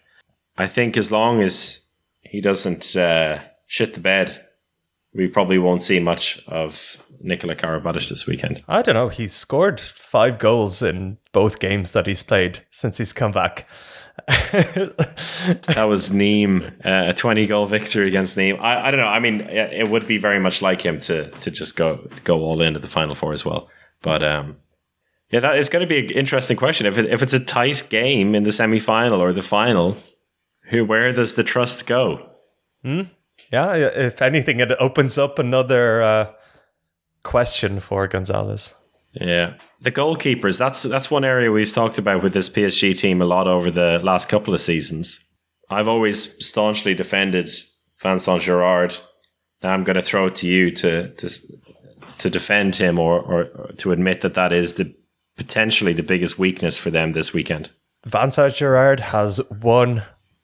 I 0.57 0.67
think 0.67 0.97
as 0.97 1.11
long 1.11 1.41
as 1.41 1.87
he 2.21 2.41
doesn't 2.41 2.95
uh, 2.95 3.39
shit 3.67 3.93
the 3.93 3.99
bed 3.99 4.45
we 5.13 5.27
probably 5.27 5.59
won't 5.59 5.83
see 5.83 5.99
much 5.99 6.41
of 6.47 7.05
Nikola 7.19 7.55
Karabatic 7.55 8.07
this 8.09 8.25
weekend. 8.25 8.63
I 8.67 8.81
don't 8.81 8.95
know. 8.95 9.09
He's 9.09 9.33
scored 9.33 9.79
five 9.79 10.39
goals 10.39 10.81
in 10.81 11.17
both 11.33 11.59
games 11.59 11.91
that 11.91 12.07
he's 12.07 12.23
played 12.23 12.65
since 12.71 12.97
he's 12.97 13.11
come 13.11 13.31
back. 13.31 13.67
that 14.27 15.85
was 15.87 16.09
Nîmes, 16.09 16.73
uh, 16.85 17.09
a 17.09 17.13
20 17.13 17.45
goal 17.47 17.65
victory 17.65 18.07
against 18.07 18.37
Nîmes. 18.37 18.59
I, 18.59 18.87
I 18.87 18.91
don't 18.91 18.99
know. 19.01 19.07
I 19.07 19.19
mean, 19.19 19.41
it 19.41 19.89
would 19.89 20.07
be 20.07 20.17
very 20.17 20.39
much 20.39 20.61
like 20.61 20.81
him 20.81 20.99
to 21.01 21.29
to 21.29 21.51
just 21.51 21.75
go 21.75 22.07
go 22.23 22.41
all 22.41 22.61
in 22.61 22.75
at 22.75 22.81
the 22.81 22.87
final 22.87 23.15
four 23.15 23.33
as 23.33 23.43
well. 23.43 23.69
But 24.01 24.23
um, 24.23 24.57
yeah, 25.31 25.39
that 25.39 25.57
is 25.57 25.69
going 25.69 25.81
to 25.81 25.87
be 25.87 25.99
an 25.99 26.09
interesting 26.11 26.57
question. 26.57 26.85
If 26.85 26.97
it, 26.97 27.05
if 27.05 27.23
it's 27.23 27.33
a 27.33 27.39
tight 27.39 27.87
game 27.89 28.35
in 28.35 28.43
the 28.43 28.51
semi 28.51 28.79
final 28.79 29.21
or 29.21 29.31
the 29.31 29.41
final, 29.41 29.97
who 30.63 30.83
where 30.85 31.11
does 31.13 31.35
the 31.35 31.43
trust 31.43 31.85
go? 31.85 32.29
Hmm? 32.83 33.03
Yeah, 33.51 33.73
if 33.73 34.21
anything, 34.21 34.59
it 34.59 34.71
opens 34.79 35.17
up 35.17 35.39
another 35.39 36.01
uh, 36.01 36.31
question 37.23 37.79
for 37.79 38.07
Gonzalez. 38.07 38.73
Yeah, 39.13 39.55
the 39.81 39.91
goalkeepers. 39.91 40.57
That's 40.57 40.83
that's 40.83 41.09
one 41.09 41.23
area 41.23 41.51
we've 41.51 41.71
talked 41.71 41.97
about 41.97 42.23
with 42.23 42.33
this 42.33 42.49
PSG 42.49 42.97
team 42.97 43.21
a 43.21 43.25
lot 43.25 43.47
over 43.47 43.71
the 43.71 43.99
last 44.03 44.29
couple 44.29 44.53
of 44.53 44.61
seasons. 44.61 45.23
I've 45.69 45.87
always 45.87 46.45
staunchly 46.45 46.93
defended 46.93 47.49
Vincent 47.99 48.41
Gérard. 48.41 48.99
Now 49.63 49.73
I'm 49.73 49.83
going 49.83 49.95
to 49.95 50.01
throw 50.01 50.27
it 50.27 50.35
to 50.35 50.47
you 50.47 50.71
to 50.71 51.09
to, 51.15 51.29
to 52.19 52.29
defend 52.29 52.75
him 52.75 52.99
or, 52.99 53.19
or, 53.19 53.43
or 53.55 53.71
to 53.77 53.91
admit 53.91 54.21
that 54.21 54.33
that 54.33 54.51
is 54.51 54.75
the 54.75 54.93
potentially 55.37 55.93
the 55.93 56.03
biggest 56.03 56.37
weakness 56.37 56.77
for 56.77 56.89
them 56.89 57.13
this 57.13 57.33
weekend. 57.33 57.71
Vincent 58.05 58.53
Gérard 58.53 58.99
has 58.99 59.37
one 59.49 60.03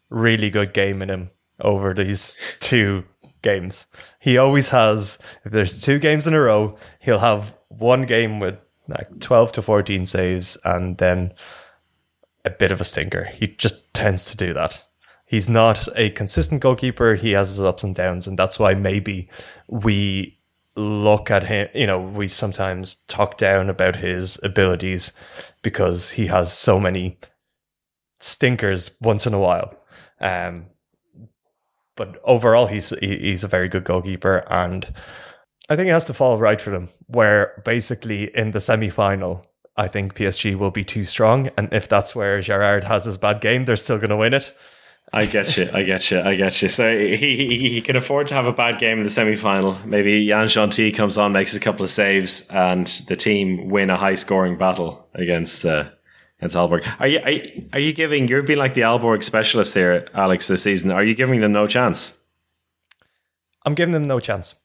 really 0.09 0.49
good 0.49 0.73
game 0.73 1.01
in 1.01 1.09
him 1.09 1.29
over 1.59 1.93
these 1.93 2.39
two 2.59 3.03
games. 3.41 3.85
He 4.19 4.37
always 4.37 4.69
has, 4.69 5.17
if 5.43 5.51
there's 5.51 5.81
two 5.81 5.99
games 5.99 6.27
in 6.27 6.33
a 6.33 6.39
row, 6.39 6.77
he'll 6.99 7.19
have 7.19 7.57
one 7.69 8.05
game 8.05 8.39
with 8.39 8.57
like 8.87 9.19
12 9.19 9.51
to 9.53 9.61
14 9.61 10.05
saves 10.05 10.57
and 10.63 10.97
then 10.97 11.33
a 12.45 12.49
bit 12.49 12.71
of 12.71 12.79
a 12.79 12.85
stinker. 12.85 13.25
He 13.25 13.47
just 13.47 13.93
tends 13.93 14.25
to 14.25 14.37
do 14.37 14.53
that. 14.53 14.83
He's 15.25 15.49
not 15.49 15.87
a 15.97 16.09
consistent 16.11 16.61
goalkeeper. 16.61 17.15
He 17.15 17.31
has 17.31 17.49
his 17.49 17.59
ups 17.59 17.83
and 17.83 17.93
downs. 17.93 18.27
And 18.27 18.39
that's 18.39 18.57
why 18.57 18.75
maybe 18.75 19.29
we 19.67 20.36
look 20.77 21.31
at 21.31 21.43
him, 21.43 21.67
you 21.73 21.87
know, 21.87 21.99
we 21.99 22.27
sometimes 22.27 22.95
talk 23.07 23.37
down 23.37 23.69
about 23.69 23.97
his 23.97 24.39
abilities 24.43 25.11
because 25.63 26.11
he 26.11 26.27
has 26.27 26.53
so 26.53 26.79
many 26.79 27.17
stinkers 28.19 28.91
once 29.01 29.25
in 29.25 29.33
a 29.33 29.39
while. 29.39 29.73
Um, 30.21 30.67
but 31.95 32.19
overall, 32.23 32.67
he's 32.67 32.89
he's 32.99 33.43
a 33.43 33.47
very 33.47 33.67
good 33.67 33.83
goalkeeper, 33.83 34.45
and 34.49 34.93
I 35.67 35.75
think 35.75 35.89
it 35.89 35.93
has 35.93 36.05
to 36.05 36.13
fall 36.13 36.37
right 36.37 36.61
for 36.61 36.69
them. 36.69 36.89
Where 37.07 37.61
basically 37.65 38.35
in 38.35 38.51
the 38.51 38.59
semi 38.59 38.89
final, 38.89 39.45
I 39.75 39.87
think 39.87 40.15
PSG 40.15 40.55
will 40.55 40.71
be 40.71 40.83
too 40.83 41.05
strong, 41.05 41.49
and 41.57 41.73
if 41.73 41.89
that's 41.89 42.15
where 42.15 42.39
Gérard 42.39 42.83
has 42.83 43.05
his 43.05 43.17
bad 43.17 43.41
game, 43.41 43.65
they're 43.65 43.75
still 43.75 43.97
going 43.97 44.11
to 44.11 44.15
win 44.15 44.35
it. 44.35 44.53
I 45.13 45.25
get 45.25 45.55
you. 45.55 45.69
I 45.73 45.83
get 45.83 46.11
you. 46.11 46.19
I 46.19 46.35
get 46.35 46.61
you. 46.61 46.67
So 46.67 46.97
he, 46.97 47.15
he, 47.15 47.69
he 47.69 47.81
can 47.81 47.95
afford 47.95 48.27
to 48.27 48.33
have 48.33 48.45
a 48.45 48.51
bad 48.51 48.77
game 48.77 48.97
in 48.97 49.03
the 49.03 49.09
semi 49.09 49.35
final. 49.35 49.77
Maybe 49.85 50.19
Yann 50.19 50.47
Genty 50.49 50.91
comes 50.91 51.17
on, 51.17 51.31
makes 51.31 51.55
a 51.55 51.59
couple 51.59 51.83
of 51.83 51.89
saves, 51.89 52.47
and 52.49 52.87
the 53.07 53.15
team 53.15 53.69
win 53.69 53.89
a 53.89 53.95
high 53.95 54.15
scoring 54.15 54.57
battle 54.57 55.07
against 55.13 55.65
uh, 55.65 55.89
against 56.39 56.57
Aalborg. 56.57 56.85
Are 56.99 57.07
you, 57.07 57.19
are 57.19 57.31
you 57.31 57.69
are 57.73 57.79
you 57.79 57.93
giving? 57.93 58.27
You're 58.27 58.43
being 58.43 58.59
like 58.59 58.73
the 58.73 58.81
Aalborg 58.81 59.23
specialist 59.23 59.73
here, 59.73 60.07
Alex, 60.13 60.47
this 60.47 60.63
season. 60.63 60.91
Are 60.91 61.03
you 61.03 61.15
giving 61.15 61.39
them 61.39 61.53
no 61.53 61.67
chance? 61.67 62.17
I'm 63.65 63.75
giving 63.75 63.93
them 63.93 64.03
no 64.03 64.19
chance, 64.19 64.55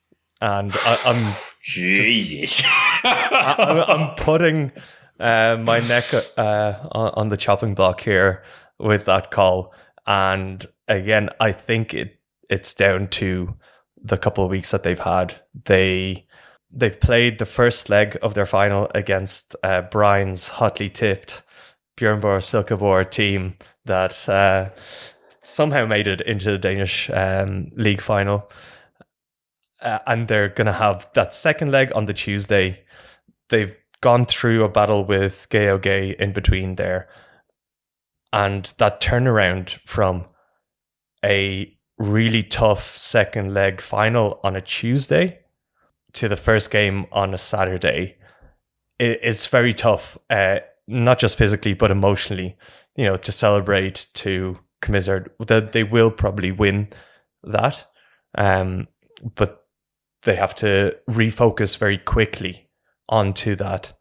and 0.40 0.72
I, 0.74 0.98
am 1.06 1.34
Jesus. 1.62 2.62
I, 3.04 3.84
am 3.88 4.14
putting 4.16 4.72
uh, 5.20 5.56
my 5.60 5.78
neck 5.80 6.04
uh, 6.36 6.88
on 6.90 7.28
the 7.28 7.36
chopping 7.36 7.74
block 7.74 8.00
here 8.00 8.42
with 8.78 9.04
that 9.04 9.30
call. 9.30 9.72
And 10.06 10.66
again, 10.88 11.30
I 11.40 11.52
think 11.52 11.94
it 11.94 12.18
it's 12.50 12.74
down 12.74 13.06
to 13.08 13.56
the 13.96 14.18
couple 14.18 14.44
of 14.44 14.50
weeks 14.50 14.72
that 14.72 14.82
they've 14.82 14.98
had. 14.98 15.36
They 15.64 16.26
they've 16.70 16.98
played 16.98 17.38
the 17.38 17.46
first 17.46 17.88
leg 17.88 18.16
of 18.22 18.34
their 18.34 18.46
final 18.46 18.90
against 18.94 19.54
uh, 19.62 19.82
Brian's 19.82 20.48
hotly 20.48 20.88
tipped 20.88 21.42
Bjerringbro-Silkeborg 21.96 23.10
team 23.10 23.56
that 23.84 24.28
uh, 24.28 24.70
somehow 25.40 25.86
made 25.86 26.08
it 26.08 26.20
into 26.22 26.50
the 26.50 26.58
Danish 26.58 27.10
um, 27.10 27.70
league 27.74 28.00
final. 28.00 28.50
Uh, 29.80 29.98
and 30.06 30.28
they're 30.28 30.48
going 30.48 30.66
to 30.66 30.72
have 30.72 31.08
that 31.14 31.34
second 31.34 31.72
leg 31.72 31.92
on 31.94 32.06
the 32.06 32.14
Tuesday. 32.14 32.84
They've 33.48 33.76
gone 34.00 34.24
through 34.24 34.64
a 34.64 34.68
battle 34.68 35.04
with 35.04 35.48
GOG 35.50 35.86
in 35.86 36.32
between 36.32 36.76
there. 36.76 37.08
And 38.32 38.72
that 38.78 39.00
turnaround 39.00 39.78
from 39.86 40.26
a 41.24 41.76
really 41.98 42.42
tough 42.42 42.96
second 42.96 43.54
leg 43.54 43.80
final 43.80 44.40
on 44.42 44.56
a 44.56 44.60
Tuesday 44.60 45.40
to 46.14 46.28
the 46.28 46.36
first 46.36 46.70
game 46.70 47.06
on 47.12 47.34
a 47.34 47.38
Saturday 47.38 48.16
is 48.98 49.46
very 49.46 49.74
tough. 49.74 50.18
Uh, 50.30 50.60
not 50.86 51.18
just 51.18 51.38
physically 51.38 51.74
but 51.74 51.90
emotionally, 51.90 52.56
you 52.96 53.04
know, 53.04 53.16
to 53.16 53.32
celebrate, 53.32 54.06
to 54.14 54.58
commiserate. 54.80 55.28
That 55.46 55.72
they 55.72 55.84
will 55.84 56.10
probably 56.10 56.52
win 56.52 56.88
that, 57.42 57.86
um, 58.36 58.88
but 59.34 59.66
they 60.22 60.36
have 60.36 60.54
to 60.56 60.96
refocus 61.08 61.78
very 61.78 61.98
quickly 61.98 62.68
onto 63.08 63.54
that 63.56 63.94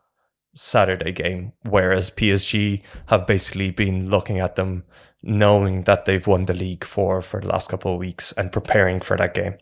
Saturday 0.54 1.12
game. 1.12 1.54
Whereas 1.68 2.12
PSG 2.12 2.82
have 3.08 3.28
basically 3.28 3.72
been 3.72 4.10
looking 4.10 4.40
at 4.40 4.56
them, 4.56 4.84
knowing 5.22 5.84
that 5.84 6.06
they've 6.06 6.26
won 6.26 6.46
the 6.46 6.54
league 6.54 6.84
for 6.84 7.22
for 7.22 7.42
the 7.42 7.48
last 7.48 7.70
couple 7.70 7.94
of 7.94 8.00
weeks 8.00 8.32
and 8.34 8.52
preparing 8.52 9.00
for 9.00 9.18
that 9.18 9.34
game. 9.34 9.56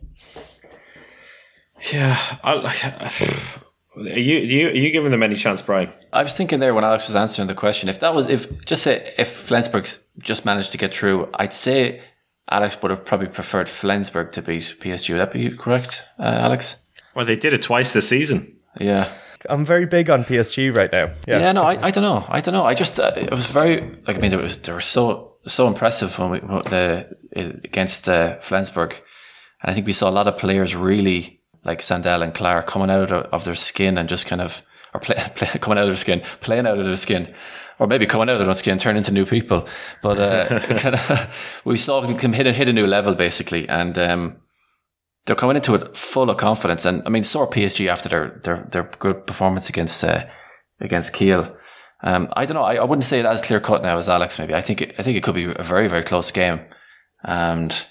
Yeah, 1.94 2.18
I, 2.44 2.54
are 3.98 4.02
you, 4.02 4.38
are 4.38 4.42
you 4.42 4.68
are 4.70 4.74
you 4.74 4.92
giving 4.92 5.12
them 5.12 5.24
any 5.24 5.36
chance, 5.36 5.62
Brian? 5.62 5.92
I 6.12 6.24
was 6.24 6.36
thinking 6.36 6.60
there 6.60 6.74
when 6.74 6.84
Alex 6.84 7.08
was 7.08 7.16
answering 7.16 7.48
the 7.48 7.56
question. 7.56 7.90
If 7.90 8.00
that 8.00 8.14
was 8.14 8.28
if 8.28 8.66
just 8.66 8.84
say 8.84 9.14
if 9.18 9.32
Flensburg's 9.32 10.06
just 10.20 10.46
managed 10.46 10.72
to 10.72 10.78
get 10.78 10.94
through, 10.94 11.30
I'd 11.36 11.54
say 11.54 12.02
Alex 12.50 12.82
would 12.82 12.92
have 12.92 13.06
probably 13.06 13.28
preferred 13.28 13.70
Flensburg 13.70 14.32
to 14.34 14.42
beat 14.42 14.76
PSG. 14.80 15.10
Would 15.12 15.20
that 15.20 15.34
be 15.34 15.56
correct, 15.56 16.04
uh, 16.18 16.24
Alex? 16.24 16.84
Well, 17.16 17.26
they 17.26 17.36
did 17.36 17.54
it 17.54 17.62
twice 17.62 17.94
this 17.94 18.10
season. 18.10 18.58
Yeah. 18.80 19.12
I'm 19.50 19.66
very 19.66 19.86
big 19.86 20.10
on 20.10 20.24
PSG 20.24 20.76
right 20.76 20.92
now. 20.92 21.12
Yeah, 21.28 21.40
yeah 21.40 21.52
no, 21.52 21.64
I, 21.64 21.88
I 21.88 21.92
don't 21.92 22.04
know. 22.04 22.26
I 22.28 22.42
don't 22.42 22.54
know. 22.54 22.66
I 22.66 22.74
just 22.74 23.00
uh, 23.00 23.14
it 23.16 23.32
was 23.32 23.48
very 23.48 23.82
like 24.08 24.18
I 24.18 24.20
mean 24.20 24.34
it 24.34 24.42
was 24.42 24.58
they 24.58 24.74
were 24.74 24.82
so 24.82 25.32
so 25.46 25.68
impressive 25.68 26.18
when 26.20 26.30
we 26.32 26.40
the 26.40 27.16
against 27.36 28.10
uh, 28.10 28.38
Flensburg, 28.40 28.96
and 29.62 29.72
I 29.72 29.74
think 29.74 29.86
we 29.86 29.94
saw 29.94 30.10
a 30.10 30.12
lot 30.12 30.28
of 30.28 30.38
players 30.38 30.76
really 30.76 31.40
like 31.64 31.80
Sandell 31.80 32.24
and 32.24 32.34
Claar 32.34 32.64
coming 32.64 32.90
out 32.90 33.12
of 33.12 33.46
their 33.46 33.56
skin 33.56 33.98
and 33.98 34.08
just 34.08 34.26
kind 34.26 34.42
of, 34.42 34.62
or 34.94 35.00
play, 35.00 35.16
play, 35.36 35.48
coming 35.60 35.78
out 35.78 35.84
of 35.84 35.90
their 35.90 35.96
skin, 35.96 36.22
playing 36.42 36.68
out 36.68 36.80
of 36.80 36.86
their 36.86 36.96
skin, 36.96 37.34
or 37.80 37.88
maybe 37.88 38.06
coming 38.06 38.30
out 38.30 38.40
of 38.40 38.46
their 38.46 38.56
skin, 38.56 38.78
turn 38.78 38.98
into 38.98 39.12
new 39.12 39.26
people. 39.26 39.68
But 40.02 40.20
uh, 40.20 40.60
kind 40.78 40.96
of, 40.96 41.62
we 41.66 41.78
saw 41.78 42.02
them 42.02 42.18
hit 42.34 42.48
a, 42.48 42.54
hit 42.54 42.68
a 42.68 42.74
new 42.74 42.88
level 42.88 43.16
basically, 43.16 43.68
and 43.68 43.98
um, 43.98 44.38
they're 45.26 45.36
coming 45.36 45.56
into 45.56 45.76
it 45.76 45.96
full 45.96 46.30
of 46.30 46.38
confidence. 46.38 46.86
And 46.86 47.04
I 47.06 47.10
mean, 47.10 47.24
so 47.24 47.42
are 47.42 47.48
PSG 47.48 47.88
after 47.88 48.10
their 48.10 48.40
their 48.44 48.68
their 48.72 48.84
good 49.00 49.28
performance 49.28 49.70
against 49.70 50.04
uh, 50.04 50.26
against 50.80 51.14
Kiel. 51.14 51.56
Um, 52.02 52.30
I 52.34 52.46
don't 52.46 52.56
know. 52.56 52.64
I, 52.64 52.76
I 52.76 52.84
wouldn't 52.84 53.04
say 53.04 53.20
it 53.20 53.26
as 53.26 53.42
clear 53.42 53.60
cut 53.60 53.84
now 53.84 53.98
as 53.98 54.10
Alex. 54.10 54.40
Maybe 54.40 54.54
I 54.54 54.62
think 54.62 54.82
it, 54.82 54.96
I 54.98 55.04
think 55.04 55.18
it 55.18 55.24
could 55.24 55.36
be 55.36 55.46
a 55.46 55.64
very 55.64 55.88
very 55.88 56.04
close 56.04 56.32
game, 56.32 56.62
and 57.24 57.86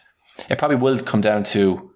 it 0.48 0.58
probably 0.58 0.76
will 0.76 0.98
come 1.00 1.20
down 1.20 1.44
to 1.44 1.90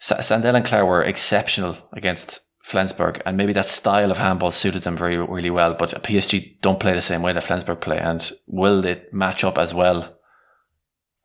Sandell 0.00 0.56
and 0.56 0.64
Claar 0.64 0.84
were 0.84 1.02
exceptional 1.02 1.76
against 1.92 2.40
Flensburg, 2.64 3.22
and 3.24 3.36
maybe 3.36 3.52
that 3.52 3.66
style 3.66 4.10
of 4.10 4.18
handball 4.18 4.50
suited 4.50 4.82
them 4.82 4.96
very 4.96 5.16
really 5.16 5.50
well. 5.50 5.74
But 5.74 6.02
PSG 6.02 6.60
don't 6.60 6.80
play 6.80 6.94
the 6.94 7.02
same 7.02 7.22
way 7.22 7.32
that 7.32 7.44
Flensburg 7.44 7.80
play, 7.80 7.98
and 7.98 8.30
will 8.46 8.84
it 8.84 9.12
match 9.12 9.44
up 9.44 9.58
as 9.58 9.72
well? 9.72 10.16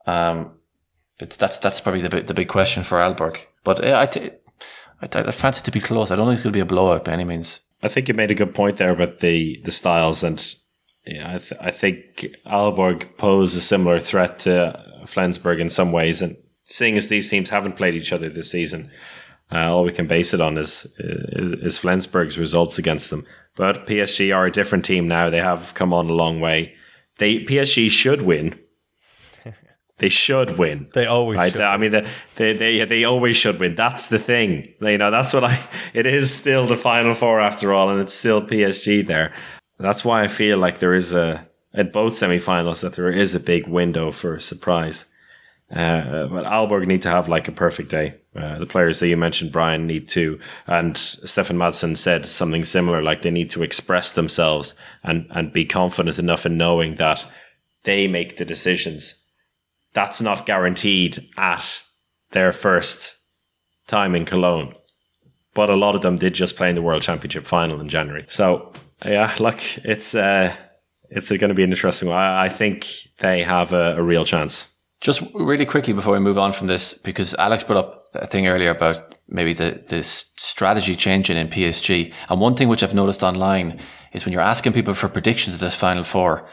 Um, 0.06 0.57
it's 1.20 1.36
that's 1.36 1.60
that's 1.60 1.82
probably 1.82 2.02
the 2.02 2.10
big, 2.10 2.28
the 2.28 2.34
big 2.34 2.48
question 2.48 2.84
for 2.84 2.98
Aalborg. 2.98 3.38
But 3.64 3.84
yeah, 3.84 4.00
I, 4.00 4.32
I, 5.02 5.28
I 5.28 5.32
fancy 5.32 5.62
to 5.64 5.72
be 5.72 5.80
close. 5.80 6.12
I 6.12 6.16
don't 6.16 6.28
think 6.28 6.36
it's 6.36 6.44
going 6.44 6.54
to 6.54 6.58
be 6.58 6.62
a 6.62 6.66
blowout 6.66 7.06
by 7.06 7.14
any 7.14 7.24
means. 7.24 7.62
I 7.82 7.88
think 7.88 8.08
you 8.08 8.14
made 8.14 8.32
a 8.32 8.36
good 8.36 8.56
point 8.56 8.78
there 8.78 8.92
about 8.92 9.20
the 9.20 9.60
the 9.64 9.72
styles, 9.72 10.24
and 10.24 10.56
yeah, 11.06 11.36
I, 11.36 11.38
th- 11.38 11.62
I 11.62 11.72
think 11.72 12.26
Aalborg 12.46 13.18
pose 13.18 13.56
a 13.56 13.62
similar 13.62 14.00
threat 14.00 14.40
to 14.40 15.04
Flensburg 15.06 15.60
in 15.60 15.70
some 15.70 15.92
ways, 15.92 16.22
and 16.22 16.38
seeing 16.64 16.98
as 16.98 17.08
these 17.08 17.30
teams 17.30 17.50
haven't 17.50 17.78
played 17.78 17.96
each 17.96 18.12
other 18.12 18.30
this 18.30 18.52
season, 18.52 18.92
uh, 19.52 19.72
all 19.74 19.84
we 19.84 19.94
can 19.94 20.08
base 20.08 20.34
it 20.34 20.42
on 20.42 20.58
is, 20.58 20.86
is, 21.00 21.54
is 21.62 21.80
Flensburg's 21.80 22.38
results 22.38 22.78
against 22.78 23.10
them. 23.10 23.26
But 23.56 23.88
PSG 23.88 24.36
are 24.36 24.46
a 24.46 24.52
different 24.52 24.86
team 24.86 25.08
now. 25.08 25.30
They 25.30 25.40
have 25.40 25.74
come 25.74 25.94
on 25.94 26.10
a 26.10 26.14
long 26.14 26.40
way. 26.42 26.76
They 27.18 27.40
PSG 27.40 27.90
should 27.90 28.22
win. 28.22 28.60
They 30.00 30.10
should 30.10 30.58
win. 30.60 30.88
They 30.94 31.08
always 31.08 31.38
Right, 31.40 31.52
should. 31.52 31.62
I 31.62 31.78
mean, 31.78 31.92
they, 31.92 32.08
they 32.36 32.54
they 32.54 32.86
they 32.86 33.04
always 33.04 33.36
should 33.36 33.60
win. 33.60 33.76
That's 33.76 34.08
the 34.08 34.20
thing. 34.20 34.74
You 34.80 34.98
know, 34.98 35.10
that's 35.12 35.34
what 35.34 35.44
I. 35.44 35.60
It 35.94 36.06
is 36.06 36.32
still 36.34 36.66
the 36.68 36.78
final 36.78 37.16
four 37.16 37.40
after 37.40 37.74
all, 37.74 37.90
and 37.90 38.00
it's 38.00 38.14
still 38.14 38.42
PSG 38.42 39.06
there. 39.08 39.34
That's 39.80 40.06
why 40.06 40.24
I 40.24 40.28
feel 40.28 40.58
like 40.60 40.80
there 40.80 40.94
is 40.94 41.14
a 41.14 41.48
at 41.74 41.92
both 41.94 42.14
semifinals 42.14 42.82
that 42.82 42.94
there 42.94 43.10
is 43.10 43.34
a 43.36 43.40
big 43.40 43.68
window 43.68 44.12
for 44.12 44.36
a 44.36 44.42
surprise. 44.42 45.06
Uh, 45.70 46.28
but 46.28 46.46
Aalborg 46.46 46.88
need 46.88 47.02
to 47.02 47.10
have 47.10 47.28
like 47.28 47.48
a 47.48 47.52
perfect 47.52 47.90
day. 47.90 48.16
Uh, 48.36 48.58
the 48.60 48.66
players 48.66 49.00
that 49.00 49.08
you 49.10 49.18
mentioned, 49.18 49.52
Brian, 49.52 49.86
need 49.86 50.08
to, 50.10 50.40
and 50.68 50.96
Stefan 50.96 51.58
Madsen 51.58 51.98
said 51.98 52.26
something 52.26 52.64
similar. 52.64 53.02
Like 53.02 53.22
they 53.24 53.32
need 53.32 53.50
to 53.50 53.64
express 53.64 54.14
themselves 54.14 54.76
and 55.04 55.26
and 55.32 55.52
be 55.52 55.66
confident 55.66 56.20
enough 56.20 56.46
in 56.46 56.56
knowing 56.56 56.96
that 56.96 57.26
they 57.84 58.08
make 58.08 58.38
the 58.38 58.46
decisions. 58.46 59.24
That's 59.98 60.22
not 60.22 60.46
guaranteed 60.46 61.28
at 61.38 61.82
their 62.30 62.52
first 62.52 63.18
time 63.88 64.14
in 64.14 64.26
Cologne, 64.26 64.76
but 65.56 65.72
a 65.72 65.76
lot 65.76 65.96
of 65.96 66.04
them 66.04 66.18
did 66.18 66.36
just 66.36 66.56
play 66.56 66.70
in 66.70 66.76
the 66.76 66.84
World 66.84 67.02
Championship 67.02 67.48
final 67.48 67.82
in 67.82 67.90
January. 67.90 68.24
So 68.28 68.74
yeah, 69.04 69.36
look, 69.40 69.60
it's 69.78 70.14
uh, 70.14 70.56
it's 71.10 71.30
going 71.30 71.50
to 71.50 71.56
be 71.56 71.64
an 71.64 71.72
interesting 71.72 72.10
one. 72.10 72.18
I, 72.20 72.44
I 72.44 72.50
think 72.50 72.86
they 73.22 73.42
have 73.42 73.74
a, 73.74 73.98
a 73.98 74.04
real 74.04 74.24
chance. 74.24 74.72
Just 75.02 75.24
really 75.34 75.66
quickly 75.66 75.94
before 75.94 76.14
we 76.14 76.20
move 76.20 76.38
on 76.38 76.54
from 76.54 76.68
this, 76.68 76.94
because 76.94 77.34
Alex 77.34 77.64
brought 77.64 77.84
up 77.84 78.06
a 78.14 78.28
thing 78.28 78.46
earlier 78.46 78.70
about 78.70 79.16
maybe 79.28 79.54
the 79.54 79.84
this 79.90 80.32
strategy 80.38 80.96
changing 80.96 81.38
in 81.38 81.48
PSG. 81.48 82.14
And 82.30 82.40
one 82.40 82.54
thing 82.54 82.68
which 82.68 82.84
I've 82.84 82.94
noticed 82.94 83.24
online 83.24 83.82
is 84.14 84.26
when 84.26 84.32
you're 84.32 84.44
asking 84.44 84.74
people 84.74 84.94
for 84.94 85.10
predictions 85.10 85.56
of 85.56 85.60
this 85.60 85.76
final 85.76 86.04
four, 86.04 86.48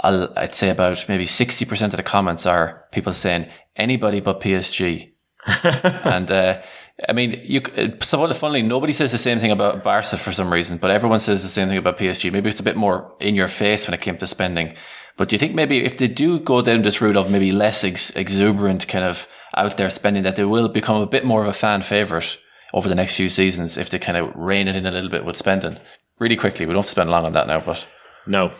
I'll, 0.00 0.32
I'd 0.36 0.54
say 0.54 0.70
about 0.70 1.04
maybe 1.08 1.24
60% 1.24 1.82
of 1.82 1.92
the 1.92 2.02
comments 2.02 2.46
are 2.46 2.84
people 2.92 3.12
saying 3.12 3.48
anybody 3.76 4.20
but 4.20 4.40
PSG. 4.40 5.12
and, 6.04 6.30
uh, 6.30 6.60
I 7.08 7.12
mean, 7.12 7.40
you, 7.44 7.62
so 8.00 8.32
funnily, 8.32 8.62
nobody 8.62 8.92
says 8.92 9.12
the 9.12 9.18
same 9.18 9.38
thing 9.38 9.52
about 9.52 9.84
Barca 9.84 10.16
for 10.16 10.32
some 10.32 10.52
reason, 10.52 10.78
but 10.78 10.90
everyone 10.90 11.20
says 11.20 11.42
the 11.42 11.48
same 11.48 11.68
thing 11.68 11.78
about 11.78 11.98
PSG. 11.98 12.32
Maybe 12.32 12.48
it's 12.48 12.60
a 12.60 12.64
bit 12.64 12.76
more 12.76 13.14
in 13.20 13.34
your 13.34 13.48
face 13.48 13.86
when 13.86 13.94
it 13.94 14.00
came 14.00 14.18
to 14.18 14.26
spending. 14.26 14.74
But 15.16 15.28
do 15.28 15.34
you 15.34 15.38
think 15.38 15.54
maybe 15.54 15.84
if 15.84 15.96
they 15.96 16.08
do 16.08 16.40
go 16.40 16.60
down 16.62 16.82
this 16.82 17.00
route 17.00 17.16
of 17.16 17.30
maybe 17.30 17.52
less 17.52 17.84
ex- 17.84 18.10
exuberant 18.10 18.86
kind 18.88 19.04
of 19.04 19.28
out 19.56 19.76
there 19.76 19.90
spending, 19.90 20.24
that 20.24 20.36
they 20.36 20.44
will 20.44 20.68
become 20.68 21.00
a 21.00 21.06
bit 21.06 21.24
more 21.24 21.42
of 21.42 21.48
a 21.48 21.52
fan 21.52 21.82
favorite 21.82 22.38
over 22.72 22.88
the 22.88 22.94
next 22.94 23.16
few 23.16 23.28
seasons 23.28 23.76
if 23.76 23.90
they 23.90 23.98
kind 23.98 24.18
of 24.18 24.32
rein 24.34 24.68
it 24.68 24.76
in 24.76 24.86
a 24.86 24.90
little 24.90 25.10
bit 25.10 25.24
with 25.24 25.36
spending? 25.36 25.78
Really 26.18 26.36
quickly, 26.36 26.66
we 26.66 26.72
don't 26.72 26.78
have 26.78 26.86
to 26.86 26.90
spend 26.90 27.10
long 27.10 27.24
on 27.24 27.32
that 27.32 27.46
now, 27.46 27.60
but 27.60 27.86
No, 28.26 28.52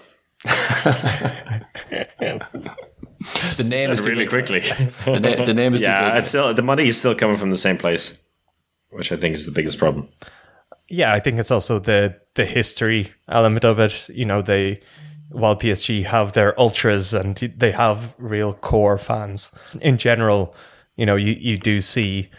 the 3.56 3.64
name 3.64 3.90
is 3.90 4.06
really 4.06 4.24
big. 4.24 4.28
quickly. 4.28 4.60
The, 5.04 5.20
na- 5.20 5.44
the 5.44 5.54
name 5.54 5.74
is 5.74 5.80
too 5.80 5.86
yeah, 5.86 6.10
big. 6.10 6.18
it's 6.20 6.28
still 6.28 6.54
the 6.54 6.62
money 6.62 6.88
is 6.88 6.98
still 6.98 7.14
coming 7.14 7.36
from 7.36 7.50
the 7.50 7.56
same 7.56 7.76
place, 7.78 8.18
which 8.90 9.10
I 9.12 9.16
think 9.16 9.34
is 9.34 9.46
the 9.46 9.52
biggest 9.52 9.78
problem. 9.78 10.08
yeah, 10.88 11.12
I 11.12 11.20
think 11.20 11.38
it's 11.38 11.50
also 11.50 11.78
the 11.78 12.20
the 12.34 12.44
history 12.44 13.12
element 13.28 13.64
of 13.64 13.78
it. 13.78 14.08
You 14.08 14.24
know, 14.24 14.42
they 14.42 14.80
while 15.30 15.56
PSG 15.56 16.04
have 16.04 16.32
their 16.32 16.58
ultras 16.58 17.12
and 17.12 17.36
they 17.36 17.72
have 17.72 18.14
real 18.18 18.54
core 18.54 18.98
fans 18.98 19.52
in 19.80 19.98
general. 19.98 20.54
You 20.96 21.06
know, 21.06 21.16
you 21.16 21.34
you 21.38 21.56
do 21.58 21.80
see 21.80 22.30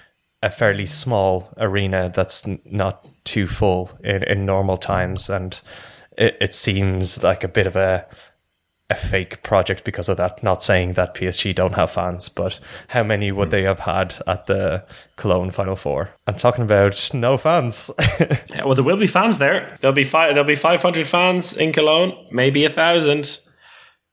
a 0.41 0.50
fairly 0.50 0.86
small 0.86 1.50
arena 1.58 2.10
that's 2.14 2.47
n- 2.47 2.62
not 2.66 3.06
too 3.26 3.45
full 3.45 3.91
in, 4.04 4.24
in 4.24 4.45
normal 4.45 4.78
times, 4.78 5.30
and 5.30 5.60
it, 6.20 6.38
it 6.39 6.53
seems 6.53 7.24
like 7.24 7.43
a 7.43 7.47
bit 7.47 7.65
of 7.65 7.76
a 7.76 8.05
a 8.91 8.95
fake 8.95 9.43
project 9.43 9.84
because 9.84 10.09
of 10.09 10.17
that. 10.17 10.41
Not 10.41 10.63
saying 10.63 10.93
that 10.93 11.13
PSG 11.13 11.53
don't 11.53 11.76
have 11.76 11.91
fans, 11.91 12.28
but 12.28 12.59
how 12.88 13.03
many 13.03 13.32
would 13.32 13.51
they 13.51 13.61
have 13.61 13.82
had 13.82 14.15
at 14.26 14.47
the 14.47 14.84
Cologne 15.15 15.51
Final 15.51 15.76
Four? 15.76 16.09
I'm 16.26 16.39
talking 16.39 16.63
about 16.63 17.09
no 17.13 17.38
fans. 17.38 17.91
Yeah, 18.49 18.65
well, 18.65 18.74
there 18.74 18.84
will 18.84 18.97
be 18.97 19.07
fans 19.07 19.38
there. 19.38 19.78
There'll 19.80 19.93
be 19.93 20.03
five. 20.03 20.34
There'll 20.34 20.47
be 20.47 20.55
five 20.55 20.82
hundred 20.82 21.07
fans 21.07 21.55
in 21.55 21.72
Cologne, 21.72 22.13
maybe 22.32 22.65
a 22.65 22.70
thousand. 22.70 23.39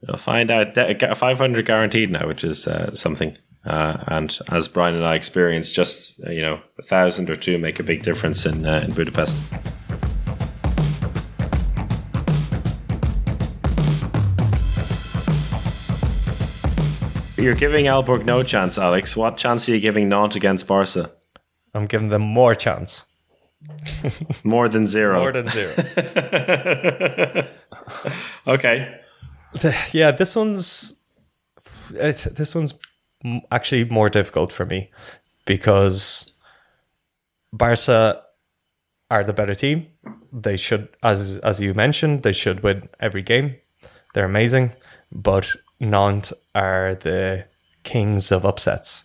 You'll 0.07 0.19
find 0.19 0.51
out. 0.51 0.77
Five 1.17 1.39
hundred 1.39 1.65
guaranteed 1.67 2.11
now, 2.13 2.29
which 2.29 2.45
is 2.45 2.69
uh, 2.69 2.95
something. 2.95 3.37
Uh, 3.65 3.97
and 4.09 4.39
as 4.53 4.69
Brian 4.69 4.95
and 4.95 5.05
I 5.05 5.15
experienced, 5.15 5.75
just 5.75 6.25
uh, 6.25 6.31
you 6.31 6.43
know, 6.43 6.61
a 6.79 6.83
thousand 6.83 7.31
or 7.31 7.37
two 7.37 7.59
make 7.59 7.81
a 7.81 7.83
big 7.83 8.03
difference 8.03 8.47
in 8.47 8.67
uh, 8.67 8.85
in 8.87 8.93
Budapest. 8.95 9.39
You're 17.37 17.55
giving 17.55 17.87
Aalborg 17.87 18.25
no 18.25 18.43
chance, 18.43 18.79
Alex. 18.79 19.17
What 19.17 19.37
chance 19.37 19.69
are 19.69 19.73
you 19.73 19.81
giving 19.81 20.09
Nantes 20.09 20.37
against 20.37 20.67
Barca? 20.67 21.11
I'm 21.75 21.87
giving 21.87 22.09
them 22.09 22.23
more 22.23 22.55
chance. 22.55 23.05
More 24.45 24.69
than 24.69 24.87
zero. 24.87 25.21
More 25.21 25.33
than 25.33 25.49
zero. 25.49 25.73
okay. 28.47 29.01
yeah, 29.93 30.13
this 30.13 30.37
one's 30.37 31.03
this 31.91 32.55
one's 32.55 32.75
actually 33.51 33.85
more 33.85 34.09
difficult 34.09 34.53
for 34.53 34.67
me 34.67 34.91
because 35.47 36.33
Barca 37.53 38.23
are 39.11 39.25
the 39.25 39.33
better 39.33 39.55
team. 39.55 39.87
They 40.33 40.57
should, 40.57 40.89
as 41.03 41.39
as 41.39 41.61
you 41.61 41.75
mentioned, 41.75 42.23
they 42.23 42.33
should 42.33 42.63
win 42.63 42.89
every 43.01 43.23
game. 43.23 43.57
They're 44.15 44.27
amazing, 44.27 44.73
but 45.13 45.55
Nantes 45.81 46.33
are 46.55 46.95
the 46.95 47.47
kings 47.83 48.33
of 48.33 48.45
upsets, 48.45 49.05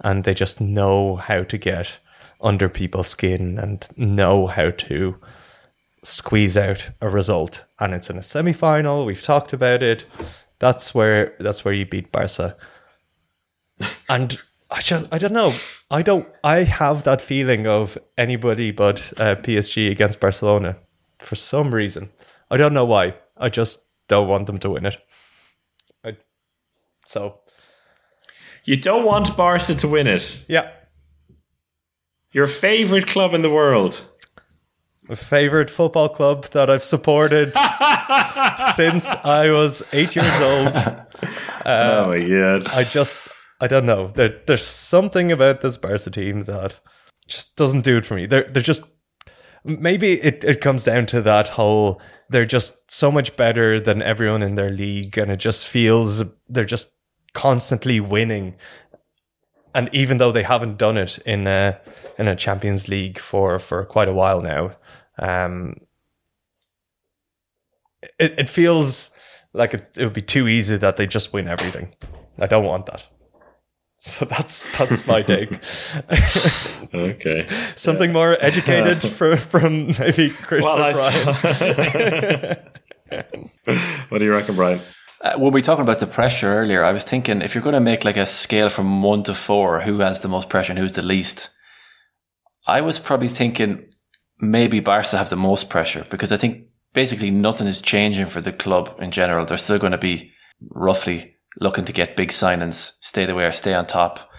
and 0.00 0.24
they 0.24 0.34
just 0.34 0.60
know 0.60 1.16
how 1.16 1.42
to 1.42 1.58
get 1.58 1.98
under 2.40 2.68
people's 2.68 3.08
skin 3.08 3.58
and 3.58 3.86
know 3.96 4.46
how 4.46 4.70
to 4.70 5.16
squeeze 6.02 6.56
out 6.56 6.90
a 7.00 7.08
result. 7.08 7.64
And 7.78 7.92
it's 7.94 8.10
in 8.10 8.18
a 8.18 8.22
semi-final 8.22 9.04
we've 9.04 9.22
talked 9.22 9.52
about 9.52 9.82
it. 9.82 10.06
That's 10.58 10.94
where 10.94 11.34
that's 11.40 11.64
where 11.64 11.74
you 11.74 11.86
beat 11.86 12.12
Barca. 12.12 12.56
And 14.08 14.38
I 14.70 14.80
just 14.80 15.06
I 15.12 15.18
don't 15.18 15.32
know. 15.32 15.52
I 15.90 16.02
don't 16.02 16.28
I 16.44 16.64
have 16.64 17.04
that 17.04 17.22
feeling 17.22 17.66
of 17.66 17.96
anybody 18.18 18.70
but 18.70 19.12
uh, 19.18 19.36
PSG 19.36 19.90
against 19.90 20.20
Barcelona 20.20 20.76
for 21.18 21.34
some 21.34 21.74
reason. 21.74 22.10
I 22.50 22.56
don't 22.56 22.74
know 22.74 22.84
why. 22.84 23.14
I 23.36 23.48
just 23.48 23.80
don't 24.08 24.28
want 24.28 24.46
them 24.46 24.58
to 24.58 24.70
win 24.70 24.86
it 24.86 24.98
so 27.10 27.40
You 28.64 28.76
don't 28.76 29.04
want 29.04 29.36
Barca 29.36 29.74
to 29.74 29.88
win 29.88 30.06
it. 30.06 30.44
yeah 30.48 30.70
Your 32.32 32.46
favorite 32.46 33.06
club 33.06 33.34
in 33.34 33.42
the 33.42 33.50
world. 33.50 34.02
my 35.08 35.14
favorite 35.16 35.70
football 35.70 36.08
club 36.08 36.44
that 36.52 36.70
I've 36.70 36.84
supported 36.84 37.52
since 38.74 39.10
I 39.24 39.50
was 39.50 39.82
eight 39.92 40.14
years 40.16 40.40
old 40.40 40.74
oh 41.66 42.08
my 42.08 42.20
god. 42.20 42.66
I 42.68 42.84
just 42.84 43.20
I 43.62 43.66
don't 43.66 43.84
know. 43.84 44.06
There, 44.08 44.40
there's 44.46 44.64
something 44.64 45.30
about 45.30 45.60
this 45.60 45.76
Barca 45.76 46.10
team 46.10 46.44
that 46.44 46.80
just 47.28 47.56
doesn't 47.56 47.84
do 47.84 47.98
it 47.98 48.06
for 48.06 48.14
me. 48.14 48.24
They're 48.26 48.44
they're 48.48 48.62
just 48.62 48.82
maybe 49.64 50.12
it, 50.12 50.42
it 50.44 50.60
comes 50.62 50.84
down 50.84 51.04
to 51.06 51.20
that 51.22 51.48
whole 51.48 52.00
they're 52.30 52.46
just 52.46 52.90
so 52.90 53.10
much 53.10 53.36
better 53.36 53.78
than 53.80 54.00
everyone 54.02 54.42
in 54.42 54.54
their 54.54 54.70
league 54.70 55.18
and 55.18 55.30
it 55.30 55.36
just 55.36 55.66
feels 55.66 56.22
they're 56.48 56.64
just 56.64 56.88
constantly 57.34 58.00
winning. 58.00 58.54
And 59.74 59.88
even 59.92 60.18
though 60.18 60.32
they 60.32 60.42
haven't 60.42 60.78
done 60.78 60.96
it 60.96 61.18
in 61.18 61.46
a 61.46 61.80
in 62.18 62.28
a 62.28 62.36
Champions 62.36 62.88
League 62.88 63.18
for, 63.18 63.58
for 63.58 63.84
quite 63.84 64.08
a 64.08 64.12
while 64.12 64.40
now, 64.40 64.72
um, 65.18 65.76
it, 68.18 68.34
it 68.38 68.48
feels 68.48 69.10
like 69.52 69.74
it, 69.74 69.90
it 69.96 70.04
would 70.04 70.12
be 70.12 70.22
too 70.22 70.48
easy 70.48 70.76
that 70.76 70.96
they 70.96 71.06
just 71.06 71.32
win 71.32 71.48
everything. 71.48 71.94
I 72.38 72.46
don't 72.46 72.64
want 72.64 72.86
that. 72.86 73.06
So 74.02 74.24
that's 74.24 74.78
that's 74.78 75.06
my 75.06 75.20
take. 75.20 75.50
Okay. 76.94 77.46
Something 77.76 78.12
more 78.12 78.34
educated 78.40 79.02
from 79.02 79.36
from 79.36 79.86
maybe 79.98 80.30
Chris 80.30 80.64
Well, 80.64 80.88
or 80.88 80.92
Brian. 80.94 81.26
what 84.08 84.18
do 84.18 84.24
you 84.24 84.32
reckon, 84.32 84.56
Brian? 84.56 84.80
Uh, 85.22 85.34
we 85.38 85.50
were 85.50 85.60
talking 85.60 85.82
about 85.82 85.98
the 85.98 86.06
pressure 86.06 86.54
earlier, 86.54 86.82
I 86.82 86.92
was 86.92 87.04
thinking 87.04 87.42
if 87.42 87.54
you're 87.54 87.62
going 87.62 87.74
to 87.74 87.80
make 87.80 88.04
like 88.04 88.16
a 88.16 88.24
scale 88.24 88.70
from 88.70 89.02
one 89.02 89.22
to 89.24 89.34
four, 89.34 89.82
who 89.82 89.98
has 89.98 90.22
the 90.22 90.28
most 90.28 90.48
pressure 90.48 90.72
and 90.72 90.78
who's 90.78 90.94
the 90.94 91.02
least? 91.02 91.50
I 92.66 92.80
was 92.80 92.98
probably 92.98 93.28
thinking 93.28 93.86
maybe 94.38 94.80
Barca 94.80 95.18
have 95.18 95.28
the 95.28 95.36
most 95.36 95.68
pressure 95.68 96.06
because 96.08 96.32
I 96.32 96.38
think 96.38 96.64
basically 96.94 97.30
nothing 97.30 97.66
is 97.66 97.82
changing 97.82 98.26
for 98.26 98.40
the 98.40 98.52
club 98.52 98.96
in 98.98 99.10
general. 99.10 99.44
They're 99.44 99.58
still 99.58 99.78
going 99.78 99.92
to 99.92 99.98
be 99.98 100.32
roughly 100.70 101.36
looking 101.60 101.84
to 101.84 101.92
get 101.92 102.16
big 102.16 102.30
signings, 102.30 102.96
stay 103.00 103.26
the 103.26 103.34
way 103.34 103.44
or 103.44 103.52
stay 103.52 103.74
on 103.74 103.86
top. 103.86 104.30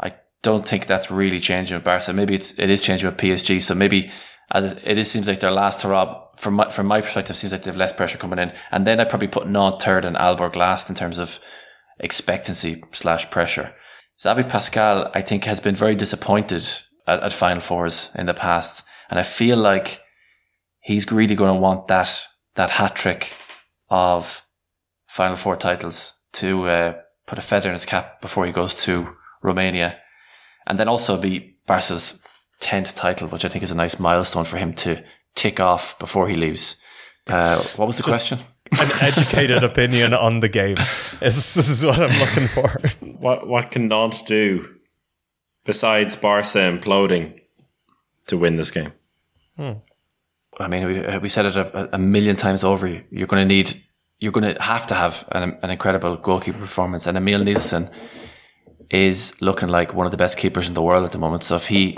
I 0.00 0.12
don't 0.42 0.66
think 0.66 0.86
that's 0.86 1.10
really 1.10 1.40
changing 1.40 1.76
with 1.76 1.84
Barca. 1.84 2.14
Maybe 2.14 2.34
it's, 2.34 2.58
it 2.58 2.70
is 2.70 2.80
changing 2.80 3.10
with 3.10 3.18
PSG. 3.18 3.60
So 3.60 3.74
maybe 3.74 4.10
as 4.52 4.72
it 4.72 4.98
is, 4.98 5.10
seems 5.10 5.26
like 5.26 5.40
their 5.40 5.50
last 5.50 5.82
hurrah 5.82 6.22
from 6.36 6.54
my, 6.54 6.70
from 6.70 6.86
my 6.86 7.00
perspective, 7.00 7.36
seems 7.36 7.52
like 7.52 7.62
they 7.62 7.70
have 7.70 7.76
less 7.76 7.92
pressure 7.92 8.18
coming 8.18 8.38
in. 8.38 8.52
And 8.70 8.86
then 8.86 9.00
I'd 9.00 9.08
probably 9.08 9.28
put 9.28 9.48
Nantes 9.48 9.84
third 9.84 10.04
and 10.04 10.16
Aalborg 10.16 10.56
last 10.56 10.88
in 10.88 10.94
terms 10.94 11.18
of 11.18 11.38
expectancy 11.98 12.82
slash 12.92 13.30
pressure. 13.30 13.74
Xavi 14.18 14.48
Pascual, 14.48 15.10
I 15.14 15.22
think, 15.22 15.44
has 15.44 15.60
been 15.60 15.74
very 15.74 15.94
disappointed 15.94 16.64
at, 17.06 17.22
at 17.22 17.32
Final 17.32 17.60
Fours 17.60 18.10
in 18.14 18.26
the 18.26 18.34
past, 18.34 18.84
and 19.10 19.18
I 19.18 19.22
feel 19.22 19.56
like 19.56 20.00
he's 20.80 21.10
really 21.10 21.34
going 21.34 21.54
to 21.54 21.60
want 21.60 21.88
that 21.88 22.26
that 22.54 22.70
hat 22.70 22.94
trick 22.94 23.34
of 23.88 24.46
Final 25.06 25.36
Four 25.36 25.56
titles 25.56 26.20
to 26.34 26.64
uh, 26.66 26.94
put 27.26 27.38
a 27.38 27.42
feather 27.42 27.68
in 27.68 27.74
his 27.74 27.86
cap 27.86 28.20
before 28.20 28.46
he 28.46 28.52
goes 28.52 28.82
to 28.84 29.16
Romania, 29.42 29.98
and 30.66 30.78
then 30.78 30.88
also 30.88 31.20
be 31.20 31.56
Barca's 31.66 32.22
tenth 32.64 32.94
title, 32.94 33.28
which 33.28 33.44
I 33.44 33.48
think 33.48 33.62
is 33.62 33.70
a 33.70 33.74
nice 33.74 34.00
milestone 34.00 34.44
for 34.44 34.56
him 34.56 34.72
to 34.74 35.04
tick 35.34 35.60
off 35.60 35.98
before 35.98 36.28
he 36.28 36.34
leaves. 36.34 36.80
Uh, 37.26 37.62
what 37.76 37.86
was 37.86 37.98
the 37.98 38.02
question? 38.02 38.38
An 38.80 38.90
educated 39.02 39.62
opinion 39.70 40.14
on 40.14 40.40
the 40.40 40.48
game. 40.48 40.78
Is, 41.20 41.54
this 41.54 41.68
is 41.68 41.84
what 41.84 42.00
I'm 42.00 42.18
looking 42.18 42.48
for. 42.48 42.80
What 43.20 43.46
what 43.46 43.70
can 43.70 43.88
Nantes 43.88 44.22
do 44.22 44.68
besides 45.64 46.16
Barca 46.16 46.58
imploding 46.58 47.40
to 48.28 48.38
win 48.38 48.56
this 48.56 48.70
game? 48.70 48.92
I 50.58 50.68
mean, 50.68 50.86
we, 50.86 51.04
uh, 51.04 51.20
we 51.20 51.28
said 51.28 51.46
it 51.46 51.56
a, 51.56 51.94
a 51.94 51.98
million 51.98 52.36
times 52.36 52.64
over. 52.64 52.86
You're 53.10 53.26
going 53.26 53.46
to 53.46 53.54
need, 53.54 53.82
you're 54.18 54.32
going 54.32 54.54
to 54.54 54.62
have 54.62 54.86
to 54.88 54.94
have 54.94 55.28
an, 55.32 55.58
an 55.62 55.70
incredible 55.70 56.16
goalkeeper 56.16 56.58
performance. 56.58 57.06
And 57.06 57.16
Emil 57.18 57.44
Nielsen 57.44 57.90
is 58.90 59.40
looking 59.40 59.68
like 59.68 59.94
one 59.94 60.06
of 60.06 60.12
the 60.12 60.16
best 60.16 60.38
keepers 60.38 60.68
in 60.68 60.74
the 60.74 60.82
world 60.82 61.04
at 61.04 61.12
the 61.12 61.18
moment. 61.18 61.42
So 61.42 61.56
if 61.56 61.66
he 61.68 61.96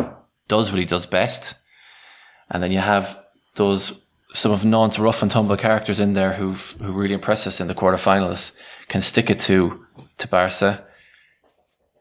does 0.49 0.70
what 0.70 0.78
he 0.78 0.84
does 0.84 1.07
best, 1.07 1.55
and 2.51 2.62
then 2.62 2.72
you 2.72 2.78
have 2.78 3.18
those 3.55 4.07
some 4.32 4.53
of 4.53 4.64
Nantes 4.64 4.99
rough 4.99 5.22
and 5.22 5.30
tumble 5.30 5.57
characters 5.57 6.01
in 6.01 6.12
there 6.12 6.34
who've 6.34 6.74
who 6.80 6.92
really 6.92 7.14
impressed 7.14 7.47
us 7.47 7.61
in 7.61 7.68
the 7.68 7.74
quarterfinals, 7.74 8.57
can 8.88 9.01
stick 9.01 9.30
it 9.30 9.40
to 9.40 9.84
to 10.18 10.28
Barca. 10.28 10.84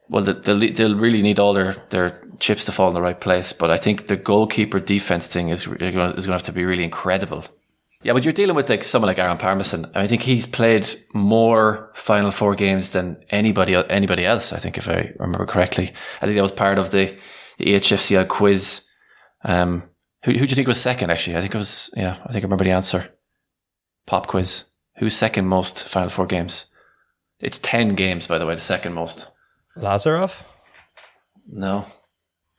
Well, 0.08 0.24
they'll, 0.24 0.60
they'll 0.74 0.96
really 0.96 1.24
need 1.24 1.40
all 1.40 1.54
their, 1.54 1.84
their 1.90 2.22
chips 2.40 2.66
to 2.66 2.72
fall 2.72 2.90
in 2.90 2.94
the 2.94 3.02
right 3.02 3.20
place. 3.20 3.54
But 3.54 3.72
I 3.72 3.78
think 3.78 4.06
the 4.06 4.16
goalkeeper 4.16 4.80
defense 4.80 5.28
thing 5.28 5.50
is 5.50 5.62
is 5.62 5.66
going 5.66 6.16
to 6.16 6.32
have 6.32 6.44
to 6.44 6.52
be 6.52 6.64
really 6.64 6.84
incredible. 6.84 7.46
Yeah, 8.04 8.14
but 8.14 8.24
you're 8.24 8.34
dealing 8.34 8.56
with 8.56 8.70
like 8.70 8.84
someone 8.84 9.08
like 9.08 9.18
Aron 9.18 9.40
Pálmarsson. 9.40 9.90
I 9.96 10.08
think 10.08 10.22
he's 10.22 10.46
played 10.46 10.88
more 11.16 11.90
Final 11.96 12.30
Four 12.30 12.54
games 12.54 12.92
than 12.92 13.18
anybody 13.32 13.74
anybody 13.90 14.26
else. 14.26 14.54
I 14.54 14.60
think 14.60 14.78
if 14.78 14.88
I 14.88 15.12
remember 15.18 15.48
correctly, 15.48 15.92
I 16.22 16.26
think 16.26 16.36
that 16.36 16.44
was 16.44 16.52
part 16.52 16.78
of 16.78 16.92
the, 16.92 17.18
the 17.58 17.66
EHFCL 17.66 18.28
quiz. 18.28 18.86
Um, 19.44 19.84
who 20.24 20.32
who 20.32 20.40
do 20.46 20.50
you 20.50 20.56
think 20.56 20.68
was 20.68 20.82
second? 20.82 21.12
Actually, 21.12 21.38
I 21.38 21.42
think 21.42 21.54
it 21.56 21.58
was. 21.58 21.90
Yeah, 21.96 22.18
I 22.26 22.32
think 22.32 22.44
I 22.44 22.48
remember 22.48 22.64
the 22.64 22.72
answer. 22.72 23.10
Pop 24.06 24.28
quiz. 24.28 24.66
Who's 24.98 25.16
second 25.16 25.46
most 25.48 25.88
Final 25.88 26.10
Four 26.10 26.26
games? 26.26 26.66
It's 27.40 27.60
ten 27.60 27.96
games, 27.96 28.28
by 28.28 28.38
the 28.40 28.46
way. 28.46 28.56
The 28.56 28.62
second 28.62 28.94
most. 28.94 29.28
Lazarov? 29.78 30.42
No, 31.48 31.86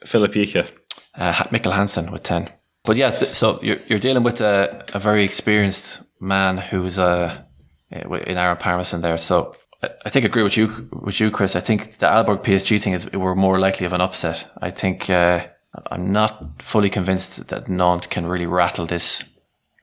Filip 0.05 0.33
Jícha. 0.33 0.69
uh, 1.17 1.33
Mikkel 1.51 1.73
Hansen 1.73 2.13
with 2.13 2.23
10. 2.23 2.51
But 2.85 2.97
yeah, 2.97 3.11
th- 3.11 3.35
so 3.35 3.59
you're, 3.63 3.79
you're 3.89 3.99
dealing 3.99 4.23
with 4.23 4.41
a, 4.41 4.85
a 4.95 5.01
very 5.01 5.25
experienced 5.25 6.03
man 6.21 6.59
who's 6.59 6.99
uh, 6.99 7.43
in 7.91 8.37
Aron 8.39 8.59
Pálmarsson 8.59 9.01
there. 9.01 9.17
So 9.19 9.57
I, 10.05 10.11
think 10.11 10.25
I 10.25 10.29
agree 10.29 10.43
with 10.43 10.57
you, 10.57 10.89
with 10.93 11.21
you, 11.21 11.31
Chris. 11.31 11.57
I 11.57 11.61
think 11.61 11.99
the 11.99 12.07
Aalborg 12.07 12.43
PSG 12.43 12.81
thing 12.81 12.93
is 12.93 13.11
we're 13.13 13.35
more 13.35 13.59
likely 13.59 13.87
of 13.87 13.93
an 13.93 14.01
upset. 14.01 14.51
I 14.61 14.71
think 14.71 15.11
uh, 15.11 15.47
I'm 15.91 16.13
not 16.13 16.63
fully 16.63 16.91
convinced 16.91 17.49
that 17.49 17.69
Nantes 17.69 18.07
can 18.07 18.27
really 18.27 18.47
rattle 18.47 18.87
this 18.87 19.25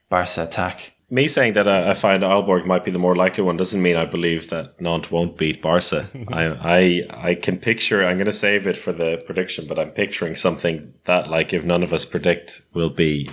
Barca 0.08 0.44
attack. 0.44 0.92
Me 1.10 1.28
saying 1.28 1.52
that 1.52 1.68
I, 1.68 1.90
I 1.90 1.94
find 1.94 2.22
Aalborg 2.22 2.66
might 2.66 2.84
be 2.84 2.90
the 2.90 2.98
more 2.98 3.14
likely 3.14 3.44
one 3.44 3.56
doesn't 3.56 3.82
mean 3.82 3.96
I 3.96 4.04
believe 4.04 4.50
that 4.50 4.80
Nantes 4.80 5.10
won't 5.10 5.36
beat 5.36 5.62
Barca. 5.62 6.08
I, 6.28 6.44
I 6.44 7.28
I 7.28 7.34
can 7.34 7.58
picture. 7.58 8.04
I'm 8.04 8.16
going 8.16 8.26
to 8.26 8.32
save 8.32 8.66
it 8.66 8.76
for 8.76 8.92
the 8.92 9.22
prediction, 9.26 9.66
but 9.68 9.78
I'm 9.78 9.90
picturing 9.90 10.34
something 10.34 10.94
that, 11.04 11.28
like, 11.28 11.52
if 11.52 11.64
none 11.64 11.82
of 11.82 11.92
us 11.92 12.04
predict, 12.04 12.62
will 12.72 12.90
be 12.90 13.30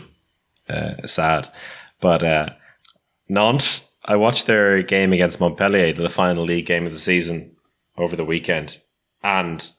uh, 0.69 1.05
sad. 1.05 1.51
But 1.99 2.24
uh, 2.24 2.49
Nantes, 3.30 3.90
I 4.04 4.16
watched 4.16 4.47
their 4.47 4.82
game 4.82 5.14
against 5.14 5.39
Montpellier, 5.39 5.93
the 5.93 6.10
final 6.10 6.43
league 6.43 6.66
game 6.66 6.86
of 6.86 6.91
the 6.91 6.99
season, 6.99 7.56
over 7.97 8.16
the 8.16 8.26
weekend, 8.26 8.80
and 9.22 9.72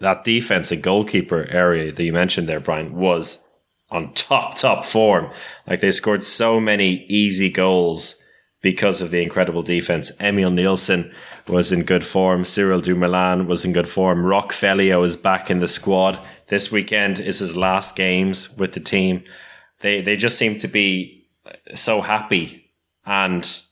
that 0.00 0.24
defense 0.24 0.72
and 0.72 0.82
goalkeeper 0.82 1.46
area 1.50 1.92
that 1.92 2.02
you 2.02 2.12
mentioned 2.12 2.48
there, 2.48 2.60
Brian, 2.60 2.94
was 2.94 3.46
on 3.90 4.12
top, 4.14 4.54
top 4.54 4.84
form. 4.84 5.30
Like 5.66 5.80
they 5.80 5.90
scored 5.90 6.24
so 6.24 6.60
many 6.60 7.04
easy 7.06 7.50
goals 7.50 8.22
because 8.60 9.00
of 9.00 9.10
the 9.10 9.22
incredible 9.22 9.62
defense. 9.62 10.10
Emil 10.20 10.50
Nielsen 10.50 11.12
was 11.46 11.70
in 11.72 11.84
good 11.84 12.04
form. 12.04 12.44
Cyril 12.44 12.80
Dumoulin 12.80 13.46
was 13.46 13.64
in 13.64 13.72
good 13.72 13.88
form. 13.88 14.24
Rock 14.24 14.52
Feliho 14.52 15.04
is 15.04 15.16
back 15.16 15.50
in 15.50 15.60
the 15.60 15.68
squad. 15.68 16.18
This 16.48 16.72
weekend 16.72 17.20
is 17.20 17.38
his 17.38 17.56
last 17.56 17.94
games 17.94 18.56
with 18.56 18.72
the 18.72 18.80
team. 18.80 19.22
They 19.80 20.00
they 20.00 20.16
just 20.16 20.36
seem 20.36 20.58
to 20.58 20.68
be 20.68 21.28
so 21.74 22.00
happy, 22.00 22.67
and 23.08 23.62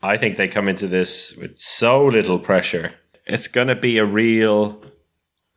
I 0.00 0.16
think 0.16 0.36
they 0.36 0.46
come 0.46 0.68
into 0.68 0.86
this 0.86 1.36
with 1.36 1.58
so 1.58 2.06
little 2.06 2.38
pressure. 2.38 2.94
It's 3.26 3.48
going 3.48 3.66
to 3.66 3.74
be 3.74 3.98
a 3.98 4.06
real 4.06 4.80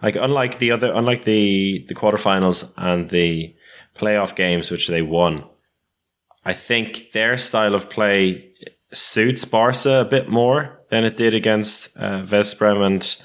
like 0.02 0.16
unlike 0.16 0.58
the 0.58 0.72
other 0.72 0.92
unlike 0.92 1.24
the 1.24 1.86
the 1.88 1.94
quarterfinals 1.94 2.74
and 2.76 3.10
the 3.12 3.56
playoff 3.96 4.36
games 4.36 4.72
which 4.72 4.88
they 4.88 5.04
won. 5.04 5.46
I 6.44 6.54
think 6.54 7.12
their 7.12 7.38
style 7.38 7.76
of 7.76 7.92
play 7.92 8.52
suits 8.92 9.46
Barca 9.46 10.02
a 10.02 10.06
bit 10.06 10.28
more 10.28 10.80
than 10.90 11.06
it 11.06 11.16
did 11.16 11.36
against 11.36 11.96
uh, 11.98 12.22
Veszprém 12.22 12.84
and 12.84 13.18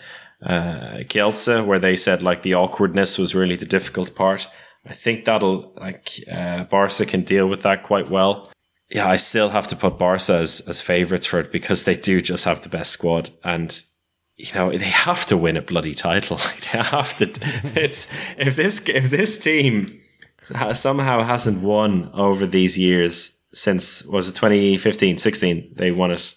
uh, 0.42 1.05
Kielce, 1.05 1.64
where 1.64 1.78
they 1.78 1.97
said 1.97 2.22
like 2.22 2.42
the 2.42 2.55
awkwardness 2.55 3.16
was 3.16 3.34
really 3.34 3.57
the 3.57 3.64
difficult 3.64 4.14
part. 4.14 4.47
I 4.84 4.92
think 4.92 5.24
that'll 5.24 5.72
like 5.76 6.22
uh, 6.30 6.64
Barca 6.64 7.07
can 7.07 7.22
deal 7.22 7.49
with 7.49 7.62
that 7.62 7.82
quite 7.82 8.11
well. 8.11 8.51
Yeah, 8.89 9.09
I 9.09 9.16
still 9.16 9.51
have 9.51 9.68
to 9.68 9.76
put 9.76 9.99
Barca 9.99 10.34
as 10.34 10.61
as 10.61 10.80
favourites 10.80 11.26
for 11.26 11.41
it 11.41 11.51
because 11.51 11.84
they 11.84 11.97
do 11.97 12.20
just 12.20 12.45
have 12.45 12.62
the 12.62 12.68
best 12.68 12.93
squad 12.93 13.30
and 13.43 13.82
you 14.37 14.53
know 14.55 14.70
they 14.70 14.84
have 14.84 15.26
to 15.26 15.37
win 15.37 15.57
a 15.57 15.62
bloody 15.62 15.95
title. 15.95 16.37
they 16.72 16.78
have 16.78 17.16
to. 17.18 17.26
It's 17.76 18.11
if 18.39 18.57
this 18.57 18.87
if 18.89 19.11
this 19.11 19.39
team 19.39 19.99
somehow 20.72 21.22
hasn't 21.22 21.62
won 21.62 22.11
over 22.14 22.47
these 22.47 22.78
years 22.78 23.37
since 23.53 24.05
was 24.05 24.28
it 24.28 24.34
2015 24.34 25.16
16 25.16 25.72
they 25.76 25.91
won 25.91 26.11
it 26.11 26.34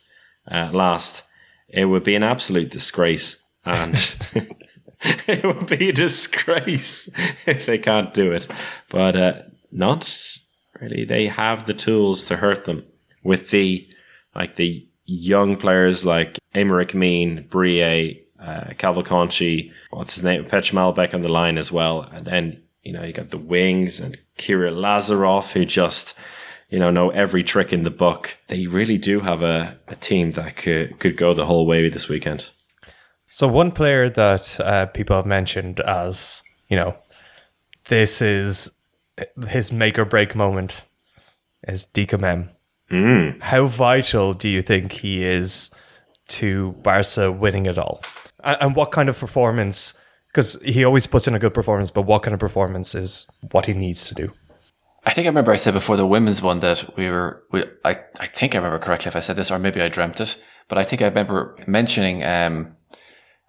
uh, 0.49 0.69
last 0.71 1.23
it 1.67 1.85
would 1.85 2.03
be 2.03 2.15
an 2.15 2.23
absolute 2.23 2.71
disgrace 2.71 3.43
and 3.65 4.15
it 5.01 5.43
would 5.43 5.67
be 5.67 5.89
a 5.89 5.93
disgrace 5.93 7.09
if 7.45 7.65
they 7.65 7.77
can't 7.77 8.13
do 8.13 8.31
it 8.31 8.47
but 8.89 9.15
uh, 9.15 9.41
not 9.71 10.39
really 10.81 11.05
they 11.05 11.27
have 11.27 11.65
the 11.65 11.73
tools 11.73 12.25
to 12.25 12.37
hurt 12.37 12.65
them 12.65 12.83
with 13.23 13.49
the 13.49 13.87
like 14.35 14.55
the 14.55 14.87
young 15.05 15.57
players 15.57 16.05
like 16.05 16.37
Aymeric 16.53 16.93
Minne, 16.93 17.47
Briet, 17.49 18.27
uh, 18.39 18.71
Cavalcanti, 18.77 19.71
what's 19.89 20.15
his 20.15 20.23
name, 20.23 20.45
Petr 20.45 20.73
Malbec 20.73 21.13
on 21.13 21.21
the 21.21 21.31
line 21.31 21.57
as 21.57 21.71
well. 21.71 22.01
And 22.01 22.25
then, 22.25 22.61
you 22.83 22.93
know, 22.93 23.03
you 23.03 23.13
got 23.13 23.29
the 23.29 23.37
wings 23.37 23.99
and 23.99 24.17
Kirill 24.37 24.75
Lazarov 24.75 25.51
who 25.51 25.65
just, 25.65 26.17
you 26.69 26.79
know, 26.79 26.91
know 26.91 27.09
every 27.09 27.43
trick 27.43 27.73
in 27.73 27.83
the 27.83 27.89
book. 27.89 28.37
They 28.47 28.67
really 28.67 28.97
do 28.97 29.19
have 29.19 29.41
a, 29.41 29.77
a 29.87 29.95
team 29.95 30.31
that 30.31 30.55
could, 30.55 30.99
could 30.99 31.17
go 31.17 31.33
the 31.33 31.45
whole 31.45 31.65
way 31.65 31.89
this 31.89 32.07
weekend. 32.07 32.49
So 33.27 33.47
one 33.47 33.71
player 33.71 34.09
that 34.09 34.59
uh, 34.59 34.85
people 34.87 35.15
have 35.15 35.25
mentioned 35.25 35.79
as, 35.81 36.41
you 36.67 36.77
know, 36.77 36.93
this 37.85 38.21
is 38.21 38.78
his 39.47 39.71
make 39.71 39.97
or 39.99 40.05
break 40.05 40.35
moment 40.35 40.85
is 41.67 41.85
Dika 41.85 42.19
Mem. 42.19 42.49
Mm. 42.91 43.41
How 43.41 43.65
vital 43.65 44.33
do 44.33 44.49
you 44.49 44.61
think 44.61 44.91
he 44.91 45.23
is 45.23 45.69
to 46.29 46.73
Barca 46.83 47.31
winning 47.31 47.65
it 47.65 47.77
all? 47.77 48.01
And, 48.43 48.75
what 48.75 48.91
kind 48.91 49.09
of 49.09 49.17
performance? 49.17 49.99
Because 50.27 50.61
he 50.61 50.83
always 50.83 51.07
puts 51.07 51.27
in 51.27 51.35
a 51.35 51.39
good 51.39 51.53
performance, 51.53 51.91
but 51.91 52.03
what 52.03 52.23
kind 52.23 52.33
of 52.33 52.39
performance 52.39 52.95
is 52.95 53.27
what 53.51 53.65
he 53.65 53.73
needs 53.73 54.07
to 54.07 54.15
do? 54.15 54.31
I 55.05 55.13
think 55.13 55.25
I 55.25 55.29
remember 55.29 55.51
I 55.51 55.57
said 55.57 55.73
before 55.73 55.97
the 55.97 56.05
women's 56.05 56.41
one 56.41 56.59
that 56.59 56.95
we 56.95 57.09
were, 57.09 57.43
we, 57.51 57.63
I, 57.83 57.99
I 58.19 58.27
think 58.27 58.53
I 58.53 58.57
remember 58.57 58.79
correctly 58.79 59.09
if 59.09 59.15
I 59.15 59.19
said 59.21 59.35
this, 59.35 59.51
or 59.51 59.59
maybe 59.59 59.81
I 59.81 59.89
dreamt 59.89 60.19
it, 60.19 60.41
but 60.67 60.77
I 60.77 60.83
think 60.83 61.01
I 61.01 61.07
remember 61.07 61.57
mentioning, 61.67 62.23
um, 62.23 62.75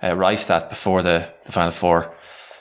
uh, 0.02 0.12
Reistad 0.12 0.68
before 0.68 1.02
the, 1.02 1.28
the 1.44 1.52
Final 1.52 1.70
Four 1.70 2.14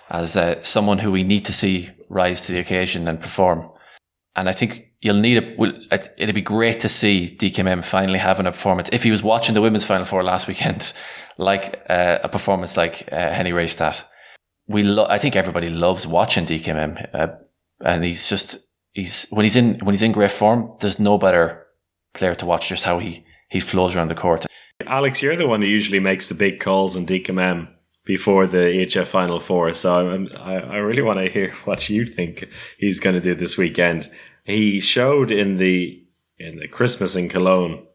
as 0.10 0.36
uh, 0.36 0.62
someone 0.64 1.00
who 1.00 1.12
we 1.12 1.24
need 1.24 1.46
to 1.46 1.54
see 1.54 1.90
rise 2.10 2.46
to 2.46 2.52
the 2.52 2.60
occasion 2.60 3.08
and 3.08 3.22
perform. 3.22 3.70
And 4.36 4.50
I 4.50 4.54
think 4.54 4.90
you'll 5.02 5.16
need 5.16 5.38
a, 5.38 6.00
it'd 6.18 6.36
be 6.36 6.42
great 6.42 6.80
to 6.82 6.90
see 6.90 7.36
DKM 7.40 7.84
finally 7.86 8.20
having 8.20 8.46
a 8.46 8.52
performance. 8.52 8.90
If 8.92 9.04
he 9.04 9.12
was 9.12 9.24
watching 9.24 9.56
the 9.56 9.62
women's 9.62 9.86
Final 9.86 10.06
Four 10.06 10.24
last 10.24 10.48
weekend, 10.48 10.94
like 11.38 11.82
uh, 11.90 12.20
a 12.24 12.30
performance 12.30 12.76
like 12.76 13.08
uh, 13.12 13.32
Henny 13.32 13.52
Reistad, 13.52 14.04
we 14.68 14.84
lo- 14.84 15.08
I 15.10 15.18
think 15.18 15.36
everybody 15.36 15.70
loves 15.70 16.06
watching 16.06 16.46
DKM, 16.46 17.10
uh, 17.14 17.28
and 17.84 18.04
he's 18.04 18.30
just 18.30 18.58
he's 18.92 19.28
when 19.30 19.46
he's 19.46 19.56
in 19.56 19.80
when 19.80 19.94
he's 19.94 20.02
in 20.02 20.12
great 20.12 20.32
form. 20.32 20.74
There's 20.80 21.00
no 21.00 21.18
better 21.18 21.66
player 22.14 22.36
to 22.36 22.46
watch 22.46 22.70
just 22.70 22.84
how 22.84 23.00
he 23.00 23.26
he 23.50 23.60
flows 23.60 23.96
around 23.96 24.10
the 24.10 24.16
court. 24.16 24.46
Alex, 24.86 25.22
you're 25.22 25.36
the 25.36 25.48
one 25.48 25.62
who 25.62 25.68
usually 25.68 26.00
makes 26.00 26.30
the 26.30 26.36
big 26.36 26.60
calls 26.60 26.96
on 26.96 27.06
DKM 27.06 27.68
before 28.10 28.48
the 28.48 28.58
EHF 28.58 29.06
Final 29.06 29.40
Four. 29.40 29.72
So 29.74 30.10
I'm, 30.10 30.30
I, 30.36 30.78
really 30.78 31.04
want 31.04 31.20
to 31.20 31.30
hear 31.30 31.52
what 31.66 31.92
you 31.92 32.08
think 32.08 32.50
he's 32.80 33.00
going 33.00 33.14
to 33.14 33.22
do 33.22 33.36
this 33.36 33.56
weekend. 33.56 34.10
He 34.44 34.80
showed 34.80 35.30
in 35.30 35.58
the 35.58 36.04
in 36.40 36.58
the 36.58 36.68
Christmas 36.68 37.16
in 37.16 37.30
Cologne 37.30 37.86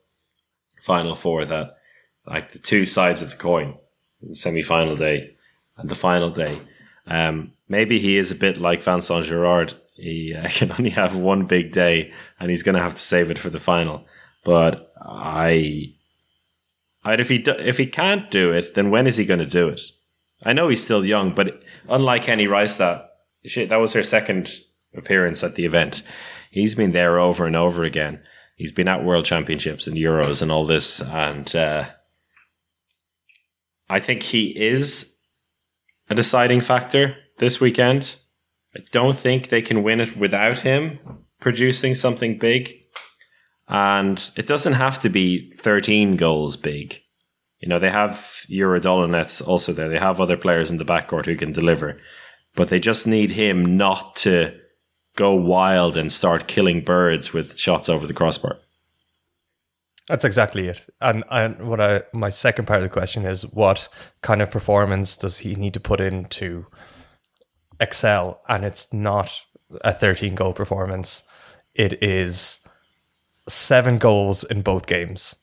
Final 0.80 1.16
Four 1.16 1.44
that 1.46 1.78
like 2.28 2.52
the 2.52 2.60
two 2.60 2.84
sides 2.84 3.22
of 3.22 3.32
the 3.32 3.36
coin, 3.36 3.74
the 4.22 4.36
semi 4.36 4.62
final 4.62 4.94
day 4.94 5.34
and 5.76 5.88
the 5.88 5.96
final 5.96 6.30
day. 6.30 6.60
Um, 7.08 7.50
maybe 7.68 7.98
he 7.98 8.16
is 8.16 8.30
a 8.30 8.36
bit 8.36 8.56
like 8.56 8.84
Vincent 8.84 9.26
Gérard. 9.26 9.74
He 9.96 10.32
uh, 10.32 10.46
can 10.58 10.70
only 10.70 10.90
have 10.90 11.16
one 11.16 11.46
big 11.46 11.72
day, 11.72 12.12
and 12.38 12.50
he's 12.50 12.62
going 12.62 12.76
to 12.76 12.82
have 12.82 12.94
to 12.94 13.02
save 13.02 13.32
it 13.32 13.38
for 13.40 13.50
the 13.50 13.58
final. 13.58 14.06
But 14.44 14.92
I, 14.96 15.92
I 17.02 17.14
if 17.14 17.28
he 17.28 17.38
do, 17.38 17.50
if 17.58 17.78
he 17.78 17.86
can't 17.86 18.30
do 18.30 18.52
it, 18.52 18.74
then 18.76 18.90
when 18.92 19.08
is 19.08 19.16
he 19.16 19.24
going 19.24 19.40
to 19.40 19.58
do 19.60 19.70
it? 19.70 19.80
I 20.44 20.52
know 20.52 20.68
he's 20.68 20.82
still 20.82 21.04
young, 21.04 21.34
but 21.34 21.62
unlike 21.88 22.24
Henny 22.24 22.46
Rice, 22.46 22.76
that 22.76 23.10
that 23.56 23.80
was 23.80 23.92
her 23.92 24.02
second 24.02 24.50
appearance 24.96 25.42
at 25.42 25.54
the 25.54 25.64
event. 25.64 26.02
He's 26.50 26.74
been 26.74 26.92
there 26.92 27.18
over 27.18 27.46
and 27.46 27.56
over 27.56 27.84
again. 27.84 28.20
He's 28.56 28.72
been 28.72 28.88
at 28.88 29.04
World 29.04 29.24
Championships 29.24 29.86
and 29.86 29.96
Euros 29.96 30.40
and 30.40 30.52
all 30.52 30.64
this, 30.64 31.00
and 31.00 31.54
uh, 31.56 31.86
I 33.88 34.00
think 34.00 34.22
he 34.22 34.48
is 34.58 35.16
a 36.08 36.14
deciding 36.14 36.60
factor 36.60 37.16
this 37.38 37.60
weekend. 37.60 38.16
I 38.76 38.80
don't 38.92 39.16
think 39.16 39.48
they 39.48 39.62
can 39.62 39.82
win 39.82 40.00
it 40.00 40.16
without 40.16 40.58
him 40.58 40.98
producing 41.40 41.94
something 41.94 42.38
big. 42.38 42.72
And 43.68 44.30
it 44.36 44.46
doesn't 44.46 44.72
have 44.74 45.00
to 45.00 45.08
be 45.08 45.52
13 45.58 46.16
goals 46.16 46.56
big. 46.56 47.00
You 47.64 47.70
know, 47.70 47.78
they 47.78 47.88
have 47.88 48.44
Jure 48.50 48.78
Dolenec 48.78 49.48
also 49.48 49.72
there. 49.72 49.88
They 49.88 49.98
have 49.98 50.20
other 50.20 50.36
players 50.36 50.70
in 50.70 50.76
the 50.76 50.84
backcourt 50.84 51.24
who 51.24 51.34
can 51.34 51.50
deliver. 51.50 51.98
But 52.54 52.68
they 52.68 52.78
just 52.78 53.06
need 53.06 53.30
him 53.30 53.78
not 53.78 54.16
to 54.16 54.54
go 55.16 55.32
wild 55.32 55.96
and 55.96 56.12
start 56.12 56.46
killing 56.46 56.84
birds 56.84 57.32
with 57.32 57.56
shots 57.58 57.88
over 57.88 58.06
the 58.06 58.12
crossbar. 58.12 58.58
That's 60.08 60.26
exactly 60.26 60.68
it. 60.68 60.86
And 61.00 61.24
and 61.30 61.66
what 61.66 61.80
I 61.80 62.02
my 62.12 62.28
second 62.28 62.66
part 62.66 62.80
of 62.80 62.82
the 62.82 62.90
question 62.90 63.24
is 63.24 63.46
what 63.46 63.88
kind 64.20 64.42
of 64.42 64.50
performance 64.50 65.16
does 65.16 65.38
he 65.38 65.54
need 65.54 65.72
to 65.72 65.80
put 65.80 66.02
in 66.02 66.26
to 66.26 66.66
excel? 67.80 68.42
And 68.46 68.66
it's 68.66 68.92
not 68.92 69.40
a 69.80 69.94
13 69.94 70.34
goal 70.34 70.52
performance. 70.52 71.22
It 71.74 72.02
is 72.02 72.60
seven 73.48 73.96
goals 73.96 74.44
in 74.44 74.60
both 74.60 74.86
games. 74.86 75.34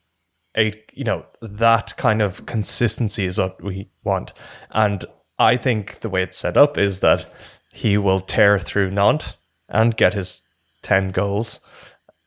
Eight, 0.55 0.91
you 0.93 1.03
know, 1.03 1.25
that 1.41 1.95
kind 1.97 2.21
of 2.21 2.45
consistency 2.45 3.25
is 3.25 3.37
what 3.37 3.63
we 3.63 3.89
want. 4.03 4.33
And 4.71 5.05
I 5.39 5.57
think 5.57 6.01
the 6.01 6.09
way 6.09 6.23
it's 6.23 6.37
set 6.37 6.57
up 6.57 6.77
is 6.77 6.99
that 6.99 7.31
he 7.71 7.97
will 7.97 8.19
tear 8.19 8.59
through 8.59 8.91
Nantes 8.91 9.35
and 9.69 9.95
get 9.95 10.13
his 10.13 10.43
10 10.81 11.11
goals, 11.11 11.61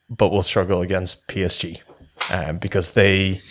but 0.09 0.31
will 0.31 0.41
struggle 0.41 0.81
against 0.81 1.27
PSG 1.27 1.81
um, 2.31 2.57
because 2.57 2.91
they, 2.91 3.41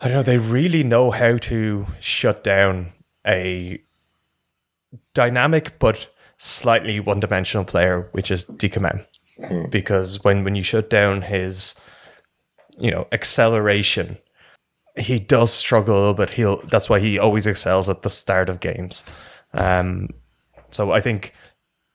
I 0.00 0.08
don't 0.08 0.18
know, 0.18 0.22
they 0.22 0.38
really 0.38 0.84
know 0.84 1.10
how 1.10 1.38
to 1.38 1.86
shut 1.98 2.44
down 2.44 2.92
a 3.26 3.82
dynamic 5.14 5.78
but 5.78 6.10
slightly 6.36 7.00
one 7.00 7.20
dimensional 7.20 7.64
player, 7.64 8.08
which 8.12 8.30
is 8.30 8.44
DKM. 8.44 9.06
Because 9.70 10.22
when, 10.22 10.44
when 10.44 10.54
you 10.54 10.62
shut 10.62 10.90
down 10.90 11.22
his, 11.22 11.74
you 12.80 12.90
know, 12.90 13.06
acceleration, 13.12 14.18
he 14.96 15.18
does 15.18 15.52
struggle 15.52 15.94
a 15.94 16.00
little 16.00 16.14
bit. 16.14 16.30
He'll 16.30 16.62
that's 16.66 16.88
why 16.88 17.00
he 17.00 17.18
always 17.18 17.46
excels 17.46 17.88
at 17.88 18.02
the 18.02 18.10
start 18.10 18.48
of 18.48 18.60
games. 18.60 19.04
Um, 19.52 20.08
so 20.70 20.92
I 20.92 21.00
think 21.00 21.34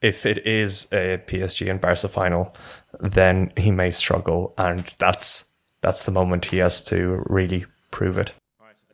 if 0.02 0.26
it 0.26 0.46
is 0.46 0.86
a 0.92 1.22
PSG 1.26 1.70
and 1.70 1.82
Barca 1.82 2.08
final, 2.08 2.56
then 3.00 3.52
he 3.58 3.72
may 3.72 3.92
struggle, 3.92 4.54
and 4.58 4.86
that's 4.98 5.54
that's 5.82 6.04
the 6.04 6.12
moment 6.12 6.46
he 6.46 6.58
has 6.58 6.84
to 6.86 7.24
really 7.28 7.66
prove 7.92 8.18
it, 8.18 8.34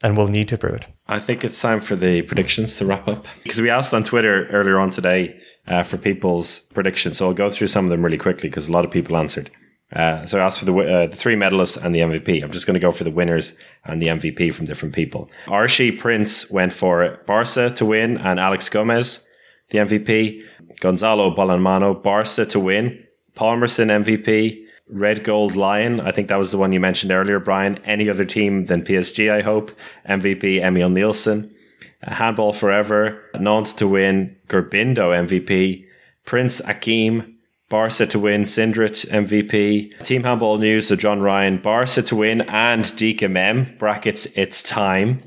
and 0.03 0.17
we'll 0.17 0.27
need 0.27 0.47
to 0.49 0.57
prove 0.57 0.75
it. 0.75 0.87
I 1.07 1.19
think 1.19 1.43
it's 1.43 1.61
time 1.61 1.81
for 1.81 1.95
the 1.95 2.21
predictions 2.23 2.77
to 2.77 2.85
wrap 2.85 3.07
up 3.07 3.27
because 3.43 3.61
we 3.61 3.69
asked 3.69 3.93
on 3.93 4.03
Twitter 4.03 4.47
earlier 4.47 4.79
on 4.79 4.89
today 4.89 5.39
uh, 5.67 5.83
for 5.83 5.97
people's 5.97 6.59
predictions. 6.73 7.17
So 7.17 7.27
I'll 7.27 7.33
go 7.33 7.49
through 7.49 7.67
some 7.67 7.85
of 7.85 7.91
them 7.91 8.03
really 8.03 8.17
quickly 8.17 8.49
because 8.49 8.67
a 8.67 8.71
lot 8.71 8.85
of 8.85 8.91
people 8.91 9.17
answered. 9.17 9.51
Uh, 9.93 10.25
so 10.25 10.39
I 10.39 10.43
asked 10.45 10.59
for 10.59 10.65
the, 10.65 10.73
uh, 10.77 11.07
the 11.07 11.15
three 11.15 11.35
medalists 11.35 11.83
and 11.83 11.93
the 11.93 11.99
MVP. 11.99 12.43
I'm 12.43 12.51
just 12.51 12.65
going 12.65 12.75
to 12.75 12.79
go 12.79 12.91
for 12.91 13.03
the 13.03 13.11
winners 13.11 13.53
and 13.83 14.01
the 14.01 14.07
MVP 14.07 14.53
from 14.53 14.65
different 14.65 14.95
people. 14.95 15.29
Archie 15.47 15.91
Prince 15.91 16.49
went 16.49 16.71
for 16.71 17.19
Barca 17.25 17.71
to 17.71 17.85
win 17.85 18.17
and 18.17 18.39
Aleix 18.39 18.69
Gómez, 18.71 19.25
the 19.69 19.79
MVP. 19.79 20.43
Gonzalo 20.79 21.35
Balonmano, 21.35 22.01
Barca 22.01 22.45
to 22.45 22.59
win. 22.59 23.05
Pálmarsson 23.35 24.03
MVP. 24.03 24.65
Red 24.91 25.23
Gold 25.23 25.55
Lion. 25.55 26.01
I 26.01 26.11
think 26.11 26.27
that 26.27 26.37
was 26.37 26.51
the 26.51 26.57
one 26.57 26.73
you 26.73 26.79
mentioned 26.79 27.11
earlier, 27.11 27.39
Brian. 27.39 27.77
Any 27.85 28.09
other 28.09 28.25
team 28.25 28.65
than 28.65 28.83
PSG, 28.83 29.31
I 29.31 29.41
hope. 29.41 29.71
MVP 30.07 30.61
Emil 30.61 30.89
Nielsen. 30.89 31.53
Handball 32.01 32.51
Forever. 32.51 33.21
Nantes 33.39 33.73
to 33.73 33.87
win. 33.87 34.35
Gurbindo 34.47 35.15
MVP. 35.27 35.85
Prince 36.25 36.59
Akeem. 36.61 37.30
Barca 37.71 38.05
to 38.05 38.19
win, 38.19 38.41
Cindrić 38.41 39.09
MVP. 39.09 40.03
Team 40.03 40.23
Handball 40.23 40.57
News, 40.57 40.89
so 40.89 40.97
John 40.97 41.21
Ryan, 41.21 41.57
Barca 41.57 42.01
to 42.01 42.15
win 42.17 42.41
and 42.41 42.83
DKM, 42.83 43.77
brackets, 43.79 44.25
it's 44.35 44.61
time. 44.61 45.23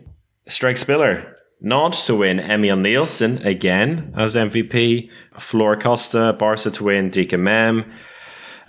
Strike 0.46 0.76
Spiller, 0.76 1.36
Nantes 1.62 2.04
to 2.04 2.14
win, 2.14 2.38
Emil 2.38 2.76
Nielsen 2.76 3.38
again 3.46 4.12
as 4.14 4.36
MVP. 4.36 5.08
Flor 5.38 5.74
Costa, 5.74 6.34
Barca 6.38 6.70
to 6.70 6.84
win, 6.84 7.10
DKM. 7.10 7.90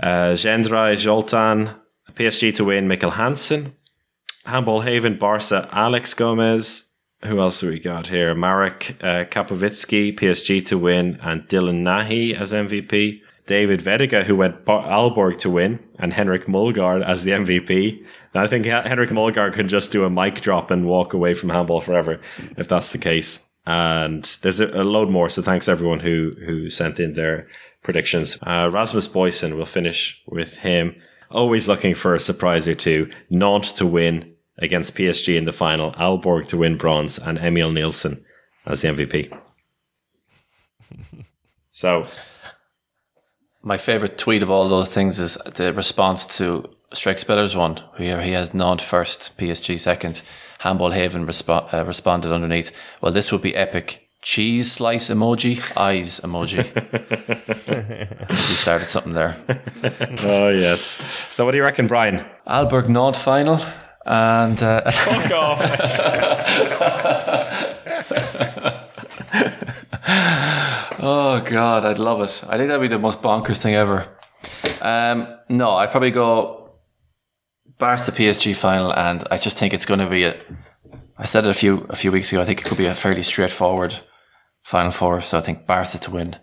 Uh, 0.02 0.32
Gendrai 0.32 0.94
Joltan, 0.96 1.76
PSG 2.14 2.56
to 2.56 2.64
win, 2.64 2.88
Mikkel 2.88 3.16
Hansen. 3.16 3.76
Handball 4.46 4.82
Haven, 4.82 5.18
Barca, 5.18 5.68
Aleix 5.74 6.16
Gómez. 6.16 6.88
Who 7.26 7.42
else 7.42 7.60
have 7.60 7.72
we 7.72 7.80
got 7.80 8.08
here? 8.08 8.34
Marek 8.34 8.96
uh, 9.02 9.26
Kapovitsky, 9.26 10.18
PSG 10.18 10.66
to 10.68 10.78
win, 10.78 11.20
and 11.22 11.42
Dylan 11.50 11.82
Nahi 11.84 12.34
as 12.40 12.54
MVP. 12.54 13.20
David 13.46 13.80
Vedica, 13.80 14.24
who 14.24 14.36
went 14.36 14.66
Aalborg 14.66 15.38
to 15.40 15.50
win, 15.50 15.80
and 16.00 16.12
Henrik 16.12 16.48
Møllgaard 16.48 17.06
as 17.06 17.24
the 17.24 17.32
MVP. 17.32 18.00
And 18.34 18.44
I 18.44 18.48
think 18.48 18.66
Henrik 18.66 19.12
Møllgaard 19.12 19.54
can 19.54 19.68
just 19.68 19.92
do 19.92 20.04
a 20.04 20.10
mic 20.10 20.42
drop 20.42 20.72
and 20.72 20.88
walk 20.88 21.14
away 21.14 21.34
from 21.34 21.50
handball 21.50 21.82
forever 21.82 22.20
if 22.58 22.68
that's 22.68 22.92
the 22.92 22.98
case. 22.98 23.44
And 23.68 24.24
there's 24.42 24.60
a, 24.60 24.84
load 24.84 25.10
more. 25.10 25.30
So 25.30 25.42
thanks 25.42 25.68
everyone 25.68 26.00
who 26.00 26.36
who 26.46 26.70
sent 26.70 27.00
in 27.00 27.14
their 27.14 27.48
predictions. 27.84 28.38
Uh, 28.42 28.70
Rasmus 28.72 29.08
Boysen, 29.08 29.56
we'll 29.56 29.66
finish 29.66 30.22
with 30.28 30.58
him. 30.58 30.96
Always 31.32 31.68
looking 31.68 31.96
for 31.96 32.16
a 32.16 32.20
surprise 32.20 32.68
or 32.68 32.76
two. 32.76 33.10
Nantes 33.30 33.72
to 33.74 33.86
win 33.86 34.34
against 34.58 34.96
PSG 34.96 35.38
in 35.38 35.46
the 35.46 35.52
final. 35.52 35.92
Aalborg 35.94 36.48
to 36.48 36.58
win 36.58 36.78
bronze, 36.78 37.18
and 37.20 37.38
Emil 37.38 37.72
Nielsen 37.72 38.24
as 38.66 38.82
the 38.82 38.90
MVP. 38.90 39.38
So 41.72 42.06
My 43.68 43.78
favorite 43.78 44.20
tweet 44.20 44.44
of 44.44 44.52
all 44.52 44.70
those 44.70 44.94
things 44.94 45.20
is 45.20 45.40
the 45.56 45.74
response 45.74 46.28
to 46.38 46.70
Strike 46.94 47.18
Spiller's 47.18 47.56
one, 47.56 47.78
where 47.96 48.22
he 48.22 48.34
has 48.34 48.54
Nantes 48.54 48.86
first, 48.86 49.36
PSG 49.40 49.80
second. 49.80 50.22
Handball 50.60 50.92
Haven 50.92 51.26
respo- 51.26 51.74
uh, 51.74 51.84
responded 51.84 52.32
underneath, 52.32 52.72
well, 53.02 53.12
this 53.12 53.32
would 53.32 53.42
be 53.42 53.56
epic. 53.56 54.08
Cheese 54.22 54.72
slice 54.72 55.10
emoji, 55.10 55.60
eyes 55.76 56.20
emoji. 56.20 56.64
he 58.30 58.36
started 58.36 58.88
something 58.88 59.14
there. 59.14 59.36
Oh 60.20 60.50
yes. 60.50 61.02
So 61.32 61.44
what 61.44 61.52
do 61.52 61.58
you 61.58 61.64
reckon, 61.64 61.88
Brian? 61.88 62.24
Aalborg 62.48 62.88
Nantes 62.88 63.20
final. 63.20 63.60
And 64.06 64.62
uh, 64.62 64.92
Fuck 64.92 65.32
off. 65.32 65.62
god, 71.50 71.86
I'd 71.86 72.00
love 72.00 72.22
it. 72.22 72.44
I 72.48 72.58
think 72.58 72.70
that'd 72.70 72.82
be 72.82 72.88
the 72.88 73.00
most 73.00 73.22
bonkers 73.22 73.62
thing 73.62 73.76
ever. 73.76 74.08
Um, 74.82 75.38
no, 75.50 75.72
I'd 75.72 75.92
probably 75.92 76.12
go 76.12 76.66
Barca 77.78 78.12
PSG 78.12 78.56
final, 78.56 78.94
and 78.94 79.24
I 79.32 79.38
just 79.38 79.58
think 79.58 79.74
it's 79.74 79.86
going 79.86 80.00
to 80.00 80.10
be 80.10 80.24
a. 80.24 80.36
I 81.18 81.26
said 81.26 81.46
it 81.46 81.50
a 81.50 81.54
few 81.54 81.86
a 81.90 81.96
few 81.96 82.12
weeks 82.12 82.32
ago. 82.32 82.42
I 82.42 82.46
think 82.46 82.62
it 82.62 82.66
could 82.66 82.78
be 82.78 82.86
a 82.86 82.96
fairly 82.96 83.22
straightforward 83.22 83.96
final 84.64 84.92
four. 84.92 85.22
So 85.22 85.38
I 85.38 85.42
think 85.42 85.66
Barca 85.66 85.98
to 85.98 86.12
win, 86.12 86.38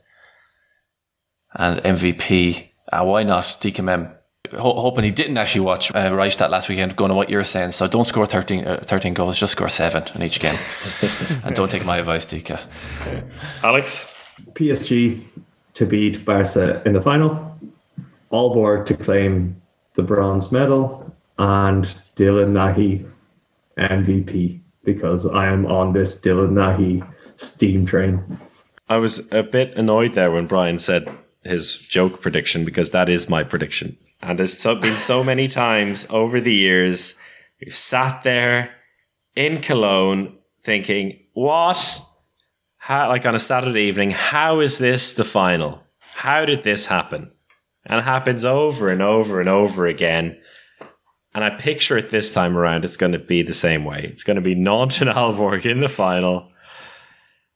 and 1.54 1.80
MVP. 1.80 2.68
Uh, 2.92 3.04
why 3.04 3.22
not 3.22 3.44
DKM? 3.44 4.16
Ho- 4.52 4.80
hoping 4.80 5.04
he 5.04 5.10
didn't 5.10 5.38
actually 5.38 5.62
watch 5.62 5.90
uh, 5.94 6.02
Reistad 6.10 6.50
last 6.50 6.68
weekend, 6.68 6.96
going 6.96 7.10
on 7.10 7.16
what 7.16 7.30
you're 7.30 7.44
saying. 7.44 7.70
So 7.70 7.86
don't 7.86 8.04
score 8.04 8.26
13, 8.26 8.66
uh, 8.66 8.80
13 8.84 9.14
goals, 9.14 9.38
just 9.38 9.52
score 9.52 9.68
seven 9.70 10.02
in 10.14 10.22
each 10.22 10.40
game. 10.40 10.58
and 11.44 11.54
don't 11.54 11.70
take 11.70 11.86
my 11.86 11.98
advice, 11.98 12.26
DK. 12.26 12.60
Alex? 13.62 14.12
PSG 14.52 15.22
to 15.74 15.86
beat 15.86 16.24
Barca 16.24 16.82
in 16.84 16.92
the 16.92 17.02
final. 17.02 17.58
Aalborg 18.30 18.86
to 18.86 18.96
claim 18.96 19.60
the 19.94 20.02
bronze 20.02 20.52
medal. 20.52 21.08
and 21.38 21.84
Dylan 22.14 22.52
Nahi 22.52 23.08
MVP 23.78 24.60
because 24.84 25.26
I 25.26 25.46
am 25.46 25.66
on 25.66 25.92
this 25.92 26.20
Dylan 26.20 26.52
Nahi 26.52 27.06
steam 27.36 27.86
train. 27.86 28.22
I 28.88 28.96
was 28.98 29.32
a 29.32 29.42
bit 29.42 29.74
annoyed 29.76 30.14
there 30.14 30.30
when 30.30 30.46
Brian 30.46 30.78
said 30.78 31.08
his 31.42 31.78
joke 31.78 32.20
prediction 32.20 32.64
because 32.64 32.90
that 32.90 33.08
is 33.08 33.28
my 33.28 33.42
prediction. 33.42 33.96
And 34.20 34.48
so, 34.48 34.76
been 34.76 34.96
so 34.96 35.24
many 35.24 35.48
times 35.48 36.06
over 36.10 36.40
the 36.40 36.54
years 36.54 37.16
we've 37.60 37.76
sat 37.76 38.22
there 38.22 38.74
in 39.34 39.60
Cologne 39.60 40.36
thinking, 40.62 41.18
what? 41.32 42.02
How, 42.84 43.08
like 43.10 43.24
on 43.26 43.36
a 43.36 43.38
Saturday 43.38 43.82
evening, 43.82 44.10
how 44.10 44.58
is 44.58 44.78
this 44.78 45.14
the 45.14 45.22
final? 45.22 45.84
How 46.00 46.44
did 46.44 46.64
this 46.64 46.86
happen? 46.86 47.30
And 47.86 48.00
it 48.00 48.02
happens 48.02 48.44
over 48.44 48.88
and 48.88 49.00
over 49.00 49.38
and 49.38 49.48
over 49.48 49.86
again. 49.86 50.36
And 51.32 51.44
I 51.44 51.50
picture 51.50 51.96
it 51.96 52.10
this 52.10 52.32
time 52.32 52.58
around, 52.58 52.84
it's 52.84 52.96
going 52.96 53.12
to 53.12 53.20
be 53.20 53.42
the 53.42 53.54
same 53.54 53.84
way. 53.84 54.08
It's 54.12 54.24
going 54.24 54.34
to 54.34 54.40
be 54.42 54.56
Nantes 54.56 55.00
and 55.00 55.08
Aalborg 55.08 55.64
in 55.64 55.78
the 55.78 55.88
final. 55.88 56.50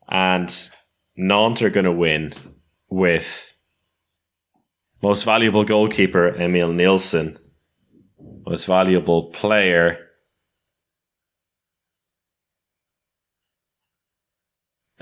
And 0.07 0.49
Nantes 1.17 1.61
are 1.61 1.71
going 1.71 1.83
to 1.83 1.91
win 1.91 2.31
with 2.89 3.53
most 5.03 5.25
valuable 5.25 5.65
goalkeeper 5.65 6.29
Emil 6.35 6.71
Nielsen, 6.71 7.37
most 8.45 8.63
valuable 8.63 9.25
player. 9.31 10.06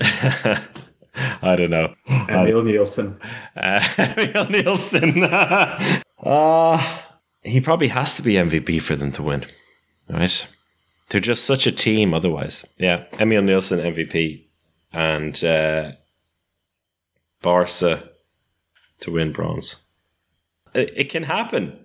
I 0.00 1.56
don't 1.56 1.70
know. 1.70 1.94
Emil 2.28 2.62
Nielsen. 2.62 3.18
Uh, 3.56 3.80
Emil 3.98 4.46
Nielsen. 4.50 5.24
uh, 6.22 7.00
he 7.42 7.60
probably 7.60 7.88
has 7.88 8.16
to 8.16 8.22
be 8.22 8.34
MVP 8.34 8.82
for 8.82 8.96
them 8.96 9.12
to 9.12 9.22
win, 9.22 9.44
right? 10.08 10.46
They're 11.08 11.20
just 11.20 11.44
such 11.44 11.66
a 11.66 11.72
team 11.72 12.12
otherwise. 12.12 12.64
Yeah, 12.78 13.04
Emil 13.18 13.42
Nielsen 13.42 13.78
MVP 13.78 14.44
and 14.92 15.42
uh, 15.44 15.92
Barca 17.42 18.10
to 19.00 19.10
win 19.10 19.32
bronze. 19.32 19.82
It, 20.74 20.92
it 20.96 21.10
can 21.10 21.22
happen. 21.22 21.78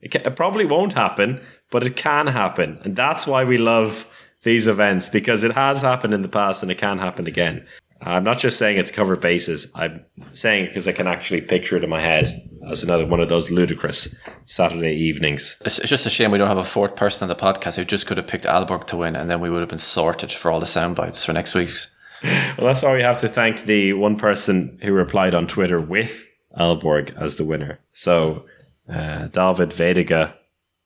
It, 0.00 0.10
can, 0.10 0.22
it 0.22 0.36
probably 0.36 0.64
won't 0.64 0.94
happen, 0.94 1.40
but 1.70 1.84
it 1.84 1.96
can 1.96 2.26
happen. 2.26 2.80
And 2.82 2.96
that's 2.96 3.26
why 3.26 3.44
we 3.44 3.58
love 3.58 4.06
these 4.42 4.66
events 4.66 5.08
because 5.08 5.44
it 5.44 5.52
has 5.52 5.82
happened 5.82 6.14
in 6.14 6.22
the 6.22 6.28
past 6.28 6.62
and 6.62 6.70
it 6.70 6.78
can 6.78 6.98
happen 6.98 7.26
again. 7.26 7.66
I'm 8.04 8.24
not 8.24 8.38
just 8.38 8.58
saying 8.58 8.78
it 8.78 8.86
to 8.86 8.92
cover 8.92 9.14
bases. 9.16 9.70
I'm 9.74 10.04
saying 10.32 10.64
it 10.64 10.68
because 10.68 10.88
I 10.88 10.92
can 10.92 11.06
actually 11.06 11.40
picture 11.40 11.76
it 11.76 11.84
in 11.84 11.90
my 11.90 12.00
head 12.00 12.50
as 12.68 12.82
another 12.82 13.06
one 13.06 13.20
of 13.20 13.28
those 13.28 13.50
ludicrous 13.50 14.16
Saturday 14.46 14.94
evenings. 14.94 15.56
It's, 15.64 15.78
just 15.78 16.06
a 16.06 16.10
shame 16.10 16.32
we 16.32 16.38
don't 16.38 16.48
have 16.48 16.58
a 16.58 16.64
fourth 16.64 16.96
person 16.96 17.24
on 17.24 17.28
the 17.28 17.40
podcast 17.40 17.76
who 17.76 17.84
just 17.84 18.06
could 18.06 18.16
have 18.16 18.26
picked 18.26 18.44
Aalborg 18.44 18.88
to 18.88 18.96
win, 18.96 19.14
and 19.14 19.30
then 19.30 19.40
we 19.40 19.50
would 19.50 19.60
have 19.60 19.68
been 19.68 19.78
sorted 19.78 20.32
for 20.32 20.50
all 20.50 20.58
the 20.58 20.66
sound 20.66 20.96
bites 20.96 21.24
for 21.24 21.32
next 21.32 21.54
week's. 21.54 21.96
Well, 22.56 22.68
that's 22.68 22.84
why 22.84 22.94
we 22.94 23.02
have 23.02 23.18
to 23.18 23.28
thank 23.28 23.64
the 23.64 23.94
one 23.94 24.14
person 24.14 24.78
who 24.82 24.92
replied 24.92 25.34
on 25.34 25.48
Twitter 25.48 25.80
with 25.80 26.28
Aalborg 26.56 27.20
as 27.20 27.34
the 27.34 27.44
winner. 27.44 27.80
So, 27.92 28.44
uh, 28.88 29.26
David 29.26 29.70
Vediga, 29.70 30.34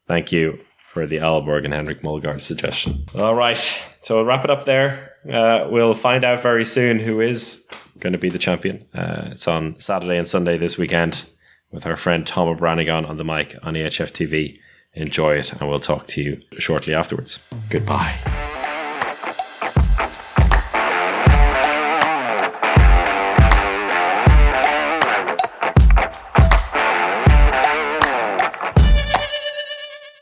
thank 0.07 0.32
you 0.32 0.59
for 0.97 1.07
the 1.07 1.18
Aalborg 1.18 1.66
and 1.66 1.74
Henrik 1.74 2.01
Møllgaard 2.01 2.40
suggestion. 2.40 3.07
All 3.14 3.34
right, 3.34 3.59
so 4.01 4.16
we'll 4.16 4.24
wrap 4.24 4.44
it 4.44 4.51
up 4.51 4.64
there. 4.64 5.12
Uh, 5.30 5.68
we'll 5.70 5.92
find 5.92 6.24
out 6.24 6.42
very 6.42 6.64
soon 6.64 6.99
who 6.99 7.20
is 7.20 7.66
going 8.01 8.14
to 8.14 8.18
be 8.18 8.30
the 8.30 8.38
champion. 8.38 8.82
Uh, 8.94 9.28
it's 9.32 9.47
on 9.47 9.78
Saturday 9.78 10.16
and 10.16 10.26
Sunday 10.26 10.57
this 10.57 10.78
weekend 10.78 11.26
with 11.70 11.84
our 11.84 11.97
friend 11.97 12.26
Tom 12.26 12.49
O'Brannagain 12.49 13.07
on 13.07 13.18
the 13.18 13.24
mic 13.24 13.57
on 13.62 13.74
EHF 13.74 14.11
TV. 14.11 14.59
Enjoy 14.94 15.34
it, 15.34 15.53
and 15.53 15.68
we'll 15.68 15.80
talk 15.80 16.07
to 16.07 16.22
you 16.22 16.40
shortly 16.59 16.94
afterwards. 16.94 17.40
Goodbye. 17.68 18.55